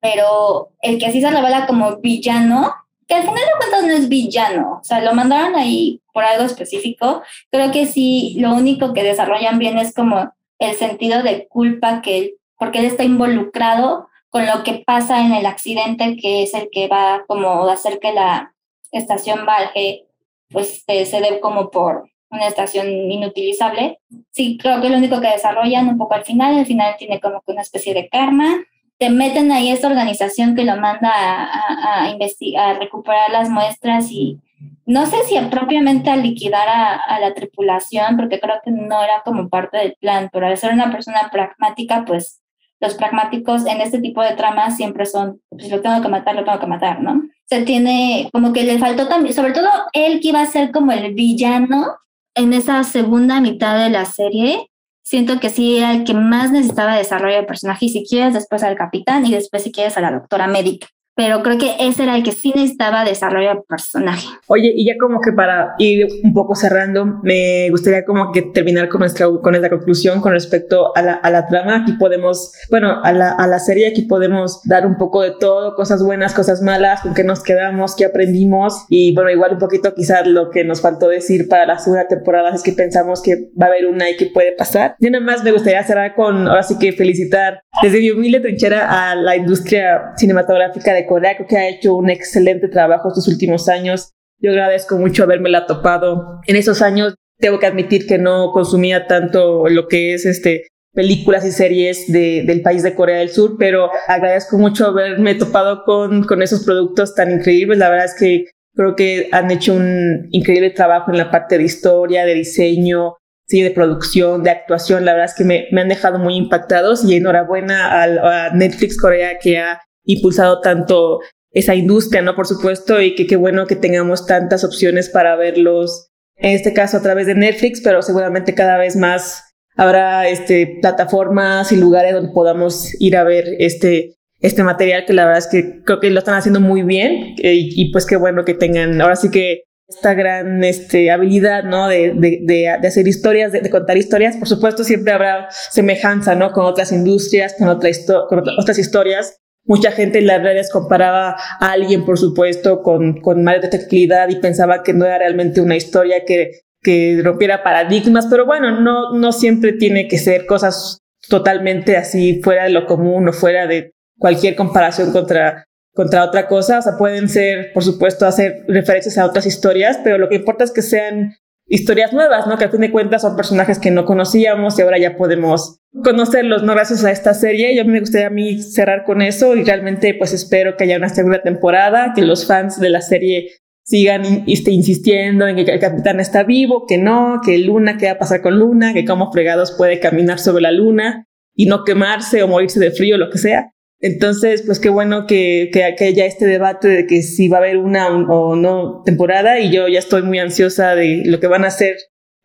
pero 0.00 0.70
el 0.80 0.98
que 0.98 1.10
sí 1.12 1.20
se 1.20 1.30
revela 1.30 1.66
como 1.66 1.96
villano 1.96 2.72
que 3.06 3.14
al 3.14 3.22
final 3.22 3.36
de 3.36 3.58
cuentas 3.58 3.82
no 3.84 3.92
es 3.92 4.08
villano, 4.08 4.78
o 4.80 4.84
sea, 4.84 5.02
lo 5.02 5.14
mandaron 5.14 5.54
ahí 5.56 6.00
por 6.14 6.24
algo 6.24 6.44
específico. 6.44 7.22
Creo 7.50 7.70
que 7.70 7.84
sí, 7.84 8.36
lo 8.38 8.54
único 8.54 8.94
que 8.94 9.02
desarrollan 9.02 9.58
bien 9.58 9.76
es 9.76 9.94
como 9.94 10.32
el 10.58 10.74
sentido 10.74 11.22
de 11.22 11.46
culpa 11.48 12.00
que 12.00 12.36
porque 12.56 12.78
él 12.78 12.86
está 12.86 13.04
involucrado 13.04 14.08
con 14.30 14.46
lo 14.46 14.62
que 14.62 14.82
pasa 14.86 15.20
en 15.20 15.32
el 15.34 15.44
accidente, 15.44 16.16
que 16.16 16.42
es 16.42 16.54
el 16.54 16.68
que 16.72 16.88
va 16.88 17.24
como 17.26 17.68
a 17.68 17.72
hacer 17.72 17.98
que 18.00 18.12
la 18.12 18.54
estación 18.90 19.44
Valge 19.44 20.06
pues 20.50 20.84
se 20.86 21.20
dé 21.20 21.40
como 21.40 21.70
por 21.70 22.08
una 22.30 22.48
estación 22.48 22.88
inutilizable. 22.88 24.00
Sí, 24.30 24.58
creo 24.60 24.80
que 24.80 24.88
lo 24.88 24.98
único 24.98 25.20
que 25.20 25.28
desarrollan 25.28 25.88
un 25.88 25.98
poco 25.98 26.14
al 26.14 26.24
final, 26.24 26.58
al 26.58 26.66
final 26.66 26.96
tiene 26.98 27.20
como 27.20 27.40
que 27.42 27.52
una 27.52 27.62
especie 27.62 27.94
de 27.94 28.08
karma, 28.08 28.56
te 28.98 29.10
meten 29.10 29.50
ahí 29.52 29.70
esta 29.70 29.88
organización 29.88 30.54
que 30.54 30.64
lo 30.64 30.76
manda 30.76 31.10
a, 31.12 32.04
a, 32.04 32.10
investigar, 32.10 32.76
a 32.76 32.78
recuperar 32.78 33.30
las 33.30 33.48
muestras 33.50 34.10
y 34.10 34.38
no 34.86 35.06
sé 35.06 35.16
si 35.24 35.38
propiamente 35.50 36.10
a 36.10 36.16
liquidar 36.16 36.68
a, 36.68 37.18
la 37.20 37.34
tripulación, 37.34 38.16
porque 38.16 38.38
creo 38.38 38.56
que 38.62 38.70
no 38.70 39.02
era 39.02 39.22
como 39.24 39.48
parte 39.48 39.78
del 39.78 39.96
plan, 39.98 40.28
pero 40.32 40.46
al 40.46 40.56
ser 40.56 40.72
una 40.72 40.92
persona 40.92 41.30
pragmática, 41.32 42.04
pues 42.06 42.42
los 42.80 42.94
pragmáticos 42.94 43.66
en 43.66 43.80
este 43.80 44.00
tipo 44.00 44.22
de 44.22 44.34
tramas 44.34 44.76
siempre 44.76 45.06
son, 45.06 45.40
pues 45.48 45.70
lo 45.70 45.80
tengo 45.80 46.02
que 46.02 46.08
matar, 46.08 46.34
lo 46.34 46.44
tengo 46.44 46.58
que 46.58 46.66
matar, 46.66 47.00
¿no? 47.00 47.22
Se 47.46 47.62
tiene 47.62 48.28
como 48.32 48.52
que 48.52 48.64
le 48.64 48.78
faltó 48.78 49.06
también, 49.06 49.34
sobre 49.34 49.52
todo 49.52 49.68
él 49.92 50.20
que 50.20 50.28
iba 50.28 50.40
a 50.40 50.46
ser 50.46 50.72
como 50.72 50.92
el 50.92 51.14
villano 51.14 51.96
en 52.34 52.52
esa 52.52 52.82
segunda 52.84 53.40
mitad 53.40 53.78
de 53.78 53.90
la 53.90 54.06
serie, 54.06 54.70
siento 55.04 55.38
que 55.38 55.50
sí 55.50 55.76
era 55.76 55.92
el 55.92 56.04
que 56.04 56.14
más 56.14 56.50
necesitaba 56.50 56.96
desarrollo 56.96 57.36
de 57.36 57.42
personaje 57.44 57.86
y 57.86 57.90
si 57.90 58.04
quieres 58.04 58.34
después 58.34 58.62
al 58.62 58.76
capitán 58.76 59.26
y 59.26 59.32
después 59.32 59.62
si 59.62 59.72
quieres 59.72 59.96
a 59.96 60.00
la 60.00 60.10
doctora 60.10 60.46
médica 60.46 60.88
pero 61.14 61.42
creo 61.42 61.58
que 61.58 61.76
ese 61.80 62.02
era 62.02 62.16
el 62.16 62.22
que 62.22 62.32
sí 62.32 62.52
necesitaba 62.54 63.04
desarrollo 63.04 63.50
de 63.50 63.60
personaje. 63.68 64.26
Oye, 64.48 64.72
y 64.74 64.86
ya 64.86 64.94
como 64.98 65.20
que 65.20 65.32
para 65.32 65.74
ir 65.78 66.06
un 66.22 66.34
poco 66.34 66.54
cerrando, 66.54 67.20
me 67.22 67.68
gustaría 67.70 68.04
como 68.04 68.32
que 68.32 68.42
terminar 68.42 68.88
con 68.88 69.00
nuestra, 69.00 69.26
con 69.26 69.52
nuestra 69.52 69.70
conclusión 69.70 70.20
con 70.20 70.32
respecto 70.32 70.96
a 70.96 71.02
la, 71.02 71.14
a 71.14 71.30
la 71.30 71.46
trama. 71.46 71.82
Aquí 71.82 71.92
podemos, 71.92 72.52
bueno, 72.70 73.00
a 73.02 73.12
la, 73.12 73.30
a 73.30 73.46
la 73.46 73.58
serie 73.58 73.88
aquí 73.88 74.02
podemos 74.02 74.62
dar 74.64 74.86
un 74.86 74.96
poco 74.96 75.22
de 75.22 75.32
todo, 75.38 75.74
cosas 75.74 76.02
buenas, 76.02 76.34
cosas 76.34 76.62
malas, 76.62 77.00
con 77.02 77.14
qué 77.14 77.24
nos 77.24 77.42
quedamos, 77.42 77.94
qué 77.94 78.04
aprendimos 78.04 78.84
y 78.88 79.14
bueno, 79.14 79.30
igual 79.30 79.52
un 79.52 79.58
poquito 79.58 79.94
quizás 79.94 80.26
lo 80.26 80.50
que 80.50 80.64
nos 80.64 80.80
faltó 80.80 81.08
decir 81.08 81.48
para 81.48 81.66
la 81.66 81.78
segunda 81.78 82.08
temporada 82.08 82.54
es 82.54 82.62
que 82.62 82.72
pensamos 82.72 83.22
que 83.22 83.50
va 83.60 83.66
a 83.66 83.68
haber 83.68 83.86
una 83.86 84.10
y 84.10 84.16
que 84.16 84.26
puede 84.26 84.52
pasar. 84.52 84.96
Y 84.98 85.10
nada 85.10 85.24
más 85.24 85.44
me 85.44 85.52
gustaría 85.52 85.82
cerrar 85.84 86.14
con, 86.14 86.48
ahora 86.48 86.62
sí 86.62 86.78
que 86.78 86.92
felicitar 86.92 87.62
desde 87.82 88.00
mi 88.00 88.10
humilde 88.10 88.40
trinchera 88.40 89.10
a 89.10 89.14
la 89.14 89.36
industria 89.36 90.12
cinematográfica 90.16 90.92
de 90.92 91.03
Corea, 91.06 91.36
creo 91.36 91.48
que 91.48 91.56
ha 91.56 91.68
hecho 91.68 91.96
un 91.96 92.10
excelente 92.10 92.68
trabajo 92.68 93.08
estos 93.08 93.28
últimos 93.28 93.68
años. 93.68 94.10
Yo 94.38 94.50
agradezco 94.50 94.96
mucho 94.96 95.26
la 95.26 95.66
topado. 95.66 96.40
En 96.46 96.56
esos 96.56 96.82
años 96.82 97.14
tengo 97.38 97.58
que 97.58 97.66
admitir 97.66 98.06
que 98.06 98.18
no 98.18 98.52
consumía 98.52 99.06
tanto 99.06 99.68
lo 99.68 99.88
que 99.88 100.14
es 100.14 100.26
este 100.26 100.66
películas 100.94 101.44
y 101.44 101.50
series 101.50 102.10
de, 102.10 102.44
del 102.46 102.62
país 102.62 102.82
de 102.82 102.94
Corea 102.94 103.18
del 103.18 103.30
Sur, 103.30 103.56
pero 103.58 103.90
agradezco 104.06 104.56
mucho 104.58 104.86
haberme 104.86 105.34
topado 105.34 105.82
con, 105.84 106.24
con 106.24 106.40
esos 106.40 106.64
productos 106.64 107.14
tan 107.14 107.32
increíbles. 107.32 107.78
La 107.78 107.90
verdad 107.90 108.06
es 108.06 108.14
que 108.14 108.44
creo 108.74 108.94
que 108.94 109.28
han 109.32 109.50
hecho 109.50 109.74
un 109.74 110.28
increíble 110.30 110.70
trabajo 110.70 111.10
en 111.10 111.18
la 111.18 111.30
parte 111.30 111.58
de 111.58 111.64
historia, 111.64 112.24
de 112.24 112.34
diseño, 112.34 113.16
sí, 113.46 113.62
de 113.62 113.70
producción, 113.70 114.42
de 114.42 114.50
actuación. 114.50 115.04
La 115.04 115.12
verdad 115.12 115.30
es 115.30 115.36
que 115.36 115.44
me, 115.44 115.66
me 115.72 115.80
han 115.80 115.88
dejado 115.88 116.18
muy 116.18 116.36
impactados 116.36 117.04
y 117.04 117.16
enhorabuena 117.16 118.02
a, 118.02 118.46
a 118.46 118.50
Netflix 118.54 118.96
Corea 118.96 119.38
que 119.40 119.58
ha 119.58 119.80
impulsado 120.04 120.60
tanto 120.60 121.20
esa 121.50 121.74
industria, 121.74 122.20
¿no? 122.20 122.34
Por 122.34 122.46
supuesto, 122.46 123.00
y 123.00 123.14
que 123.14 123.26
qué 123.26 123.36
bueno 123.36 123.66
que 123.66 123.76
tengamos 123.76 124.26
tantas 124.26 124.64
opciones 124.64 125.08
para 125.08 125.36
verlos, 125.36 126.08
en 126.36 126.52
este 126.52 126.72
caso 126.72 126.96
a 126.96 127.02
través 127.02 127.26
de 127.26 127.34
Netflix, 127.34 127.80
pero 127.80 128.02
seguramente 128.02 128.54
cada 128.54 128.76
vez 128.76 128.96
más 128.96 129.54
habrá 129.76 130.28
este, 130.28 130.78
plataformas 130.80 131.72
y 131.72 131.76
lugares 131.76 132.12
donde 132.12 132.32
podamos 132.32 132.90
ir 133.00 133.16
a 133.16 133.24
ver 133.24 133.44
este, 133.58 134.16
este 134.40 134.62
material 134.62 135.04
que 135.06 135.12
la 135.12 135.24
verdad 135.24 135.38
es 135.38 135.46
que 135.48 135.82
creo 135.84 136.00
que 136.00 136.10
lo 136.10 136.18
están 136.18 136.34
haciendo 136.34 136.60
muy 136.60 136.82
bien 136.82 137.34
y, 137.38 137.90
pues 137.92 138.06
qué 138.06 138.16
bueno 138.16 138.44
que 138.44 138.54
tengan 138.54 139.00
ahora 139.00 139.16
sí 139.16 139.30
que 139.30 139.62
esta 139.88 140.14
gran 140.14 140.64
este, 140.64 141.10
habilidad, 141.10 141.64
¿no? 141.64 141.88
De, 141.88 142.14
de, 142.16 142.40
de, 142.42 142.68
hacer 142.68 143.06
historias, 143.06 143.52
de, 143.52 143.68
contar 143.68 143.98
historias. 143.98 144.36
Por 144.36 144.48
supuesto, 144.48 144.82
siempre 144.82 145.12
habrá 145.12 145.48
semejanza, 145.50 146.34
¿no? 146.34 146.52
Con 146.52 146.64
otras 146.64 146.90
industrias, 146.90 147.54
con, 147.58 147.68
otra 147.68 147.90
con 148.28 148.42
otras 148.58 148.78
historias. 148.78 149.36
Mucha 149.64 149.92
gente 149.92 150.18
en 150.18 150.26
las 150.26 150.42
redes 150.42 150.70
comparaba 150.70 151.36
a 151.60 151.72
alguien, 151.72 152.04
por 152.04 152.18
supuesto, 152.18 152.82
con, 152.82 153.20
con 153.20 153.42
mayor 153.44 153.62
detectividad 153.62 154.28
y 154.28 154.36
pensaba 154.36 154.82
que 154.82 154.92
no 154.92 155.06
era 155.06 155.18
realmente 155.18 155.60
una 155.60 155.76
historia 155.76 156.24
que 156.26 156.60
que 156.84 157.20
rompiera 157.24 157.64
paradigmas, 157.64 158.26
pero 158.30 158.46
bueno, 158.46 158.80
no, 158.80 159.14
no 159.14 159.32
siempre 159.32 159.72
tiene 159.72 160.06
que 160.06 160.18
ser 160.18 160.46
cosas 160.46 161.00
totalmente 161.28 161.96
así 161.96 162.40
fuera 162.44 162.64
de 162.64 162.70
lo 162.70 162.86
común 162.86 163.26
o 163.26 163.32
fuera 163.32 163.66
de 163.66 163.92
cualquier 164.18 164.54
comparación 164.54 165.10
contra, 165.10 165.64
contra 165.94 166.22
otra 166.22 166.46
cosa. 166.46 166.78
O 166.78 166.82
sea, 166.82 166.96
pueden 166.96 167.28
ser, 167.28 167.72
por 167.72 167.82
supuesto, 167.82 168.26
hacer 168.26 168.64
referencias 168.68 169.18
a 169.18 169.24
otras 169.24 169.46
historias, 169.46 169.98
pero 170.04 170.18
lo 170.18 170.28
que 170.28 170.36
importa 170.36 170.62
es 170.62 170.70
que 170.70 170.82
sean 170.82 171.34
historias 171.66 172.12
nuevas, 172.12 172.46
¿no? 172.46 172.58
Que 172.58 172.64
a 172.64 172.70
fin 172.70 172.80
de 172.80 172.90
cuentas 172.90 173.22
son 173.22 173.36
personajes 173.36 173.78
que 173.78 173.90
no 173.90 174.04
conocíamos 174.04 174.78
y 174.78 174.82
ahora 174.82 174.98
ya 174.98 175.16
podemos 175.16 175.80
conocerlos, 176.02 176.62
¿no? 176.62 176.74
Gracias 176.74 177.04
a 177.04 177.10
esta 177.10 177.34
serie. 177.34 177.74
Yo 177.76 177.84
me 177.84 178.00
gustaría 178.00 178.26
a 178.26 178.30
mí 178.30 178.62
cerrar 178.62 179.04
con 179.04 179.22
eso 179.22 179.56
y 179.56 179.64
realmente 179.64 180.14
pues 180.14 180.32
espero 180.32 180.76
que 180.76 180.84
haya 180.84 180.96
una 180.96 181.08
segunda 181.08 181.42
temporada, 181.42 182.12
que 182.14 182.22
los 182.22 182.46
fans 182.46 182.80
de 182.80 182.90
la 182.90 183.00
serie 183.00 183.50
sigan 183.84 184.44
este, 184.46 184.70
insistiendo 184.70 185.46
en 185.46 185.56
que 185.56 185.70
el 185.70 185.80
capitán 185.80 186.18
está 186.18 186.42
vivo, 186.42 186.86
que 186.86 186.98
no, 186.98 187.40
que 187.44 187.58
Luna, 187.58 187.98
¿qué 187.98 188.06
va 188.06 188.12
a 188.12 188.18
pasar 188.18 188.40
con 188.40 188.58
Luna? 188.58 188.94
Que 188.94 189.04
cómo 189.04 189.30
fregados 189.30 189.72
puede 189.76 190.00
caminar 190.00 190.38
sobre 190.38 190.62
la 190.62 190.72
Luna 190.72 191.26
y 191.54 191.66
no 191.66 191.84
quemarse 191.84 192.42
o 192.42 192.48
morirse 192.48 192.80
de 192.80 192.90
frío, 192.90 193.18
lo 193.18 193.30
que 193.30 193.38
sea. 193.38 193.73
Entonces, 194.00 194.62
pues 194.66 194.80
qué 194.80 194.90
bueno 194.90 195.26
que, 195.26 195.70
que, 195.72 195.82
haya 195.82 196.26
este 196.26 196.46
debate 196.46 196.88
de 196.88 197.06
que 197.06 197.22
si 197.22 197.48
va 197.48 197.58
a 197.58 197.60
haber 197.60 197.78
una 197.78 198.08
o 198.08 198.54
no 198.54 199.02
temporada 199.04 199.60
y 199.60 199.72
yo 199.72 199.88
ya 199.88 199.98
estoy 199.98 200.22
muy 200.22 200.38
ansiosa 200.38 200.94
de 200.94 201.22
lo 201.24 201.40
que 201.40 201.46
van 201.46 201.64
a 201.64 201.68
hacer 201.68 201.96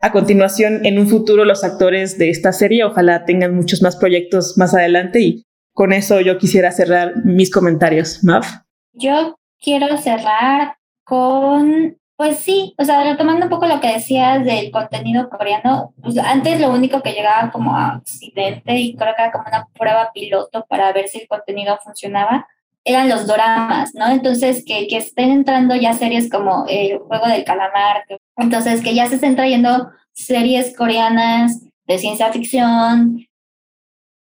a 0.02 0.12
continuación 0.12 0.86
en 0.86 0.98
un 0.98 1.08
futuro 1.08 1.44
los 1.46 1.64
actores 1.64 2.18
de 2.18 2.30
esta 2.30 2.54
serie. 2.54 2.86
Ojalá 2.86 3.26
tengan 3.26 3.56
muchos 3.56 3.82
más 3.82 3.98
proyectos 3.98 4.58
más 4.58 4.74
adelante 4.74 5.20
y 5.20 5.44
con 5.74 5.94
eso 5.94 6.22
yo 6.22 6.38
quisiera 6.38 6.72
cerrar 6.72 7.14
mis 7.26 7.52
comentarios. 7.52 8.24
Mav. 8.24 8.46
Yo 8.94 9.36
quiero 9.62 9.98
cerrar 9.98 10.76
con, 11.04 11.98
pues 12.20 12.40
sí, 12.40 12.76
o 12.78 12.84
sea, 12.84 13.02
retomando 13.02 13.46
un 13.46 13.50
poco 13.50 13.66
lo 13.66 13.80
que 13.80 13.94
decías 13.94 14.44
del 14.44 14.72
contenido 14.72 15.30
coreano, 15.30 15.94
pues 16.04 16.18
antes 16.18 16.60
lo 16.60 16.70
único 16.70 17.02
que 17.02 17.14
llegaba 17.14 17.50
como 17.50 17.74
a 17.74 17.96
Occidente 17.96 18.76
y 18.76 18.94
creo 18.98 19.16
que 19.16 19.22
era 19.22 19.32
como 19.32 19.46
una 19.48 19.70
prueba 19.74 20.12
piloto 20.14 20.66
para 20.68 20.92
ver 20.92 21.08
si 21.08 21.20
el 21.20 21.30
contenido 21.30 21.80
funcionaba, 21.82 22.46
eran 22.84 23.08
los 23.08 23.26
doramas, 23.26 23.96
¿no? 23.96 24.10
Entonces, 24.10 24.66
que, 24.66 24.88
que 24.88 24.98
estén 24.98 25.32
entrando 25.32 25.78
ya 25.78 25.94
series 25.94 26.30
como 26.30 26.66
El 26.68 26.98
Juego 26.98 27.26
del 27.26 27.46
Calamar, 27.46 28.04
entonces 28.36 28.84
que 28.84 28.94
ya 28.94 29.08
se 29.08 29.16
estén 29.16 29.38
trayendo 29.38 29.90
series 30.12 30.76
coreanas 30.76 31.62
de 31.88 32.00
ciencia 32.00 32.34
ficción. 32.34 33.26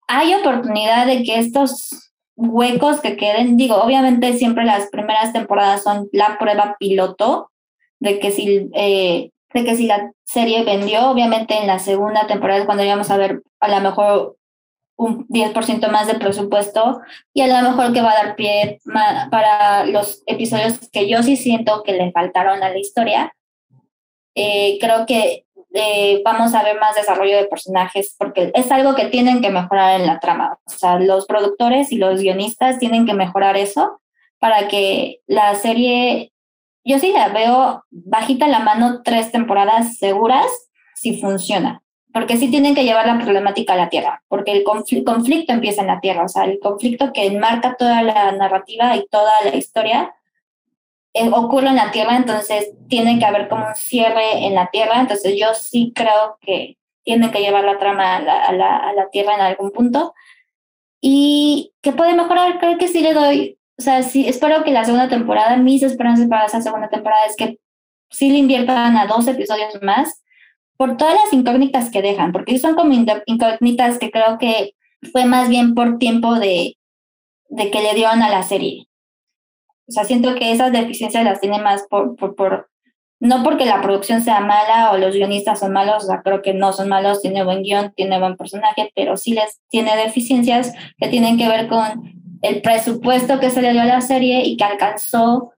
Hay 0.06 0.34
oportunidad 0.34 1.04
de 1.04 1.24
que 1.24 1.40
estos 1.40 2.12
huecos 2.36 3.00
que 3.00 3.16
queden. 3.16 3.56
Digo, 3.56 3.82
obviamente 3.82 4.34
siempre 4.34 4.64
las 4.64 4.86
primeras 4.86 5.32
temporadas 5.32 5.82
son 5.82 6.08
la 6.12 6.38
prueba 6.38 6.76
piloto 6.78 7.50
de 8.00 8.18
que 8.18 8.30
si, 8.30 8.68
eh, 8.74 9.30
de 9.54 9.64
que 9.64 9.76
si 9.76 9.86
la 9.86 10.12
serie 10.24 10.64
vendió, 10.64 11.10
obviamente 11.10 11.56
en 11.56 11.66
la 11.66 11.78
segunda 11.78 12.26
temporada 12.26 12.60
es 12.60 12.66
cuando 12.66 12.84
íbamos 12.84 13.10
a 13.10 13.16
ver 13.16 13.42
a 13.60 13.68
lo 13.68 13.80
mejor 13.80 14.36
un 14.96 15.26
10% 15.28 15.88
más 15.90 16.08
de 16.08 16.14
presupuesto 16.14 17.00
y 17.32 17.42
a 17.42 17.46
lo 17.46 17.70
mejor 17.70 17.92
que 17.92 18.02
va 18.02 18.10
a 18.10 18.24
dar 18.24 18.36
pie 18.36 18.80
para 19.30 19.86
los 19.86 20.22
episodios 20.26 20.88
que 20.90 21.08
yo 21.08 21.22
sí 21.22 21.36
siento 21.36 21.82
que 21.84 21.92
le 21.92 22.10
faltaron 22.10 22.62
a 22.62 22.70
la 22.70 22.78
historia. 22.78 23.32
Eh, 24.34 24.78
creo 24.80 25.06
que 25.06 25.46
eh, 25.74 26.22
vamos 26.24 26.54
a 26.54 26.62
ver 26.62 26.78
más 26.80 26.96
desarrollo 26.96 27.36
de 27.36 27.46
personajes, 27.46 28.14
porque 28.18 28.50
es 28.54 28.72
algo 28.72 28.94
que 28.94 29.06
tienen 29.06 29.40
que 29.40 29.50
mejorar 29.50 30.00
en 30.00 30.06
la 30.06 30.18
trama. 30.18 30.58
O 30.64 30.70
sea, 30.70 30.98
los 30.98 31.26
productores 31.26 31.92
y 31.92 31.96
los 31.96 32.20
guionistas 32.20 32.78
tienen 32.78 33.06
que 33.06 33.14
mejorar 33.14 33.56
eso 33.56 34.00
para 34.38 34.68
que 34.68 35.20
la 35.26 35.54
serie, 35.54 36.32
yo 36.88 36.98
sí 36.98 37.12
la 37.12 37.28
veo 37.28 37.84
bajita 37.90 38.48
la 38.48 38.60
mano 38.60 39.02
tres 39.02 39.30
temporadas 39.30 39.98
seguras 39.98 40.46
si 40.94 41.20
funciona, 41.20 41.82
porque 42.12 42.36
sí 42.36 42.50
tienen 42.50 42.74
que 42.74 42.84
llevar 42.84 43.06
la 43.06 43.18
problemática 43.18 43.74
a 43.74 43.76
la 43.76 43.90
tierra, 43.90 44.22
porque 44.28 44.52
el 44.52 44.64
conflicto 44.64 45.52
empieza 45.52 45.82
en 45.82 45.86
la 45.86 46.00
tierra, 46.00 46.24
o 46.24 46.28
sea, 46.28 46.44
el 46.44 46.58
conflicto 46.60 47.12
que 47.12 47.26
enmarca 47.26 47.76
toda 47.76 48.02
la 48.02 48.32
narrativa 48.32 48.96
y 48.96 49.06
toda 49.08 49.32
la 49.44 49.54
historia 49.54 50.14
eh, 51.14 51.30
ocurre 51.32 51.68
en 51.68 51.76
la 51.76 51.90
Tierra, 51.90 52.16
entonces 52.16 52.70
tiene 52.88 53.18
que 53.18 53.24
haber 53.24 53.48
como 53.48 53.66
un 53.66 53.74
cierre 53.74 54.46
en 54.46 54.54
la 54.54 54.70
Tierra, 54.70 55.00
entonces 55.00 55.34
yo 55.38 55.52
sí 55.54 55.92
creo 55.94 56.38
que 56.40 56.76
tiene 57.02 57.30
que 57.30 57.40
llevar 57.40 57.64
la 57.64 57.78
trama 57.78 58.16
a 58.16 58.20
la, 58.20 58.44
a 58.44 58.52
la, 58.52 58.76
a 58.76 58.92
la 58.92 59.08
Tierra 59.10 59.34
en 59.34 59.40
algún 59.40 59.72
punto. 59.72 60.14
Y 61.00 61.72
que 61.80 61.92
puede 61.92 62.14
mejorar, 62.14 62.58
creo 62.58 62.78
que 62.78 62.88
sí 62.88 63.00
le 63.00 63.14
doy, 63.14 63.57
o 63.78 63.82
sea, 63.82 64.02
sí, 64.02 64.26
espero 64.26 64.64
que 64.64 64.72
la 64.72 64.84
segunda 64.84 65.08
temporada, 65.08 65.56
mis 65.56 65.84
esperanzas 65.84 66.26
para 66.28 66.46
esa 66.46 66.60
segunda 66.60 66.88
temporada 66.88 67.26
es 67.26 67.36
que 67.36 67.60
sí 68.10 68.30
le 68.30 68.38
inviertan 68.38 68.96
a 68.96 69.06
dos 69.06 69.28
episodios 69.28 69.80
más 69.82 70.22
por 70.76 70.96
todas 70.96 71.14
las 71.14 71.32
incógnitas 71.32 71.90
que 71.90 72.02
dejan, 72.02 72.32
porque 72.32 72.58
son 72.58 72.74
como 72.74 72.92
incógnitas 73.26 73.98
que 73.98 74.10
creo 74.10 74.38
que 74.38 74.74
fue 75.12 75.26
más 75.26 75.48
bien 75.48 75.74
por 75.74 75.98
tiempo 75.98 76.34
de, 76.34 76.76
de 77.50 77.70
que 77.70 77.80
le 77.80 77.94
dieron 77.94 78.22
a 78.22 78.28
la 78.28 78.42
serie. 78.42 78.86
O 79.86 79.92
sea, 79.92 80.04
siento 80.04 80.34
que 80.34 80.50
esas 80.50 80.72
deficiencias 80.72 81.24
las 81.24 81.40
tiene 81.40 81.60
más 81.60 81.86
por, 81.88 82.16
por, 82.16 82.34
por, 82.34 82.70
no 83.20 83.44
porque 83.44 83.64
la 83.64 83.80
producción 83.80 84.22
sea 84.22 84.40
mala 84.40 84.90
o 84.90 84.98
los 84.98 85.14
guionistas 85.14 85.60
son 85.60 85.72
malos, 85.72 86.02
o 86.02 86.06
sea, 86.08 86.22
creo 86.22 86.42
que 86.42 86.52
no 86.52 86.72
son 86.72 86.88
malos, 86.88 87.22
tiene 87.22 87.44
buen 87.44 87.62
guion, 87.62 87.92
tiene 87.94 88.18
buen 88.18 88.36
personaje, 88.36 88.90
pero 88.96 89.16
sí 89.16 89.34
les 89.34 89.60
tiene 89.68 89.96
deficiencias 89.96 90.72
que 90.98 91.08
tienen 91.08 91.38
que 91.38 91.48
ver 91.48 91.68
con 91.68 92.17
el 92.42 92.62
presupuesto 92.62 93.40
que 93.40 93.50
se 93.50 93.62
le 93.62 93.72
dio 93.72 93.82
a 93.82 93.86
la 93.86 94.00
serie 94.00 94.42
y 94.44 94.56
que 94.56 94.64
alcanzó 94.64 95.52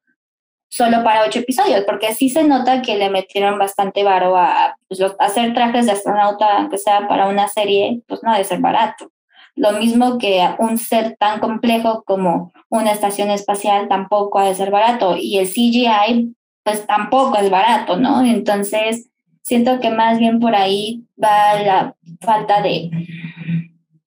solo 0.68 1.02
para 1.02 1.24
ocho 1.24 1.40
episodios, 1.40 1.84
porque 1.84 2.14
sí 2.14 2.30
se 2.30 2.44
nota 2.44 2.80
que 2.80 2.96
le 2.96 3.10
metieron 3.10 3.58
bastante 3.58 4.04
varo 4.04 4.36
a 4.36 4.76
pues, 4.88 5.00
hacer 5.18 5.52
trajes 5.52 5.86
de 5.86 5.92
astronauta, 5.92 6.58
aunque 6.58 6.78
sea 6.78 7.08
para 7.08 7.28
una 7.28 7.48
serie, 7.48 8.02
pues 8.06 8.22
no 8.22 8.32
debe 8.32 8.44
ser 8.44 8.60
barato. 8.60 9.10
Lo 9.56 9.72
mismo 9.72 10.16
que 10.18 10.48
un 10.58 10.78
ser 10.78 11.16
tan 11.18 11.40
complejo 11.40 12.04
como 12.04 12.52
una 12.68 12.92
estación 12.92 13.30
espacial 13.30 13.88
tampoco 13.88 14.38
ha 14.38 14.46
de 14.46 14.54
ser 14.54 14.70
barato 14.70 15.16
y 15.18 15.38
el 15.38 15.48
CGI 15.48 16.34
pues 16.62 16.86
tampoco 16.86 17.36
es 17.38 17.50
barato, 17.50 17.96
¿no? 17.96 18.24
Entonces, 18.24 19.10
siento 19.42 19.80
que 19.80 19.90
más 19.90 20.18
bien 20.18 20.38
por 20.38 20.54
ahí 20.54 21.02
va 21.22 21.60
la 21.62 21.96
falta 22.20 22.62
de, 22.62 22.90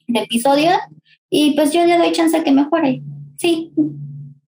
de 0.08 0.20
episodio 0.20 0.72
y 1.36 1.54
pues 1.54 1.74
yo 1.74 1.84
le 1.84 1.98
doy 1.98 2.12
chance 2.12 2.38
a 2.38 2.44
que 2.44 2.52
mejore. 2.52 3.02
Sí, 3.38 3.74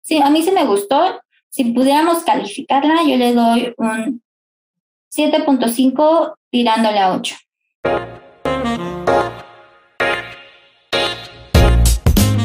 sí, 0.04 0.22
a 0.22 0.30
mí 0.30 0.44
sí 0.44 0.52
me 0.52 0.66
gustó. 0.66 1.20
Si 1.50 1.64
pudiéramos 1.66 2.24
calificarla, 2.24 2.98
yo 3.08 3.18
le 3.18 3.34
doy 3.34 3.74
un 3.78 4.22
7.5 5.12 6.36
tirándole 6.52 7.00
a 7.00 7.16
8. 7.16 7.36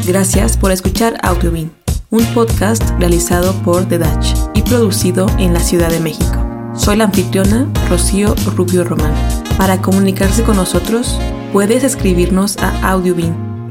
Gracias 0.07 0.57
por 0.57 0.73
escuchar 0.73 1.19
Audiobin, 1.23 1.71
un 2.09 2.25
podcast 2.33 2.83
realizado 2.99 3.53
por 3.63 3.87
The 3.91 3.99
Dutch 3.99 4.35
y 4.55 4.63
producido 4.63 5.27
en 5.39 5.53
la 5.53 5.61
Ciudad 5.61 5.91
de 5.91 6.01
México. 6.01 6.47
Soy 6.75 6.97
la 6.97 7.05
anfitriona 7.05 7.71
Rocío 7.91 8.35
Rubio 8.57 8.85
Román. 8.85 9.13
Para 9.59 9.83
comunicarse 9.83 10.43
con 10.45 10.57
nosotros, 10.57 11.21
puedes 11.53 11.85
escribirnos 11.85 12.57
a 12.57 12.91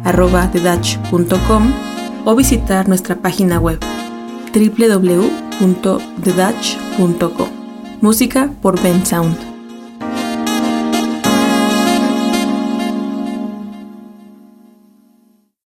audiobin.com 0.04 1.74
o 2.26 2.36
visitar 2.36 2.88
nuestra 2.88 3.16
página 3.16 3.60
web 3.60 3.80
www.thedutch.com. 4.54 7.50
Música 8.02 8.50
por 8.62 8.82
Ben 8.82 9.06
Sound. 9.06 9.49